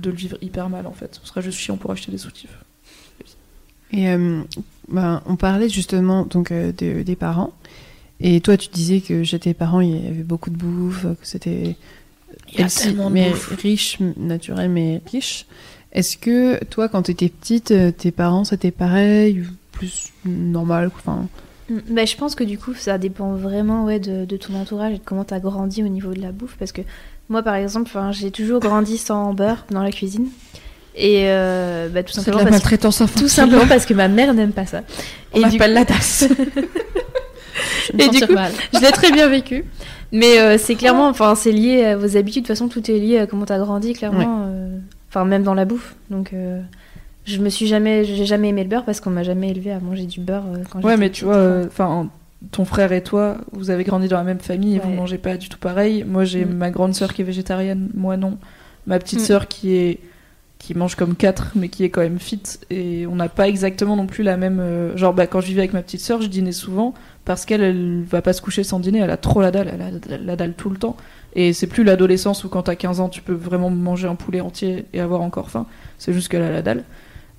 [0.00, 1.18] de le vivre hyper mal en fait.
[1.20, 2.56] Ce sera juste chiant pour acheter des soutifs.
[3.92, 4.40] Et euh,
[4.88, 7.52] ben, on parlait justement donc euh, de- des parents.
[8.22, 11.26] Et toi, tu disais que chez tes parents, il y avait beaucoup de bouffe, que
[11.26, 11.76] c'était
[13.10, 15.46] mais riche, naturel, mais riche.
[15.92, 20.90] Est-ce que toi, quand tu étais petite, euh, tes parents, c'était pareil ou plus normal
[20.96, 21.26] enfin,
[21.70, 24.94] Mm, bah, je pense que du coup, ça dépend vraiment ouais, de, de ton entourage
[24.94, 26.56] et de comment tu as grandi au niveau de la bouffe.
[26.58, 26.82] Parce que
[27.28, 30.26] moi, par exemple, j'ai toujours grandi sans beurre dans la cuisine.
[30.96, 33.22] Et euh, bah, tout simplement la parce maltraitance infantile.
[33.22, 34.82] tout simplement parce que ma mère n'aime pas ça.
[35.32, 36.24] On du appelle coup- la tasse.
[37.98, 38.52] Et du coup, mal.
[38.72, 39.64] je l'ai très bien vécu.
[40.12, 42.42] Mais euh, c'est clairement, enfin, c'est lié à vos habitudes.
[42.42, 44.44] De toute façon, tout est lié à comment tu as grandi, clairement.
[44.46, 44.78] euh,
[45.08, 45.94] Enfin, même dans la bouffe.
[46.10, 46.60] Donc, euh,
[47.24, 49.78] je me suis jamais, j'ai jamais aimé le beurre parce qu'on m'a jamais élevé à
[49.80, 52.08] manger du beurre quand Ouais, mais tu vois, enfin,
[52.50, 54.96] ton frère et toi, vous avez grandi dans la même famille et vous Ouais.
[54.96, 56.04] mangez pas du tout pareil.
[56.06, 56.54] Moi, j'ai Mm.
[56.54, 58.36] ma grande sœur qui est végétarienne, moi non.
[58.86, 59.24] Ma petite Mm.
[59.24, 59.98] sœur qui est
[60.62, 62.40] qui mange comme quatre, mais qui est quand même fit.
[62.70, 64.60] Et on n'a pas exactement non plus la même.
[64.60, 66.94] euh, Genre, bah, quand je vivais avec ma petite sœur, je dînais souvent
[67.24, 69.00] parce qu'elle, elle va pas se coucher sans dîner.
[69.00, 69.82] Elle a trop la dalle, elle
[70.14, 70.96] a la dalle tout le temps.
[71.34, 74.40] Et c'est plus l'adolescence où quand t'as 15 ans, tu peux vraiment manger un poulet
[74.40, 75.66] entier et avoir encore faim.
[75.98, 76.84] C'est juste qu'elle a la dalle.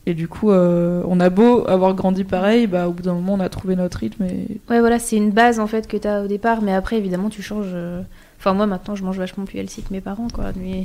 [0.06, 3.36] Et du coup, euh, on a beau avoir grandi pareil, bah, au bout d'un moment,
[3.36, 4.26] on a trouvé notre rythme.
[4.26, 4.60] Et...
[4.70, 7.30] Ouais, voilà, c'est une base en fait que tu as au départ, mais après, évidemment,
[7.30, 7.68] tu changes.
[7.74, 8.02] euh,
[8.38, 10.52] Enfin, moi maintenant, je mange vachement plus healthy que mes parents, quoi.
[10.62, 10.84] Mais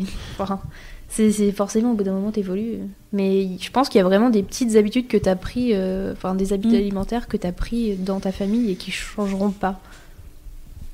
[1.09, 2.78] c'est forcément au bout d'un moment, t'évolues.
[3.12, 6.12] Mais je pense qu'il y a vraiment des petites habitudes que tu as pris, euh,
[6.12, 6.82] enfin, des habitudes Mm.
[6.82, 9.80] alimentaires que tu as pris dans ta famille et qui changeront pas.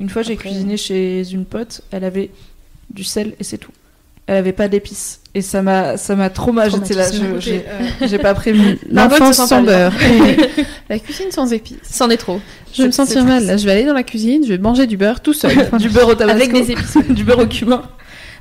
[0.00, 2.30] Une fois, j'ai cuisiné chez une pote, elle avait
[2.90, 3.70] du sel et c'est tout.
[4.26, 5.20] Elle avait pas d'épices.
[5.34, 6.70] Et ça m'a, ça m'a trop mal.
[6.70, 8.32] J'étais là, je- j'ai, pas.
[8.34, 9.92] Margot, L'enfance sans beurre.
[10.88, 11.76] la cuisine sans épices.
[11.82, 12.40] C'en est trop.
[12.72, 13.44] Je vais me sentir mal.
[13.44, 15.52] Là, je vais aller dans la cuisine, je vais manger du beurre tout seul.
[15.78, 16.40] du beurre au tabasco.
[16.40, 16.96] Avec des épices.
[17.10, 17.82] du beurre au cumin.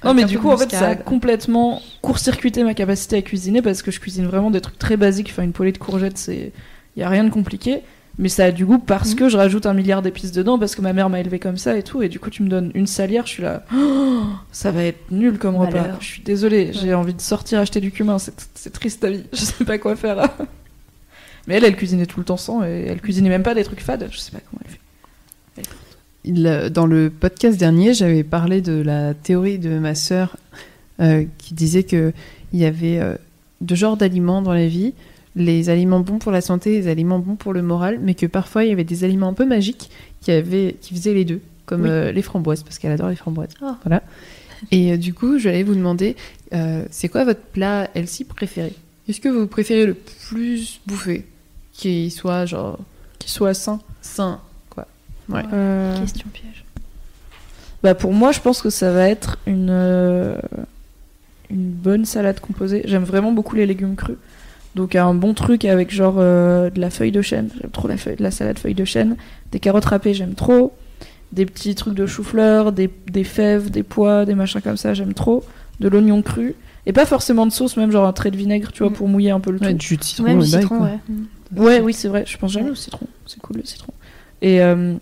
[0.04, 3.82] Non, mais du coup, en fait, ça a complètement court-circuité ma capacité à cuisiner parce
[3.82, 5.30] que je cuisine vraiment des trucs très basiques.
[5.32, 6.52] Enfin, une poêlée de courgettes, c'est.
[6.96, 7.82] Il y a rien de compliqué.
[8.20, 9.16] Mais ça a du goût parce Mhm.
[9.16, 11.76] que je rajoute un milliard d'épices dedans, parce que ma mère m'a élevé comme ça
[11.78, 12.04] et tout.
[12.04, 13.64] Et du coup, tu me donnes une salière, je suis là.
[13.76, 15.98] Oh, ça va être nul comme repas.
[16.00, 18.18] Je suis désolée, j'ai envie de sortir acheter du cumin.
[18.20, 19.24] C'est triste ta vie.
[19.34, 20.30] Je sais pas quoi faire.
[21.48, 23.82] Mais elle, elle cuisinait tout le temps sans et elle cuisinait même pas des trucs
[23.82, 24.08] fades.
[24.12, 24.72] Je sais pas comment elle
[25.64, 25.70] fait.
[26.26, 30.38] Il, euh, dans le podcast dernier, j'avais parlé de la théorie de ma sœur
[31.00, 32.14] euh, qui disait que
[32.54, 33.16] il y avait euh,
[33.62, 34.94] deux genres d'aliments dans la vie
[35.36, 38.64] les aliments bons pour la santé, les aliments bons pour le moral, mais que parfois
[38.66, 39.90] il y avait des aliments un peu magiques
[40.22, 41.90] qui avaient, qui faisaient les deux, comme Oui.
[41.90, 43.50] euh, les framboises, parce qu'elle adore les framboises.
[43.64, 43.72] Oh.
[43.84, 44.04] Voilà.
[44.70, 46.16] Et du coup, je vais vous demander,
[46.92, 48.74] c'est quoi votre plat Elsie préféré?
[49.10, 51.26] Est-ce que vous préférez le plus bouffer,
[51.74, 52.78] qui soit genre
[53.18, 53.80] Qu'il soit sain?
[54.04, 54.40] sain,
[55.30, 55.44] Ouais.
[55.54, 56.66] Euh, Question piège.
[57.84, 60.38] Bah pour moi, je pense que ça va être une euh,
[61.50, 62.82] une bonne salade composée.
[62.86, 64.18] J'aime vraiment beaucoup les légumes crus.
[64.76, 67.98] Donc un bon truc avec genre euh, de la feuille de chêne, j'aime trop la
[67.98, 69.18] feuille, de la salade feuille de chêne,
[69.52, 70.74] des carottes râpées, j'aime trop,
[71.32, 75.14] des petits trucs de chou-fleur, des, des fèves, des pois, des machins comme ça, j'aime
[75.14, 75.44] trop,
[75.80, 76.56] de l'oignon cru
[76.88, 78.96] et pas forcément de sauce, même genre un trait de vinaigre, tu vois, Mm.
[78.96, 79.78] pour mouiller un peu le Ouais, tout.
[79.78, 81.00] du jus de citron, le bail, ouais.
[81.56, 82.24] Ouais, oui, c'est vrai.
[82.28, 83.06] Je pense jamais au citron.
[83.28, 83.94] C'est cool le citron.
[84.42, 84.96] Et euh,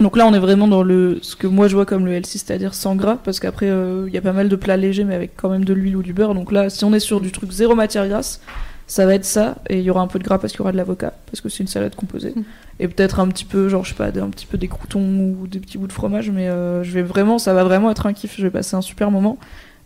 [0.00, 2.38] donc là, on est vraiment dans le ce que moi je vois comme le healthy,
[2.38, 5.14] c'est-à-dire sans gras, parce qu'après euh, il y a pas mal de plats légers, mais
[5.14, 6.34] avec quand même de l'huile ou du beurre.
[6.34, 8.40] Donc là, si on est sur du truc zéro matière grasse,
[8.86, 10.62] ça va être ça, et il y aura un peu de gras parce qu'il y
[10.62, 12.42] aura de l'avocat, parce que c'est une salade composée, Mm.
[12.80, 15.46] et peut-être un petit peu, genre je sais pas, un petit peu des croutons ou
[15.46, 18.12] des petits bouts de fromage, mais euh, je vais vraiment, ça va vraiment être un
[18.12, 18.36] kiff.
[18.36, 19.38] Je vais passer un super moment.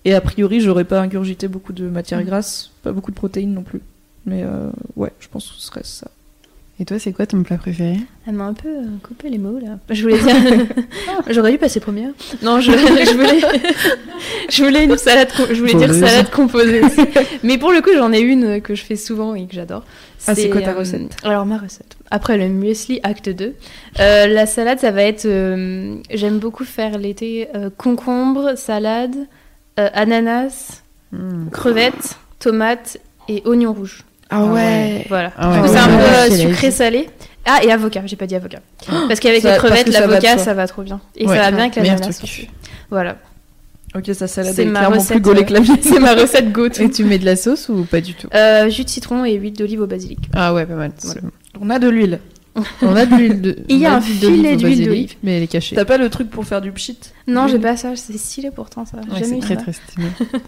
[0.05, 3.63] Et a priori, j'aurais pas ingurgité beaucoup de matière grasse, pas beaucoup de protéines non
[3.63, 3.81] plus.
[4.27, 6.11] Mais euh, ouais, je pense que ce serait ça.
[6.81, 7.99] Et toi, c'est quoi ton plat préféré?
[8.27, 9.79] Elle m'a un peu euh, coupé les mots là.
[9.91, 10.35] Je voulais dire.
[11.31, 12.09] J'aurais dû passer première.
[12.43, 13.41] Non, je, je voulais.
[14.49, 15.29] je voulais une salade.
[15.37, 16.81] co- Je voulais dire salade composée.
[17.43, 19.85] Mais pour le coup, j'en ai une euh, que je fais souvent et que j'adore.
[20.27, 21.15] Ah, c'est quoi ta recette?
[21.23, 21.97] Alors, ma recette.
[22.11, 23.55] Après le muesli acte 2.
[24.01, 25.27] Euh, la salade, ça va être.
[25.27, 29.17] euh, J'aime beaucoup faire l'été euh, concombre, salade,
[29.79, 31.49] euh, ananas, Hmm.
[31.51, 34.05] crevettes, tomates et oignons rouges.
[34.31, 35.05] Ah ouais.
[35.09, 35.33] Voilà.
[35.37, 37.09] Ah ouais, que ouais, c'est un peu la sucré salé.
[37.45, 38.61] Ah, et avocat, j'ai pas dit avocat.
[38.87, 41.01] Parce qu'avec Ça- les crevettes, ça l'avocat, ça va trop bien.
[41.17, 42.15] Et Ouais, ça va bien avec truc.
[42.23, 42.49] aussi.
[42.91, 43.17] Voilà.
[43.95, 45.79] Ok, sa salade C'est est clairement recette, plus gaulée euh, que la mienne.
[45.83, 48.29] C'est ma recette go Et tu mets de la sauce ou pas du tout?
[48.35, 50.21] Euh, jus de citron et huile d'olive au basilic.
[50.33, 50.93] Ah ouais, pas mal.
[51.03, 51.21] Voilà.
[51.61, 52.21] On a de l'huile.
[52.83, 53.57] On a de l'huile de.
[53.69, 55.15] Il y a un d'huile filet d'huile d'olive.
[55.25, 55.75] Mais elle est cachée.
[55.75, 56.99] T'as pas le truc pour faire du pchit?
[57.27, 57.97] Non, j'ai pas ça.
[57.97, 58.99] C'est stylé pourtant ça.
[58.99, 59.63] Ouais, jamais c'est très ça.
[59.63, 60.07] très stylé.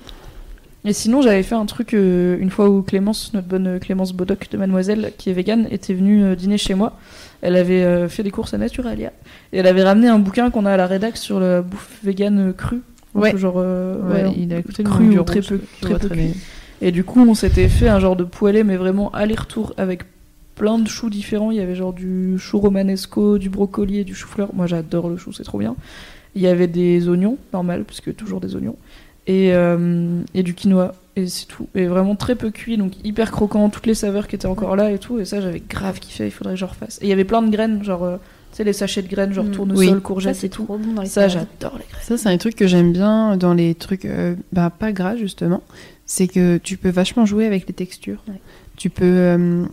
[0.85, 4.13] Et sinon, j'avais fait un truc euh, une fois où Clémence, notre bonne euh, Clémence
[4.13, 6.99] Bodoc de Mademoiselle, qui est végane, était venue euh, dîner chez moi.
[7.41, 9.13] Elle avait euh, fait des courses à Naturalia.
[9.53, 12.53] Et elle avait ramené un bouquin qu'on a à la rédac sur la bouffe végane
[12.53, 12.83] crue.
[13.15, 13.37] Ouais.
[13.37, 16.35] Genre, euh, Ouais, ouais, il a écouté cru ou très peu, très peu cuit.
[16.81, 20.03] Et du coup, on s'était fait un genre de poêlé, mais vraiment aller-retour avec
[20.57, 21.53] plein de choux différents.
[21.53, 24.49] Il y avait genre du chou romanesco, du brocoli et du chou-fleur.
[24.53, 25.77] Moi, j'adore le chou, c'est trop bien.
[26.35, 28.77] Il y avait des oignons, normal, parce que toujours des oignons.
[29.27, 30.95] Et, euh, et du quinoa.
[31.15, 31.69] Et c'est tout.
[31.75, 34.91] Et vraiment très peu cuit, donc hyper croquant, toutes les saveurs qui étaient encore là
[34.91, 35.19] et tout.
[35.19, 36.99] Et ça, j'avais grave kiffé, il faudrait que je refasse.
[37.03, 38.17] Et il y avait plein de graines, genre, euh,
[38.51, 39.51] tu sais, les sachets de graines, genre Mm.
[39.51, 40.03] tournesol, Oui.
[40.03, 40.65] Courgettes c'est et tout.
[40.65, 42.03] trop bon dans les Ça, j'adore les graines.
[42.03, 45.63] Ça, c'est un truc que j'aime bien dans les trucs euh, bah, pas gras, justement.
[46.07, 48.23] C'est que tu peux vachement jouer avec les textures.
[48.29, 48.41] Ouais.
[48.77, 49.65] Tu peux euh,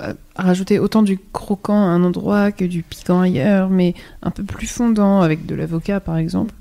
[0.00, 4.42] euh, rajouter autant du croquant à un endroit que du piquant ailleurs, mais un peu
[4.42, 6.54] plus fondant avec de l'avocat, par exemple.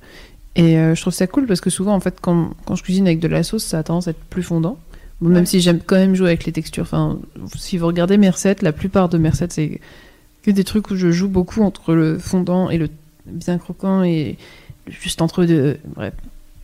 [0.57, 3.05] Et euh, je trouve ça cool parce que souvent, en fait, quand, quand je cuisine
[3.07, 4.77] avec de la sauce, ça a tendance à être plus fondant.
[5.21, 5.45] Bon, Même Ouais.
[5.45, 6.83] si j'aime quand même jouer avec les textures.
[6.83, 7.19] Enfin,
[7.55, 9.79] si vous regardez mes recettes, la plupart de mes recettes, c'est
[10.43, 12.89] que des trucs où je joue beaucoup entre le fondant et le
[13.27, 14.37] bien croquant et
[14.87, 15.77] juste entre deux.
[15.95, 16.13] Bref.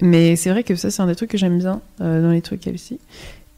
[0.01, 2.41] Mais c'est vrai que ça, c'est un des trucs que j'aime bien euh, dans les
[2.41, 2.99] trucs healthy.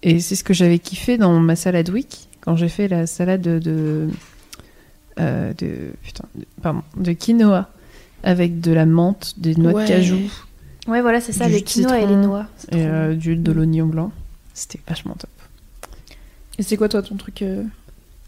[0.03, 3.41] Et c'est ce que j'avais kiffé dans ma salade week quand j'ai fait la salade
[3.41, 3.59] de.
[3.59, 4.09] de,
[5.19, 7.69] euh, de putain, de- pardon, de quinoa
[8.25, 9.83] avec de la menthe, des noix Ouais.
[9.83, 10.17] de cajou
[10.87, 12.45] Ouais, voilà, c'est ça, les quinoa et les noix.
[12.71, 14.11] Et euh, d'huile de l'oignon blanc.
[14.53, 15.29] C'était vachement top.
[16.59, 17.63] Et c'est quoi, toi, ton truc euh,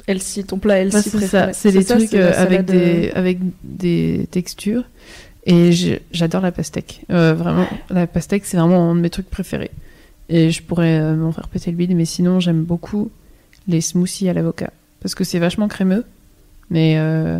[0.07, 1.47] healthy, ton plat healthy Bah, c'est préféré?
[1.47, 4.83] ça, c'est des ça, trucs euh, avec, salade, euh, des, avec des textures.
[5.45, 5.71] Et
[6.11, 7.05] j'adore la pastèque.
[7.11, 9.71] Euh, vraiment, la pastèque, c'est vraiment un de mes trucs préférés.
[10.29, 13.09] Et je pourrais euh, m'en faire péter le bide, mais sinon, j'aime beaucoup
[13.67, 14.71] les smoothies à l'avocat.
[15.01, 16.03] Parce que c'est vachement crémeux.
[16.69, 17.39] Mais euh...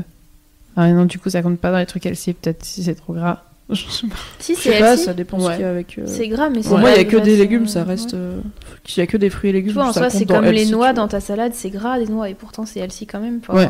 [0.77, 3.11] ah non, du coup, ça compte pas dans les trucs healthy, peut-être si c'est trop
[3.13, 3.43] gras.
[3.69, 4.15] Je sais pas.
[4.39, 5.03] Si, c'est sais pas, healthy.
[5.03, 5.53] ça dépend ce Ouais.
[5.55, 5.97] qu'il y a avec.
[5.99, 7.83] euh, C'est gras, mais c'est Pour moi, il pas y a que des légumes, ça
[7.83, 8.13] reste.
[8.13, 8.19] ouais.
[8.19, 8.39] euh,
[8.85, 10.45] S'il y a que des fruits et légumes, Tu vois, en ça soi, c'est comme
[10.45, 13.41] les noix dans ta salade, c'est gras des noix, et pourtant c'est healthy quand même.
[13.49, 13.67] Ouais.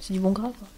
[0.00, 0.50] C'est du bon gras.
[0.58, 0.68] quoi.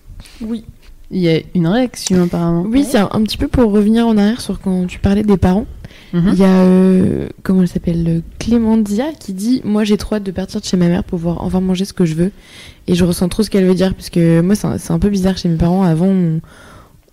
[0.43, 0.65] Oui.
[1.11, 2.65] Il y a une réaction apparemment.
[2.69, 5.37] Oui, c'est un, un petit peu pour revenir en arrière sur quand tu parlais des
[5.37, 5.67] parents.
[6.13, 6.31] Mhm.
[6.33, 10.23] Il y a, euh, comment elle s'appelle, euh, Clémentia qui dit Moi j'ai trop hâte
[10.23, 12.31] de partir de chez ma mère pour pouvoir enfin manger ce que je veux.
[12.87, 15.09] Et je ressens trop ce qu'elle veut dire, parce que moi c'est un, un peu
[15.09, 15.83] bizarre chez mes parents.
[15.83, 16.41] Avant, on,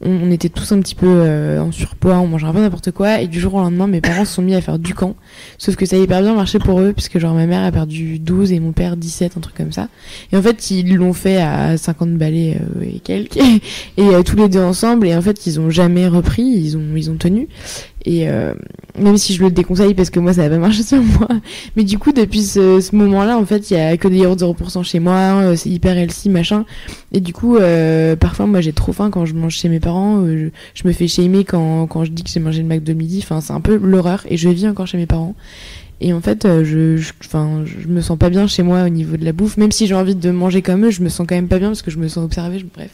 [0.04, 3.20] on- était tous un petit peu euh, en surpoids, on mangeait un peu n'importe quoi.
[3.22, 5.16] Et du jour au lendemain, mes parents se sont mis à faire du camp.
[5.58, 8.20] Sauf que ça a hyper bien marché pour eux, puisque genre ma mère a perdu
[8.20, 9.88] 12 et mon père 17, un truc comme ça.
[10.32, 13.38] Et en fait, ils l'ont fait à 50 balais euh, et quelques.
[13.98, 15.08] et euh, tous les deux ensemble.
[15.08, 17.48] Et en fait, ils ont jamais repris, ils ont, ils ont tenu.
[18.06, 18.54] Et euh,
[19.00, 21.28] même si je le déconseille parce que moi ça va pas marcher sur moi.
[21.76, 24.36] Mais du coup, depuis ce, ce moment-là, en fait, il y a que des yaourts
[24.38, 26.66] 0% chez moi, euh, c'est hyper healthy, machin.
[27.14, 30.22] Et du coup, euh, parfois, moi j'ai trop faim quand je mange chez mes parents.
[30.22, 32.94] euh, je, je me fais shamer quand, quand je dis que j'ai mangé le McDo
[32.96, 33.20] midi.
[33.24, 34.24] Enfin, c'est un peu l'horreur.
[34.30, 35.36] Et je vis encore chez mes parents.
[36.04, 38.90] Et en fait, euh, je, je, enfin, je me sens pas bien chez moi au
[38.90, 39.58] niveau de la bouffe.
[39.58, 41.68] Même si j'ai envie de manger comme eux, je me sens quand même pas bien
[41.68, 42.58] parce que je me sens observée.
[42.58, 42.90] je- Bref.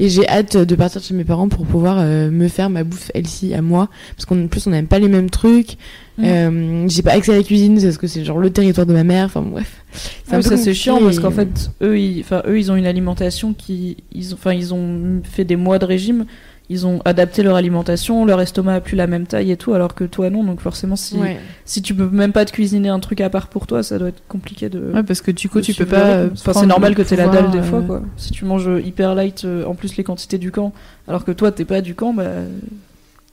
[0.00, 3.10] Et j'ai hâte de partir chez mes parents pour pouvoir euh, me faire ma bouffe
[3.14, 3.90] healthy à moi.
[4.16, 5.76] Parce qu'en plus, on n'aime pas les mêmes trucs.
[6.16, 6.24] Mm.
[6.24, 9.04] Euh, j'ai pas accès à la cuisine parce que c'est genre le territoire de ma
[9.04, 9.26] mère.
[9.26, 9.84] Enfin bref.
[10.24, 12.86] C'est un peu ça c'est chiant parce qu'en fait eux ils eux ils ont une
[12.86, 16.26] alimentation qui ils enfin ils ont fait des mois de régime
[16.70, 19.94] ils ont adapté leur alimentation leur estomac a plus la même taille et tout alors
[19.94, 21.38] que toi non donc forcément si Ouais.
[21.64, 24.08] si tu peux même pas te cuisiner un truc à part pour toi ça doit
[24.08, 26.24] être compliqué de Ouais, parce que du coup, tu peux pas.
[26.32, 29.14] Enfin, c'est normal que t'aies la dalle des fois euh, quoi si tu manges hyper
[29.14, 30.72] light euh, en plus les quantités du camp
[31.06, 32.24] alors que toi t'es pas du camp bah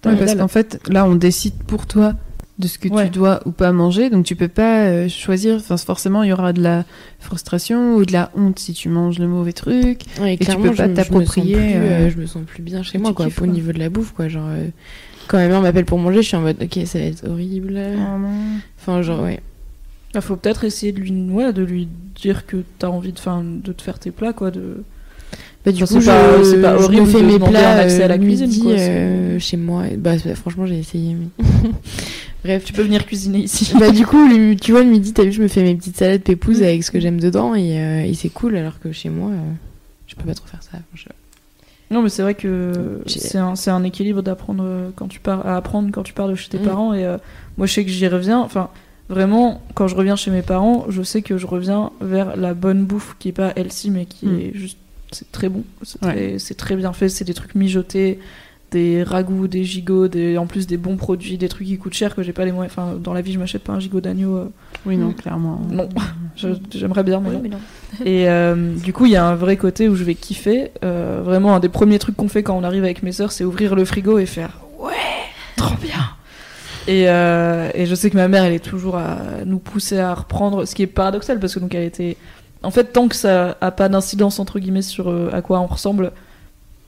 [0.02, 2.14] t'as Ouais, parce qu'en fait, là, on décide pour toi
[2.58, 3.06] de ce que Ouais.
[3.06, 5.56] tu dois ou pas manger, donc tu peux pas euh, choisir.
[5.58, 6.86] Enfin, forcément, il y aura de la
[7.20, 10.02] frustration ou de la honte si tu manges le mauvais truc.
[10.22, 12.18] Ouais, tu clairement, peux pas je me- je me sens t'approprier, plus, euh, euh, Je
[12.18, 13.54] me sens plus bien chez moi, tu quoi, kiffes, au quoi.
[13.54, 14.30] niveau de la bouffe, quoi.
[14.30, 14.68] Genre, euh,
[15.28, 17.78] quand ma mère m'appelle pour manger, je suis en mode, ok, ça va être horrible.
[18.80, 19.42] Enfin, genre, ouais.
[20.14, 23.44] Il faut peut-être essayer de lui, ouais, de lui dire que t'as envie de, fin,
[23.44, 24.50] de te faire tes plats, quoi.
[24.50, 24.84] De...
[25.66, 27.80] Bah, du Enfin, coup, pas- je, pas je horrible me fais de mes plats un
[27.80, 29.84] accès à la cuisine, quoi, euh, chez moi.
[29.98, 31.44] Bah, franchement, j'ai essayé, mais.
[32.46, 32.64] Bref.
[32.64, 33.74] Tu peux venir cuisiner ici.
[33.80, 34.28] bah, du coup,
[34.62, 36.64] tu vois, le midi, t'as vu, je me fais mes petites salades pépouses Mm.
[36.64, 39.38] avec ce que j'aime dedans et, euh, et c'est cool, alors que chez moi, euh,
[40.08, 40.78] je peux pas trop faire ça.
[41.92, 45.56] Non, mais c'est vrai que c'est un, un équilibre d'apprendre euh, quand tu pars, à
[45.58, 46.64] apprendre quand tu pars de chez tes Mm.
[46.64, 46.94] parents.
[46.94, 47.18] Et euh,
[47.58, 48.40] moi, je sais que j'y reviens.
[48.40, 48.70] Enfin,
[49.10, 52.86] vraiment, quand je reviens chez mes parents, je sais que je reviens vers la bonne
[52.86, 54.40] bouffe qui est pas healthy, mais qui Mm.
[54.40, 54.78] est juste.
[55.12, 55.64] C'est très bon.
[55.84, 56.12] C'est Ouais.
[56.14, 57.08] très, c'est très bien fait.
[57.10, 58.20] C'est des trucs mijotés,
[58.76, 62.14] des ragoûts, des gigots, des, en plus des bons produits, des trucs qui coûtent cher
[62.16, 62.74] que j'ai pas les moyens.
[62.78, 64.36] Enfin, dans la vie, je m'achète pas un gigot d'agneau.
[64.38, 64.50] euh,
[64.86, 65.14] Oui, non, Mm.
[65.16, 65.62] clairement.
[65.72, 65.88] non,
[66.36, 66.48] Je-
[66.78, 67.42] j'aimerais bien, mais Oui, non.
[67.44, 67.58] mais non.
[68.06, 70.72] Et euh, du coup, il y a un vrai côté où je vais kiffer.
[70.84, 73.44] Euh, vraiment, un des premiers trucs qu'on fait quand on arrive avec mes sœurs, c'est
[73.46, 74.92] ouvrir le frigo et faire Ouais,
[75.56, 76.02] trop bien.
[76.88, 80.14] Et, euh, et je sais que ma mère, elle est toujours à nous pousser à
[80.14, 82.18] reprendre, ce qui est paradoxal parce que donc elle était.
[82.64, 85.68] En fait, tant que ça a pas d'incidence entre guillemets sur euh, à quoi on
[85.68, 86.12] ressemble,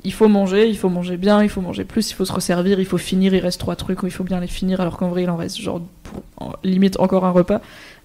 [0.07, 2.79] il faut manger, il faut manger bien, il faut manger plus, il faut se resservir,
[2.79, 3.33] il faut finir.
[3.33, 5.59] Il reste trois trucs, il faut bien les finir, alors qu'en vrai, il en reste
[5.59, 7.59] genre pour en- limite encore un repas.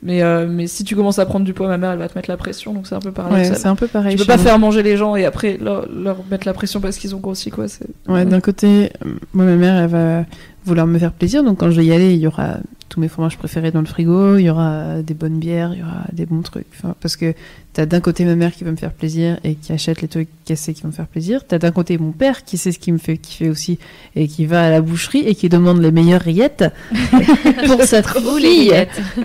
[0.04, 2.18] Mais, euh, mais si tu commences à prendre du poids, ma mère, elle va te
[2.18, 3.56] mettre la pression, donc c'est un peu Ouais, paradoxal.
[3.56, 4.16] c'est un peu pareil.
[4.16, 4.44] tu peux pas moi.
[4.44, 7.50] faire manger les gens et après leur, leur mettre la pression parce qu'ils ont grossi,
[7.50, 7.66] quoi.
[8.08, 10.24] Ouais, d'un côté, euh, moi, ma mère, elle va
[10.64, 11.44] vouloir me faire plaisir.
[11.44, 12.56] Donc, quand je vais y aller, il y aura
[12.92, 14.36] tous mes fromages préférés dans le frigo.
[14.36, 16.66] Il y aura des bonnes bières, il y aura des bons trucs.
[16.76, 17.32] Enfin, parce que
[17.72, 20.28] t'as d'un côté ma mère qui veut me faire plaisir et qui achète les trucs
[20.54, 21.40] sait qui vont me faire plaisir.
[21.48, 23.78] T'as d'un côté mon père qui sait ce qui me fait kiffer aussi
[24.14, 26.64] et qui va à la boucherie et qui demande les meilleures rillettes
[27.66, 28.74] pour sa fille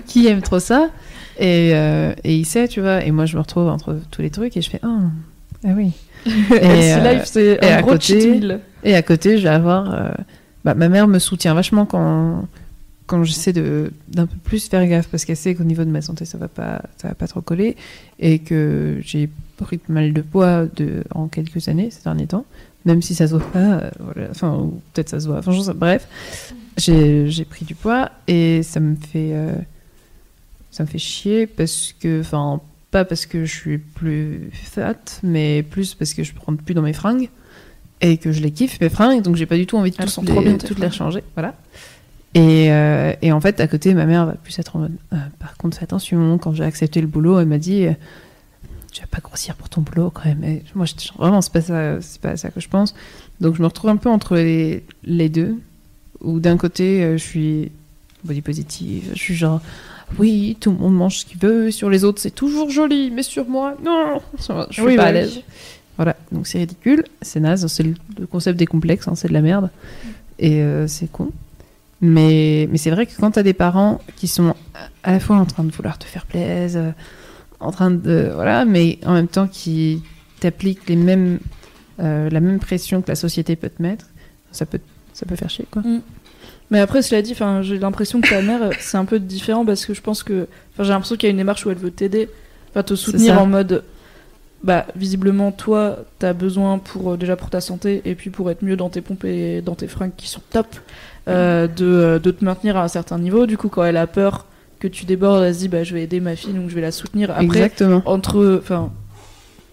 [0.06, 0.90] qui aime trop ça.
[1.38, 3.04] Et, euh, et il sait, tu vois.
[3.04, 5.02] Et moi, je me retrouve entre tous les trucs et je fais Ah,
[5.66, 5.92] ah oui.
[6.52, 8.40] Euh, Life, et un à gros côté-.
[8.84, 9.94] Et à côté, je vais avoir.
[9.94, 10.10] euh,
[10.66, 12.46] bah, ma mère me soutient vachement quand,
[13.08, 16.02] quand j'essaie de d'un peu plus faire gaffe parce qu'elle sait qu'au niveau de ma
[16.02, 17.76] santé, ça va pas, ça va pas trop coller
[18.20, 22.46] et que j'ai pris pas mal de poids de, en quelques années ces derniers temps,
[22.86, 23.60] même si ça se voit pas.
[23.80, 25.40] euh, voilà, enfin, ou peut-être ça se voit.
[25.40, 26.08] Enfin, je sais- bref,
[26.78, 29.32] j'ai pris du poids et ça me fait.
[29.34, 29.54] euh,
[30.70, 32.20] ça me fait chier parce que.
[32.22, 32.62] Enfin,
[32.92, 36.82] pas parce que je suis plus fat, mais plus parce que je rentre plus dans
[36.82, 37.30] mes fringues
[38.00, 40.30] et que je les kiffe mes fringues donc j'ai pas du tout envie de toutes
[40.30, 40.92] les, toutes les fringues.
[40.92, 41.56] changer voilà
[42.38, 45.18] et, euh, et en fait à côté ma mère va plus être en mode euh,
[45.40, 47.94] par contre fais attention quand j'ai accepté le boulot elle m'a dit euh,
[48.92, 50.44] tu vas pas grossir pour ton boulot quand même.
[50.44, 52.94] Et moi je vraiment c'est pas ça c'est pas ça que je pense.
[53.42, 55.56] Donc je me retrouve un peu entre les, les deux
[56.22, 57.72] où d'un côté euh, je suis
[58.24, 59.62] body positive je suis genre
[60.20, 63.24] oui tout le monde mange ce qu'il veut sur les autres c'est toujours joli mais
[63.24, 65.42] sur moi non je suis Oui, pas à l'aise.
[65.96, 67.96] Voilà, donc c'est ridicule, c'est naze, c'est le,
[68.30, 69.72] concept des complexes, hein, c'est de la merde,
[70.38, 71.32] et euh, c'est con.
[72.02, 74.54] Mais, mais c'est vrai que quand t'as des parents qui sont
[75.04, 76.92] à la fois en train de vouloir te faire plaisir, euh,
[77.60, 78.32] en train de.
[78.34, 80.04] Voilà, mais en même temps qui
[80.40, 81.40] t'appliquent les mêmes,
[82.00, 84.06] euh, la même pression que la société peut te mettre,
[84.52, 84.80] ça peut,
[85.14, 85.82] ça peut faire chier, quoi.
[86.70, 89.86] Mais après, cela dit, j'ai l'impression que ta mère, euh, c'est un peu différent parce
[89.86, 90.48] que je pense que,
[90.78, 92.30] j'ai l'impression qu'il y a une démarche où elle veut t'aider,
[92.86, 93.84] te soutenir en mode,
[94.64, 98.64] bah, visiblement, toi, t'as besoin pour euh, déjà pour ta santé et puis pour être
[98.64, 100.68] mieux dans tes pompes et dans tes fringues qui sont top,
[101.28, 103.46] euh, de, euh, de te maintenir à un certain niveau.
[103.46, 104.46] Du coup, quand elle a peur
[104.80, 106.82] que tu débordes, elle se dit, bah, je vais aider ma fille, donc je vais
[106.82, 107.32] la soutenir.
[107.32, 108.02] Après, Exactement.
[108.06, 108.92] entre, enfin,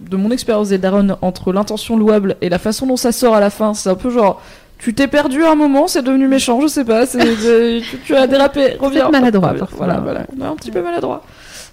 [0.01, 3.41] de mon expérience des darons, entre l'intention louable et la façon dont ça sort à
[3.41, 4.41] la fin, c'est un peu genre,
[4.79, 7.19] tu t'es perdu à un moment, c'est devenu méchant, je sais pas, tu,
[8.05, 9.11] tu as dérapé, reviens.
[9.11, 9.87] maladroit, Voilà, parfois.
[9.87, 11.23] Voilà, voilà, on est un petit peu maladroit.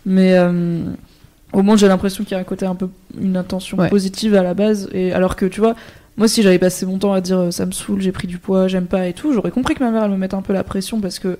[0.05, 0.81] Mais euh,
[1.53, 2.89] au moins, j'ai l'impression qu'il y a un côté un peu,
[3.19, 3.89] une intention Ouais.
[3.89, 5.75] positive à la base, et alors que tu vois,
[6.21, 8.37] moi, si j'avais passé mon temps à dire euh, ça me saoule, j'ai pris du
[8.37, 10.53] poids, j'aime pas et tout, j'aurais compris que ma mère elle me mette un peu
[10.53, 11.37] la pression parce que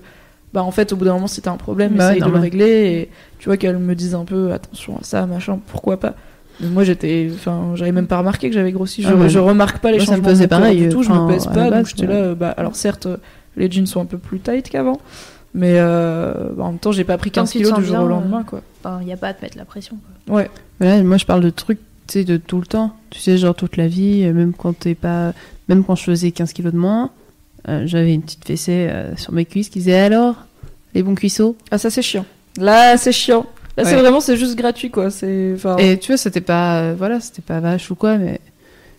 [0.52, 2.66] bah en fait, au bout d'un moment, t'as un problème, Bah essaye de le régler.
[2.66, 6.14] Et tu vois qu'elle me dise un peu attention à ça, machin, pourquoi pas.
[6.60, 9.02] Mais moi, j'étais, enfin, j'avais même pas remarqué que j'avais grossi.
[9.02, 9.28] Je, Ah ouais.
[9.30, 11.02] je remarque pas les Moi, ça me changements de faisait mon corps pareil, du tout.
[11.02, 12.08] Je me pèse pas, la donc j'étais ouais.
[12.08, 12.14] là.
[12.20, 13.16] euh, Bah, alors certes, euh,
[13.56, 15.00] les jeans sont un peu plus tight qu'avant,
[15.54, 17.80] mais euh, bah, en même temps, j'ai pas pris Tant 15 que tu te kilos
[17.80, 18.60] du jour au lendemain, quoi.
[19.00, 19.96] Il n'y a pas à te mettre la pression.
[20.26, 20.36] quoi.
[20.36, 20.50] Ouais.
[20.80, 22.94] Mais là, moi, je parle de trucs, tu sais, de tout le temps.
[23.10, 25.32] Tu sais, genre toute la vie, euh, même quand t'es pas.
[25.68, 27.10] Même quand je faisais 15 kilos de moins,
[27.68, 30.36] euh, j'avais une petite fessée euh, sur mes cuisses qui disait alors,
[30.94, 31.56] les bons cuisseaux?
[31.70, 32.26] Ah, ça c'est chiant.
[32.58, 33.46] Là, c'est chiant.
[33.76, 35.10] Là, c'est vraiment, c'est juste gratuit, quoi.
[35.10, 36.80] C'est, enfin, Et tu vois, c'était pas.
[36.82, 38.38] euh, voilà, c'était pas vache ou quoi, mais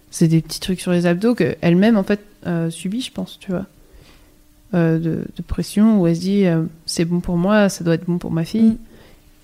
[0.10, 2.22] c'est des petits trucs sur les abdos qu'elle-même, en fait,
[2.72, 3.66] subit, je pense, tu vois.
[4.74, 6.46] De, de pression où elle se dit
[6.88, 8.72] c'est bon pour moi, ça doit être bon pour ma fille.
[8.72, 8.78] Mm.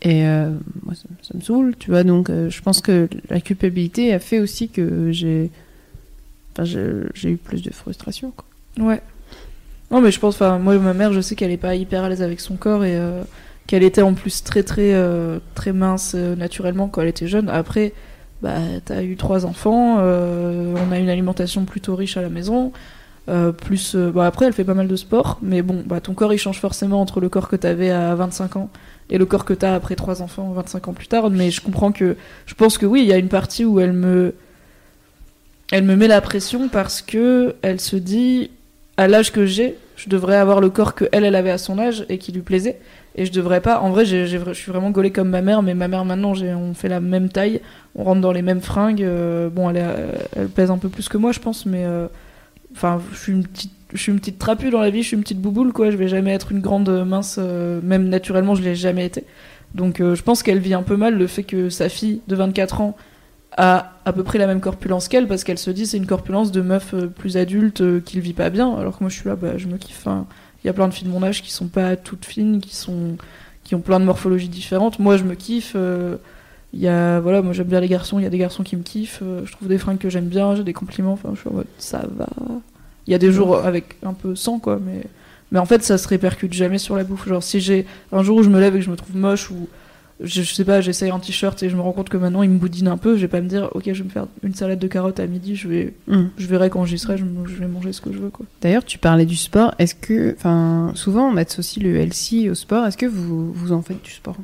[0.02, 0.52] Et euh,
[0.84, 2.04] moi, ça, me saoule, tu vois.
[2.04, 5.52] Donc, euh, je pense que la culpabilité a fait aussi que j'ai.
[6.54, 8.46] Enfin, j'ai eu plus de frustration, quoi.
[8.86, 9.02] Ouais.
[9.92, 12.10] Non, mais je pense, enfin, moi, ma mère, je sais qu'elle est pas hyper à
[12.10, 13.24] l'aise avec son corps et euh,
[13.68, 14.94] qu'elle était en plus très, très,
[15.56, 17.50] très mince naturellement quand elle était jeune.
[17.50, 17.94] Après,
[18.42, 18.56] bah,
[18.86, 22.72] t'as eu trois enfants, on a une alimentation plutôt riche à la maison.
[23.58, 26.34] plus, euh, bah, après, elle fait pas mal de sport, mais bon, bah, ton corps
[26.34, 28.70] il change forcément entre le corps que t'avais à 25 ans
[29.10, 31.30] et le corps que t'as après trois enfants 25 ans plus tard.
[31.30, 32.16] Mais je comprends que,
[32.46, 34.34] je pense que oui, il y a une partie où elle me,
[35.72, 38.52] elle me met la pression parce que elle se dit
[38.98, 41.80] à l'âge que j'ai, je devrais avoir le corps que elle, elle avait à son
[41.80, 42.80] âge et qui lui plaisait.
[43.16, 43.80] Et je devrais pas.
[43.80, 46.88] En vrai, je suis vraiment gaulée comme ma mère, mais ma mère maintenant, on fait
[46.88, 47.60] la même taille,
[47.96, 49.04] on rentre dans les mêmes fringues.
[49.04, 51.84] euh, bon, elle, est, euh, elle pèse un peu plus que moi, je pense, mais
[51.86, 52.08] euh,
[52.72, 55.16] enfin, je suis une petite, je suis une petite trapue dans la vie, je suis
[55.16, 55.92] une petite bouboule, quoi.
[55.92, 59.24] Je vais jamais être une grande euh, mince, euh, même naturellement, je l'ai jamais été.
[59.76, 62.36] Donc, euh, je pense qu'elle vit un peu mal le fait que sa fille de
[62.36, 62.96] 24 ans
[63.58, 66.52] a à peu près la même corpulence qu'elle parce qu'elle se dit c'est une corpulence
[66.52, 69.28] de meuf plus adulte euh, qui le vit pas bien alors que moi je suis
[69.28, 70.28] là bah, je me kiffe Enfin,
[70.64, 72.76] il y a plein de filles de mon âge qui sont pas toutes fines qui
[72.76, 73.18] sont
[73.64, 75.76] qui ont plein de morphologies différentes moi je me kiffe
[76.74, 78.76] il y a voilà moi j'aime bien les garçons il y a des garçons qui
[78.76, 81.50] me kiffent je trouve des fringues que j'aime bien j'ai des compliments enfin je suis
[81.50, 82.28] en mode ça va
[83.10, 85.04] il y a des jours avec un peu sans quoi mais
[85.52, 88.38] mais en fait ça se répercute jamais sur la bouffe genre si j'ai un jour
[88.38, 89.68] où je me lève et que je me trouve moche ou
[90.22, 92.50] je, je sais pas, j'essaye un t-shirt et je me rends compte que maintenant il
[92.50, 94.54] me boudine un peu, je vais pas me dire ok je vais me faire une
[94.54, 96.24] salade de carottes à midi, je vais, Mm.
[96.38, 98.46] je verrai quand j'y serai, je, vais manger ce que je veux quoi.
[98.62, 99.74] D'ailleurs, tu parlais du sport.
[99.80, 102.86] Est-ce que, enfin, souvent on associe le LC au sport.
[102.86, 104.36] Est-ce que vous, vous en faites du sport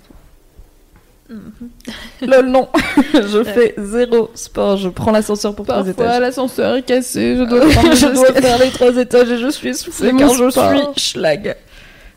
[2.22, 2.70] Lol non,
[3.14, 6.20] je fais zéro sport, je prends l'ascenseur pour trois étages.
[6.20, 7.36] l'ascenseur est cassé.
[7.36, 7.44] Je
[7.96, 11.56] je dois faire les trois étages et je suis essoufflée car je suis schlag.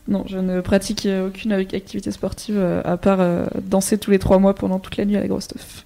[0.07, 4.17] Non, je ne pratique euh, aucune activité sportive euh, à part euh, danser tous les
[4.17, 5.85] trois mois pendant toute la nuit à la grosse teuf.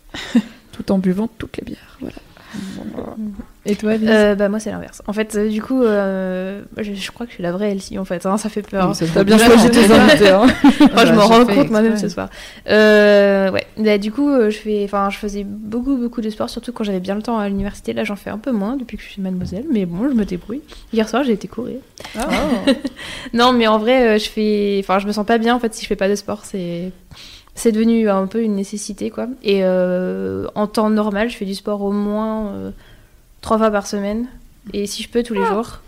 [0.71, 1.97] Tout en buvant toutes les bières.
[1.99, 2.15] Voilà.
[3.65, 5.01] Et toi, Euh, bah moi c'est l'inverse.
[5.07, 7.97] En fait, euh, du coup, euh, je, je crois que je suis la vraie Elsie
[7.97, 8.25] en fait.
[8.25, 8.89] hein, ça fait peur.
[8.89, 10.30] Oui, ça T'as bien choisi tes invités.
[10.30, 10.47] Hein.
[10.63, 12.30] Enfin, je Bah, m'en rends compte moi-même ce soir.
[12.69, 13.65] Euh, ouais.
[13.77, 16.99] Bah, du coup, je fais, enfin, je faisais beaucoup, beaucoup de sport, surtout quand j'avais
[16.99, 17.93] bien le temps à l'université.
[17.93, 20.25] Là, j'en fais un peu moins depuis que je suis mademoiselle, mais bon, je me
[20.25, 20.61] débrouille.
[20.91, 21.77] Hier soir, j'ai été courir.
[23.34, 25.84] Non, mais en vrai, je fais, enfin, je me sens pas bien en fait si
[25.84, 26.41] je fais pas de sport.
[26.43, 26.91] C'est,
[27.55, 29.27] c'est devenu un peu une nécessité quoi.
[29.43, 32.71] Et euh, en temps normal, je fais du sport au moins euh,
[33.41, 34.27] trois fois par semaine,
[34.73, 35.81] et si je peux tous les jours.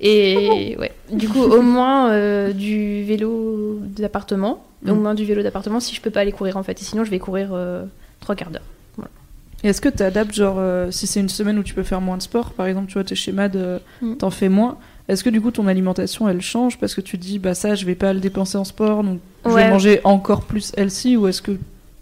[0.00, 4.98] Et ouais, du coup, au moins euh, du vélo d'appartement, au Mm.
[5.00, 6.80] moins du vélo d'appartement si je peux pas aller courir en fait.
[6.80, 7.56] Et sinon, je vais courir
[8.20, 8.62] trois quarts d'heure.
[9.64, 12.16] Et Est-ce que tu adaptes, genre, si c'est une semaine où tu peux faire moins
[12.16, 14.16] de sport, par exemple, tu vois, t'es chez Mad, euh, Mm.
[14.16, 14.76] t'en fais moins,
[15.08, 17.84] est-ce que du coup ton alimentation elle change parce que tu dis, bah ça, je
[17.86, 21.42] vais pas le dépenser en sport, donc je vais manger encore plus healthy, ou est-ce
[21.42, 21.52] que.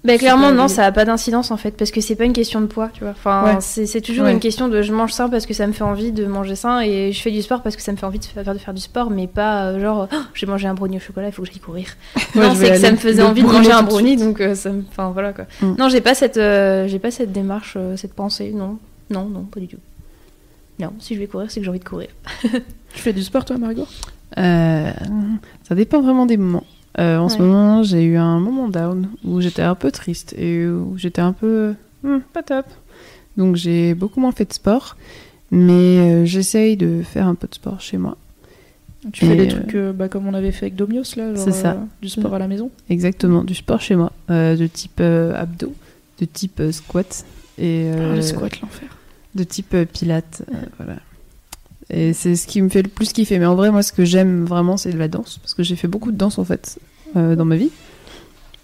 [0.03, 2.63] Bah, clairement, non, ça a pas d'incidence en fait, parce que c'est pas une question
[2.63, 3.11] de poids, tu vois.
[3.11, 3.57] Enfin, Ouais.
[3.61, 4.33] c'est toujours Ouais.
[4.33, 6.81] une question de je mange sain parce que ça me fait envie de manger sain
[6.81, 8.73] et je fais du sport parce que ça me fait envie de faire, de faire
[8.73, 11.43] du sport, mais pas euh, genre Oh, j'ai mangé un brownie au chocolat, il faut
[11.43, 11.89] que j'aille courir.
[12.35, 14.85] Non, c'est que ça me faisait envie de manger un brownie, donc euh, ça me.
[14.89, 15.45] Enfin voilà quoi.
[15.61, 15.75] Mm.
[15.79, 18.79] Non, j'ai pas cette, euh, j'ai pas cette démarche, cette pensée, non,
[19.11, 19.77] non, non, pas du tout.
[20.81, 22.09] Non, si je vais courir, c'est que j'ai envie de courir.
[22.93, 23.87] Tu fais du sport toi, Margot?
[24.37, 24.91] Euh,
[25.63, 26.65] ça dépend vraiment des moments.
[26.99, 30.67] Euh, en ce moment, j'ai eu un moment down où j'étais un peu triste et
[30.67, 32.67] où j'étais un peu hmm, pas top.
[33.37, 34.97] Donc j'ai beaucoup moins fait de sport,
[35.53, 38.17] mais euh, j'essaye de faire un peu de sport chez moi.
[39.13, 41.33] Tu fais Et, des euh, trucs euh, bah, comme on avait fait avec Domios, là,
[41.33, 41.73] genre, C'est ça.
[41.73, 42.71] euh, du sport à la maison?
[42.91, 45.75] Exactement, du sport chez moi, euh, de type euh, abdos,
[46.19, 47.25] de type euh, squat
[47.57, 48.89] et euh, Ah, Le squat, l'enfer.
[49.35, 50.43] De type euh, pilates.
[50.53, 50.97] euh, voilà.
[51.91, 53.39] Et c'est ce qui me fait le plus kiffer.
[53.39, 55.39] Mais en vrai, moi, ce que j'aime vraiment, c'est de la danse.
[55.39, 56.79] Parce que j'ai fait beaucoup de danse, en fait,
[57.17, 57.71] euh, dans ma vie.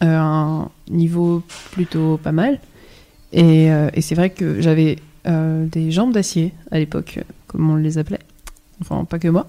[0.04, 2.60] Euh, un niveau plutôt pas mal.
[3.32, 4.98] Et, euh, et c'est vrai que j'avais
[5.28, 7.18] des jambes d'acier à l'époque,
[7.48, 8.20] comme on les appelait.
[8.80, 9.48] Enfin, pas que moi.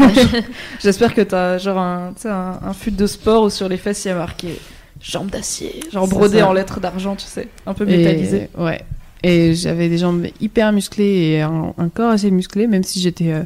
[0.82, 4.08] J'espère que t'as genre un, un, un fut de sport où sur les fesses il
[4.08, 4.58] y a marqué
[5.00, 8.48] jambes d'acier, genre brodé en lettres d'argent, tu sais, un peu Et- métallisé.
[8.58, 8.80] ouais.
[9.22, 13.32] Et j'avais des jambes hyper musclées et un, un corps assez musclé, même si j'étais
[13.32, 13.44] euh,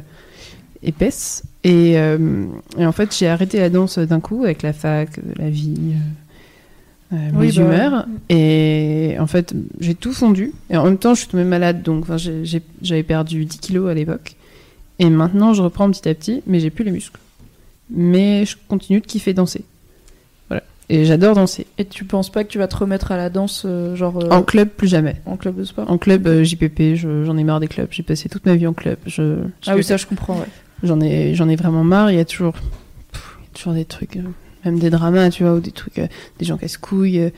[0.83, 1.43] épaisse.
[1.63, 2.45] Et, euh,
[2.77, 5.93] et en fait, j'ai arrêté la danse d'un coup avec la fac, la vie,
[7.11, 8.07] euh, euh, Oui, mes bah, humeurs.
[8.29, 10.53] Et en fait, j'ai tout fondu.
[10.69, 12.05] Et en même temps, je suis tombée malade, donc
[12.81, 14.35] j'avais perdu 10 kilos à l'époque.
[14.99, 17.19] Et maintenant, je reprends petit à petit, mais j'ai plus les muscles.
[17.89, 19.63] Mais je continue de kiffer danser.
[20.89, 21.67] Et j'adore danser.
[21.77, 24.29] Et tu penses pas que tu vas te remettre à la danse, euh, genre euh,
[24.29, 25.17] En club, plus jamais.
[25.25, 25.89] en club de sport?
[25.91, 27.87] En club, euh, JPP, je- j'en ai marre des clubs.
[27.91, 28.97] J'ai passé toute ma vie en club.
[29.05, 29.35] Je,
[29.65, 30.47] Ah oui, ça je comprends, ouais.
[30.83, 32.09] J'en ai, ai vraiment marre.
[32.11, 34.17] Il y a toujours, pff, il y a toujours des trucs,
[34.63, 35.95] même des dramas, tu vois, ou des trucs,
[36.39, 37.31] des gens casse-couilles.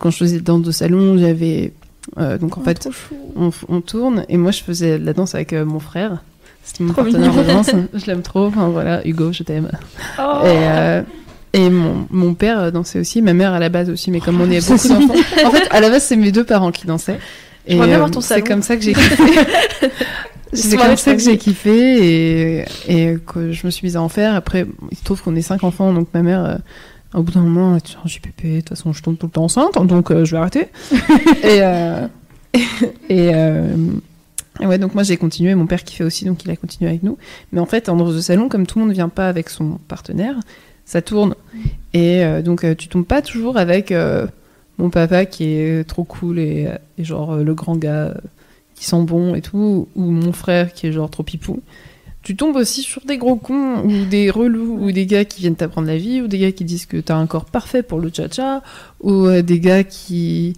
[0.00, 1.72] Quand je faisais danse de salon, j'avais.
[2.16, 2.88] donc en Oh, fait,
[3.68, 6.22] on, tourne et moi je faisais de la danse avec mon frère.
[6.64, 7.70] C'était mon Trop partenaire de danse.
[7.94, 8.46] Je l'aime trop.
[8.46, 9.70] Enfin voilà, Hugo, je t'aime.
[10.18, 10.40] Oh.
[10.44, 11.02] Et,
[11.52, 14.40] et mon, mon père euh, dansait aussi, ma mère à la base aussi, mais comme
[14.40, 15.14] on est beaucoup d'enfants.
[15.44, 17.18] En fait, à la base, c'est mes deux parents qui dansaient.
[17.66, 19.24] Et euh, c'est comme ça que j'ai kiffé.
[20.52, 24.08] c'est comme ça que j'ai kiffé et, et que je me suis mise à en
[24.08, 24.34] faire.
[24.34, 26.56] Après, il se trouve qu'on est cinq enfants, donc ma mère, euh,
[27.14, 29.32] au bout d'un moment, elle dit Oh, JPP, de toute façon, je tombe tout le
[29.32, 30.68] temps enceinte, donc euh, je vais arrêter.
[31.42, 31.60] et,
[33.08, 33.32] et,
[34.60, 37.02] et ouais, donc moi j'ai continué, mon père kiffait aussi, donc il a continué avec
[37.02, 37.18] nous.
[37.52, 39.48] Mais en fait, en danse de salon, comme tout le monde ne vient pas avec
[39.50, 40.36] son partenaire,
[40.86, 41.34] ça tourne.
[41.92, 44.26] Et euh, donc euh, tu tombes pas toujours avec euh,
[44.78, 48.14] mon papa qui est trop cool et, et genre le grand gars
[48.74, 51.60] qui sent bon et tout, ou mon frère qui est genre trop pipou.
[52.22, 55.54] Tu tombes aussi sur des gros cons ou des relous ou des gars qui viennent
[55.56, 58.10] t'apprendre la vie ou des gars qui disent que t'as un corps parfait pour le
[58.12, 58.62] cha-cha
[59.00, 60.54] ou des gars qui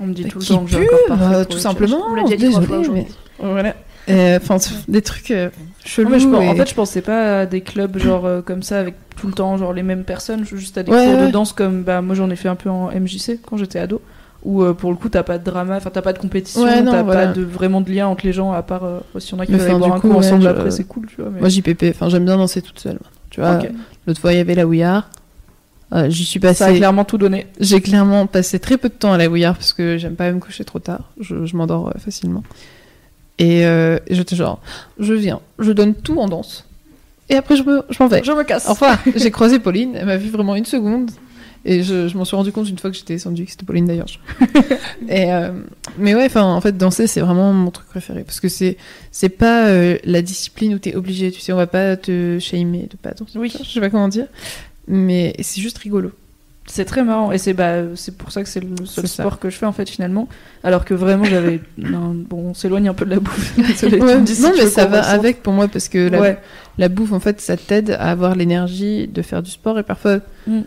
[0.00, 1.60] On me dit tout le qui temps que j'ai un corps parfait pour tout le
[1.60, 2.02] simplement.
[2.08, 3.14] On l'a déjà dit trois fois Désolée, aujourd'hui.
[3.42, 3.76] mais voilà.
[4.08, 4.56] Euh, Enfin,
[4.88, 5.48] des trucs euh,
[5.84, 6.08] chelous.
[6.08, 8.62] Non, mais je pense- En fait, je pensais pas à des clubs genre euh, comme
[8.62, 11.26] ça avec tout le temps genre les mêmes personnes, juste à des Ouais, cours ouais.
[11.26, 14.00] de danse comme bah moi j'en ai fait un peu en MJC quand j'étais ado
[14.44, 16.82] où euh, pour le coup t'as pas de drama, enfin t'as pas de compétition, Ouais,
[16.84, 17.26] t'as voilà.
[17.28, 19.52] pas de vraiment de lien entre les gens à part euh, si on a qui
[19.52, 21.30] veulent boire du un coup, ouais, ensemble je- après c'est cool tu vois.
[21.30, 21.38] Mais...
[21.40, 22.98] Moi, JPP, enfin, j'aime bien danser toute seule.
[23.30, 23.60] Tu vois,
[24.06, 25.08] l'autre fois, il y avait la Ouillard.
[25.94, 26.76] Euh, J'y suis Ça a passée.
[26.78, 27.46] clairement tout donné.
[27.60, 30.40] J'ai clairement passé très peu de temps à la Ouillard parce que j'aime pas me
[30.40, 31.10] coucher trop tard.
[31.20, 32.42] Je, je m'endors facilement.
[33.38, 34.60] Et, euh, j'étais genre,
[34.98, 36.66] je viens, je donne tout en danse.
[37.28, 38.22] Et après, je me- je m'en vais.
[38.24, 38.68] Je me casse.
[38.68, 41.10] Enfin, j'ai croisé Pauline, elle m'a vu vraiment une seconde.
[41.64, 43.86] Et je, je m'en suis rendu compte une fois que j'étais descendue, que c'était Pauline
[43.86, 44.06] d'ailleurs.
[45.08, 45.52] et euh,
[45.96, 48.24] mais ouais, en fait, danser, c'est vraiment mon truc préféré.
[48.24, 48.76] Parce que c'est
[49.12, 52.88] c'est pas euh, la discipline où t'es obligé, tu sais, on va pas te shamer
[52.90, 53.38] de pas danser.
[53.38, 53.52] Oui.
[53.62, 54.26] Je sais pas comment dire.
[54.88, 56.10] Mais c'est juste rigolo.
[56.66, 59.24] C'est très marrant et c'est bah, c'est pour ça que c'est le seul ça.
[59.24, 60.28] sport que je fais en fait finalement.
[60.62, 63.58] Alors que vraiment j'avais bon on s'éloigne un peu de la bouffe.
[63.58, 63.64] Ouais,
[64.26, 66.38] si non, mais ça va avec pour moi parce que la, Ouais.
[66.78, 70.20] la bouffe, en fait, ça t'aide à avoir l'énergie de faire du sport et parfois
[70.46, 70.60] Mm.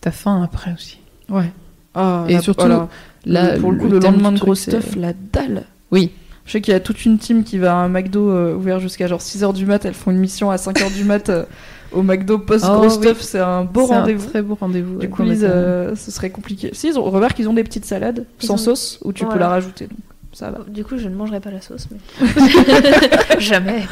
[0.00, 0.98] t'as faim après aussi.
[1.28, 1.50] Ouais.
[1.94, 2.88] Ah, Et la- surtout, voilà.
[3.26, 5.64] Là, pour le coup, le, lendemain de gros stuff, la dalle.
[5.90, 6.12] Oui.
[6.46, 8.78] Je sais qu'il y a toute une team qui va à un McDo euh, ouvert
[8.80, 9.84] jusqu'à genre 6h du mat.
[9.84, 11.44] Elles font une mission à 5h du mat euh,
[11.92, 12.90] au McDo post Oh, oui.
[12.90, 13.20] stuff.
[13.20, 14.28] C'est un beau C'est un rendez-vous.
[14.28, 14.98] très beau rendez-vous.
[14.98, 16.70] Du ouais, coup, euh, ce serait compliqué.
[16.72, 19.24] Si, ils ont, remarque, ils ont des petites salades Ils sans ont- sauce où tu
[19.26, 19.86] peux la rajouter.
[19.86, 19.98] Donc,
[20.32, 20.58] ça va.
[20.68, 21.98] Du coup, je ne mangerai pas la sauce, mais.
[23.40, 23.82] Jamais.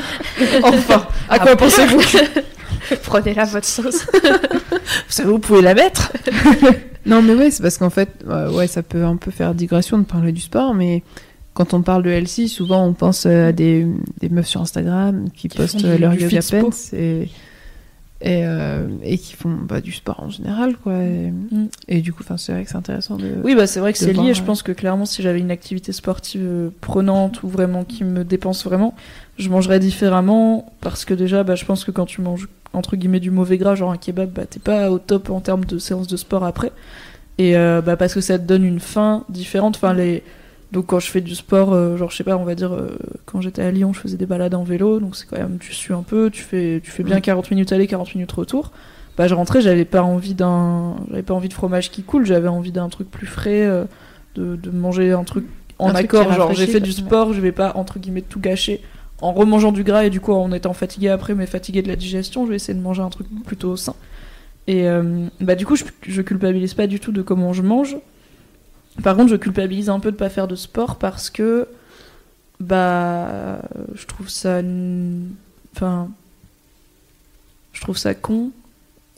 [0.63, 2.01] Enfin, à quoi pensez-vous?
[3.05, 4.07] Prenez-la, votre sauce.
[4.13, 6.13] Vous savez, vous pouvez la mettre
[7.07, 9.99] Non, mais ouais, c'est parce qu'en fait, euh, ouais, ça peut un peu faire digression
[9.99, 11.03] de parler du sport, mais
[11.55, 13.87] quand on parle de healthy, souvent on pense euh, à des,
[14.21, 17.29] des meufs sur Instagram qui, Qui postent du- leur du yoga pants et,
[18.21, 20.95] et, euh, et qui font bah, du sport en général, quoi.
[20.95, 21.69] Et, Mm.
[21.89, 23.35] et du coup, enfin, c'est vrai que c'est intéressant de.
[23.45, 24.15] Oui, bah c'est vrai que c'est lié.
[24.15, 24.47] voir, Je ouais.
[24.47, 28.65] pense que clairement, si j'avais une activité sportive euh, prenante ou vraiment qui me dépense
[28.65, 28.95] vraiment,
[29.39, 33.21] je mangerais différemment parce que déjà, bah, je pense que quand tu manges entre guillemets
[33.21, 36.07] du mauvais gras, genre un kebab, bah t'es pas au top en termes de séance
[36.09, 36.73] de sport après.
[37.39, 39.77] Et euh, bah, parce que ça te donne une faim différente.
[39.77, 40.23] Enfin les
[40.71, 42.99] donc quand je fais du sport, euh, genre je sais pas, on va dire euh,
[43.25, 45.73] quand j'étais à Lyon, je faisais des balades en vélo, donc c'est quand même tu
[45.73, 48.73] sues un peu, tu fais tu fais bien 40 minutes aller, 40 minutes retour.
[49.17, 52.49] Bah je rentrais, j'avais pas envie d'un j'avais pas envie de fromage qui coule, j'avais
[52.49, 53.85] envie d'un truc plus frais euh,
[54.35, 55.47] de, de manger un truc
[55.79, 58.23] en Un truc accord, qui genre j'ai fait du sport, je vais pas entre guillemets
[58.23, 58.83] tout gâcher
[59.23, 61.97] en remangeant du gras et du coup en étant fatigué après mais fatigué de la
[61.97, 63.95] digestion, je vais essayer de manger un truc plutôt sain.
[64.67, 64.87] Et
[65.41, 67.97] bah du coup je, je culpabilise pas du tout de comment je mange.
[69.03, 71.69] Par contre, je culpabilise un peu de pas faire de sport parce que
[72.61, 73.61] bah
[73.95, 74.61] je trouve ça
[75.77, 76.09] enfin
[77.73, 78.51] je trouve ça con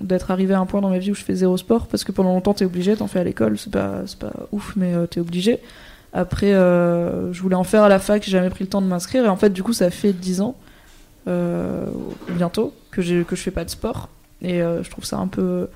[0.00, 2.12] d'être arrivé à un point dans ma vie où je fais zéro sport parce que
[2.12, 5.06] pendant longtemps t'es obligé, t'en fais à l'école, c'est pas c'est pas ouf mais euh,
[5.06, 5.60] t'es obligé.
[6.12, 8.86] Après euh, je voulais en faire à la fac, j'ai jamais pris le temps de
[8.86, 10.56] m'inscrire et en fait du coup ça fait 10 ans
[11.28, 11.86] euh,
[12.30, 14.08] bientôt, que, que je fais pas de sport.
[14.42, 15.68] Et je trouve ça un peu,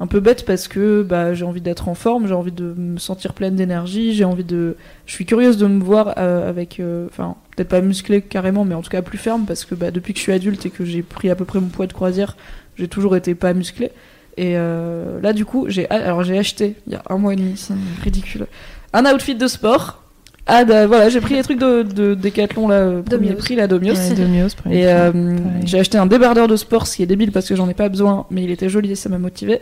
[0.00, 2.98] un peu bête parce que bah, j'ai envie d'être en forme, j'ai envie de me
[2.98, 4.76] sentir pleine d'énergie, j'ai envie de.
[5.06, 6.78] Je suis curieuse de me voir euh, avec.
[6.80, 9.90] euh, Enfin, peut-être pas musclé carrément, mais en tout cas plus ferme parce que bah,
[9.90, 11.92] depuis que je suis adulte et que j'ai pris à peu près mon poids de
[11.92, 12.36] croisière,
[12.76, 13.90] j'ai toujours été pas musclé.
[14.36, 17.36] Et euh, là, du coup, j'ai alors j'ai acheté il y a un mois et
[17.36, 18.46] demi, c'est ridicule,
[18.92, 20.04] un outfit de sport.
[20.50, 23.94] Ah, bah, voilà, j'ai pris les trucs de, de Decathlon là, premier prix, la Domios.
[23.94, 25.12] Ouais, Domios, premier Et euh,
[25.64, 27.90] j'ai acheté un débardeur de sport, ce qui est débile parce que j'en ai pas
[27.90, 29.60] besoin, mais il était joli et ça m'a motivé.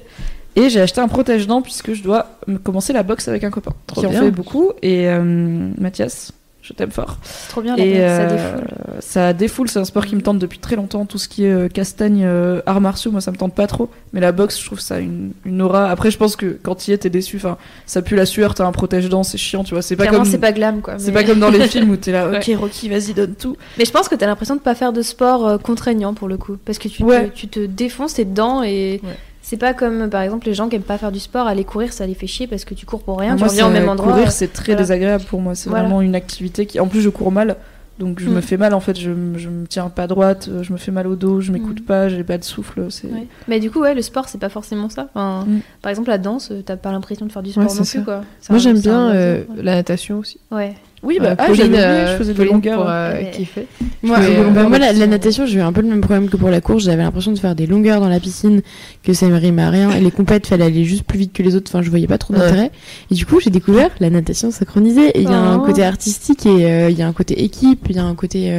[0.55, 3.73] Et j'ai acheté un protège-dents puisque je dois me commencer la boxe avec un copain
[3.89, 4.21] Trop qui bien.
[4.21, 4.71] en fait beaucoup.
[4.81, 6.33] Et euh, Mathias,
[6.67, 7.19] je t'aime fort.
[7.23, 8.69] C'est trop bien, la Et ça euh, défoule.
[9.01, 11.07] ça défoule, c'est un sport qui me tente depuis très longtemps.
[11.07, 13.89] Tout ce qui est euh, castagne, euh, arts martiaux, moi ça me tente pas trop.
[14.13, 15.91] Mais la boxe, je trouve ça une, une aura.
[15.91, 17.37] Après, je pense que quand y es, t'es déçu.
[17.37, 17.57] Enfin,
[17.87, 19.83] ça pue la sueur, t'as un protège-dents, c'est chiant, tu vois.
[19.83, 20.31] C'est pas Clairement, comme.
[20.31, 20.95] c'est pas glam, quoi.
[20.99, 22.55] C'est pas comme dans les films où t'es là, ok Ouais.
[22.57, 23.57] Rocky, vas-y, donne tout.
[23.79, 26.37] Mais je pense que t'as l'impression de pas faire de sport euh, contraignant pour le
[26.37, 26.57] coup.
[26.65, 27.29] Parce que tu, Ouais.
[27.29, 29.17] te, tu te défonces tes dents et Ouais.
[29.49, 31.93] C'est pas comme par exemple les gens qui aiment pas faire du sport, aller courir
[31.93, 33.73] ça les fait chier parce que tu cours pour rien, Ah, tu moi, reviens au
[33.73, 34.13] c'est- même endroit.
[34.13, 34.79] Courir, c'est très voilà.
[34.83, 35.55] désagréable pour moi.
[35.55, 35.85] C'est Voilà.
[35.85, 36.81] vraiment une activité qui.
[36.81, 37.55] En plus, je cours mal.
[38.01, 38.33] Donc, je Mm.
[38.35, 38.99] me fais mal en fait.
[38.99, 40.49] Je, me- je me tiens pas droite.
[40.51, 41.41] euh, Je me fais mal au dos.
[41.41, 41.85] Je m'écoute Mm.
[41.85, 42.09] pas.
[42.11, 42.87] J'ai pas de souffle.
[42.91, 43.07] C'est.
[43.07, 43.27] Ouais.
[43.49, 45.09] Mais du coup, ouais, le sport, c'est pas forcément ça.
[45.15, 45.61] Enfin, Mm.
[45.81, 47.99] Par exemple, la danse, euh, t'as pas l'impression de faire du sport Ouais, non ça.
[47.99, 48.23] plus, quoi.
[48.41, 49.63] C'est Moi j'aime bien euh, ouais.
[49.63, 50.41] la natation aussi.
[50.51, 50.75] Ouais.
[51.03, 52.79] Oui, bah, ah, Pauline, euh, je faisais de longueur.
[52.81, 53.31] pour, euh, Ouais.
[53.33, 53.67] qui fait.
[54.03, 55.47] Moi, euh, euh, bah, moi, la, la natation.
[55.47, 56.85] j'ai eu un peu le même problème que pour la course.
[56.85, 58.63] J'avais l'impression de faire des longueurs dans la piscine,
[59.05, 59.91] que ça me rime à rien.
[59.93, 61.71] Et les compètes, fallait aller juste plus vite que les autres.
[61.73, 62.41] Enfin, je voyais pas trop Ouais.
[62.41, 62.71] d'intérêt.
[63.11, 65.11] Et du coup, j'ai découvert la natation synchronisée.
[65.17, 65.67] Et il y a un Oh.
[65.67, 67.87] côté artistique et euh, il y a un côté équipe.
[67.91, 68.51] Il y a un côté,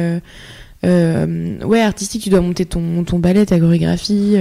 [0.84, 2.22] euh, ouais, artistique.
[2.22, 4.36] Tu dois monter ton, ton ballet, ta chorégraphie.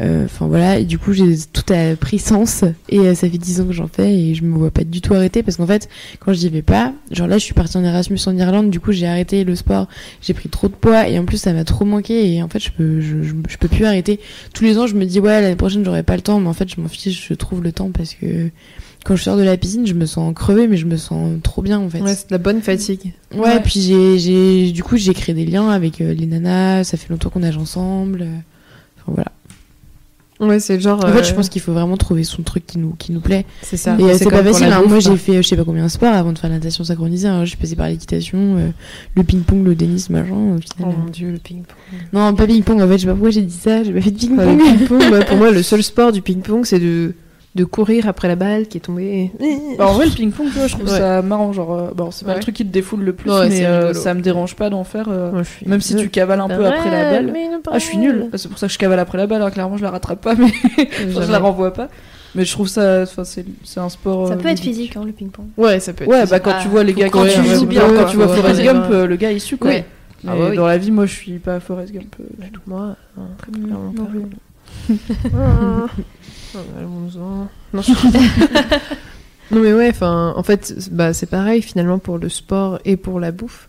[0.00, 3.28] Euh, euh, Enfin voilà, et du coup j'ai tout a pris sens et euh, ça
[3.28, 5.56] fait 10 ans que j'en fais et je me vois pas du tout arrêter parce
[5.56, 5.88] qu'en fait
[6.20, 8.92] quand j'y vais pas, genre là je suis partie en Erasmus en Irlande, du coup
[8.92, 9.88] j'ai arrêté le sport,
[10.22, 12.60] j'ai pris trop de poids et en plus ça m'a trop manqué et en fait
[12.60, 14.20] je peux je, je, je peux plus arrêter.
[14.54, 16.54] Tous les ans je me dis ouais l'année prochaine j'aurai pas le temps mais en
[16.54, 18.50] fait je m'en fiche, je trouve le temps parce que
[19.04, 21.62] quand je sors de la piscine je me sens crevée mais je me sens trop
[21.62, 22.00] bien en fait.
[22.00, 23.12] Ouais, c'est de la bonne fatigue.
[23.34, 23.60] Ouais, Ouais.
[23.60, 27.08] puis j'ai, j'ai, du coup, j'ai créé des liens avec euh, les nanas, ça fait
[27.10, 28.22] longtemps qu'on nage ensemble.
[28.98, 29.32] Enfin, voilà.
[30.40, 31.04] Ouais, c'est le genre.
[31.04, 33.20] En fait, euh, je pense qu'il faut vraiment trouver son truc qui nous, qui nous
[33.20, 33.44] plaît.
[33.62, 33.96] c'est ça.
[33.98, 34.66] Et euh, c'est pas facile.
[34.72, 34.82] hein.
[34.88, 36.82] Moi, j'ai fait, euh, je sais pas combien de sports avant de faire la natation
[36.82, 37.28] synchronisée.
[37.28, 37.44] hein.
[37.44, 38.70] Je suis passée par l'équitation, euh,
[39.16, 40.56] le ping-pong, le tennis, machin.
[40.80, 41.74] Oh mon dieu, le ping-pong.
[42.12, 42.80] Non, pas ping-pong.
[42.80, 43.82] En fait, je sais pas pourquoi j'ai dit ça.
[43.84, 45.24] J'ai pas fait de ping-pong.
[45.26, 47.12] pour moi, le seul sport du ping-pong, c'est de,
[47.56, 49.32] de courir après la balle qui est tombée.
[49.76, 50.98] Bah, en vrai, le ping-pong, tu vois, je trouve Ouais.
[50.98, 51.52] ça marrant.
[51.52, 52.36] Genre, euh, bon, c'est pas Ouais.
[52.36, 54.84] le truc qui te défoule le plus, Ouais, mais euh, ça me dérange pas d'en
[54.84, 55.06] faire.
[55.08, 57.32] euh, Moi, je suis même si tu cavales un peu après la balle.
[57.70, 58.26] Ah, je suis nulle.
[58.36, 59.42] C'est pour ça que je cavale après la balle.
[59.42, 59.50] hein.
[59.50, 61.88] Clairement, je la rattrape pas, mais je la renvoie pas.
[62.36, 63.02] Mais je trouve ça.
[63.02, 64.28] Enfin, c'est c'est un sport.
[64.28, 65.46] Ça euh, peut être physique, hein, le ping-pong.
[65.56, 66.10] Ouais, ça peut être.
[66.10, 66.30] Ouais, physique.
[66.30, 68.28] bah quand Ah, tu vois les faut gars courir, jouent ouais, bien, quand tu vois
[68.28, 69.72] Forrest Gump, le gars il suit quoi.
[70.28, 70.56] Ah bah oui.
[70.56, 72.14] Dans la vie, moi je suis pas Forrest Gump.
[72.20, 72.60] euh, du tout.
[72.68, 73.24] Moi, non,
[75.34, 75.86] Ah.
[79.52, 82.96] Non, mais ouais, enfin, en fait, c'est- bah, c'est pareil finalement pour le sport et
[82.96, 83.68] pour la bouffe.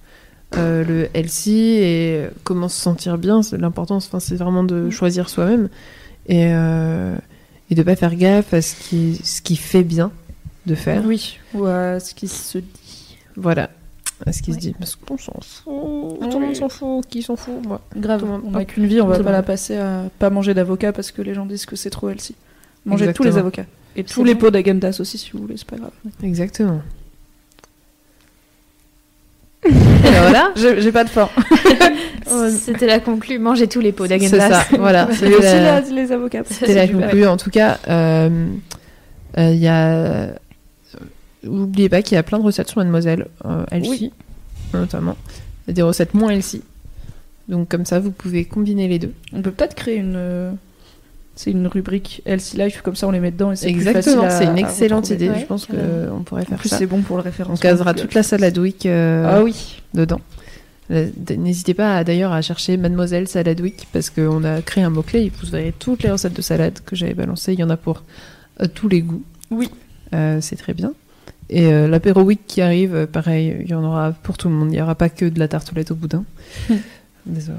[0.57, 5.29] Euh, le healthy et comment se sentir bien, c'est l'importance, enfin, c'est vraiment de choisir
[5.29, 5.69] soi-même
[6.27, 7.15] et, euh,
[7.69, 10.11] et de pas faire gaffe à ce qui, ce qui fait bien
[10.65, 11.03] de faire.
[11.05, 13.17] Oui, ou à ce qui se dit.
[13.37, 13.69] Voilà,
[14.25, 14.75] à ce qui se dit.
[14.77, 17.81] Parce qu'on s'en fout, tout le monde s'en fout, qui s'en fout, moi.
[17.95, 21.11] Grave, on a qu'une vie, on va pas la passer à pas manger d'avocat parce
[21.11, 22.35] que les gens disent que c'est trop healthy.
[22.85, 23.65] Mangez tous les avocats.
[23.95, 25.91] Et tous C'est les pots d'Agendas aussi si vous voulez, c'est pas grave.
[26.23, 26.81] Exactement.
[29.65, 30.51] Et voilà.
[30.55, 31.29] J'ai pas de faim.
[32.49, 33.37] C'était la conclue.
[33.37, 34.63] Mangez tous les pots C'est d'Agendas.
[34.63, 35.07] ça, voilà.
[35.13, 36.41] C'était aussi la- les avocats.
[36.49, 37.27] C'était la conclue.
[37.27, 38.47] En tout cas, euh,
[39.37, 40.29] euh, il y a.
[41.43, 44.11] N'oubliez pas qu'il y a plein de recettes sur Mademoiselle, euh, healthy,
[44.73, 45.17] notamment.
[45.65, 46.61] Il y a des recettes moins healthy.
[47.49, 49.13] Donc, comme ça, vous pouvez combiner les deux.
[49.33, 50.13] On peut peut-être créer une.
[50.15, 50.51] euh,
[51.35, 54.29] C'est une rubrique Healthy Life, comme ça on les met dedans et c'est plus Exactement,
[54.29, 55.29] c'est une excellente idée.
[55.29, 56.77] Ouais, Je pense qu'on pourrait En faire plus, ça.
[56.77, 57.57] c'est bon pour le On référencement.
[57.69, 59.81] casera toute la salade week euh, Ah oui.
[59.93, 60.21] dedans.
[60.91, 65.21] Euh, N'hésitez pas d'ailleurs à chercher Mademoiselle Salad Week parce qu'on a créé un mot-clé
[65.23, 67.53] et vous verrez toutes les recettes de salade que j'avais balancées.
[67.53, 68.03] Il y en a pour
[68.61, 69.23] euh, tous les goûts.
[69.49, 69.69] Oui.
[70.13, 70.91] Euh, c'est très bien.
[71.51, 74.55] Et euh, l'apéro week qui arrive, euh, pareil, il y en aura pour tout le
[74.55, 74.69] monde.
[74.69, 76.23] Il n'y aura pas que de la tartelette au boudin.
[77.25, 77.57] Désolé.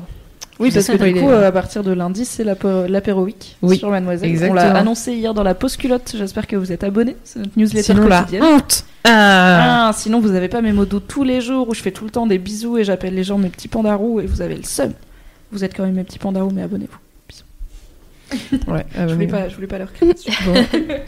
[0.59, 3.91] Oui, parce que du coup, euh, à partir de lundi, c'est l'apéro week Oui, sur
[3.91, 4.29] Mademoiselle.
[4.31, 4.55] On exactement.
[4.61, 6.15] l'a annoncé hier dans la pause culotte.
[6.17, 7.17] J'espère que vous êtes abonnés.
[7.25, 8.43] C'est notre newsletter Sinon, la quotidienne.
[8.45, 11.81] honte Ah Ah, sinon, vous n'avez pas mes mots doux tous les jours où je
[11.83, 14.41] fais tout le temps des bisous et j'appelle les gens mes petits pandarous et vous
[14.41, 14.93] avez le seum.
[15.51, 16.99] Vous êtes quand même mes petits pandarous, mais abonnez-vous.
[18.69, 19.31] Ouais, Je voulais abonnez-vous.
[19.33, 20.31] pas, je voulais pas leur crier dessus.
[20.47, 20.55] Bon.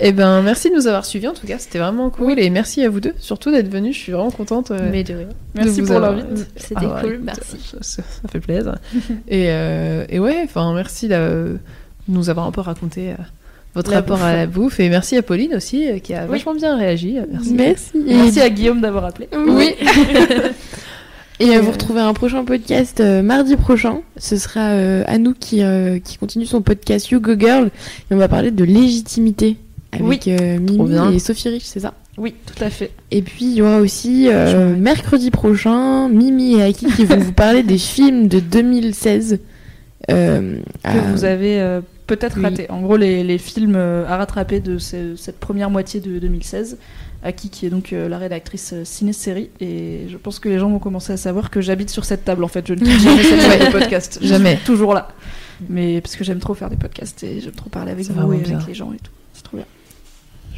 [0.00, 2.82] Eh ben, merci de nous avoir suivis en tout cas, c'était vraiment cool et merci
[2.82, 3.94] à vous deux, surtout d'être venus.
[3.96, 4.70] Je suis vraiment contente.
[4.70, 5.28] euh, Mais de rien.
[5.54, 6.46] Merci vous pour avoir- l'invite.
[6.56, 7.56] C'était Ah cool, écoute, merci.
[7.70, 8.76] Ça, ça- ça fait plaisir.
[9.28, 11.58] et, euh, et ouais, enfin, merci de
[12.08, 13.14] nous avoir un peu raconté euh,
[13.74, 14.26] votre La rapport bouffe.
[14.26, 16.30] à la bouffe et merci à Pauline aussi euh, qui a Oui.
[16.30, 17.18] vachement bien réagi.
[17.18, 17.90] Euh, Merci.
[18.06, 19.28] Merci à Guillaume d'avoir appelé.
[19.48, 19.74] Oui.
[21.40, 24.00] Et euh, Euh, vous retrouvez un prochain podcast euh, mardi prochain.
[24.16, 25.62] Ce sera euh, Anouk qui,
[26.04, 27.66] qui continue son podcast You Go Girl.
[28.10, 29.56] Et on va parler de légitimité
[29.92, 30.20] avec Oui.
[30.60, 31.94] Mimi et Sophie Rich, c'est ça?
[32.16, 32.92] Oui, tout à fait.
[33.10, 34.28] Et puis il y aura aussi
[34.78, 39.40] mercredi prochain Mimi et Aki qui vont vous parler des films de 2016.
[40.10, 42.42] euh, Que à- vous avez peut-être oui.
[42.44, 42.70] raté.
[42.70, 46.78] En gros, les, les films à rattraper de ce- cette première moitié de 2016.
[47.24, 49.50] Aki, qui est donc euh, la rédactrice euh, ciné-série.
[49.60, 52.44] Et je pense que les gens vont commencer à savoir que j'habite sur cette table
[52.44, 52.66] en fait.
[52.68, 54.18] Je ne quitte jamais cette table de podcast.
[54.22, 54.56] Je Jamais.
[54.56, 55.08] suis toujours là.
[55.68, 58.44] Mais parce que j'aime trop faire des podcasts et j'aime trop parler avec vous et
[58.44, 59.10] avec les gens et tout.
[59.32, 59.66] C'est trop bien.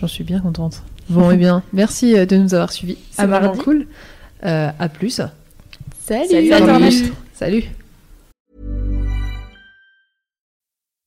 [0.01, 0.83] J'en suis bien contente.
[1.09, 2.99] Bon, et bien, merci euh, de nous avoir suivis.
[3.13, 3.61] C'est À vraiment mardi.
[3.61, 3.87] cool.
[4.45, 5.21] Euh, à plus.
[6.05, 7.13] Salut, Salut.
[7.33, 7.65] Salut.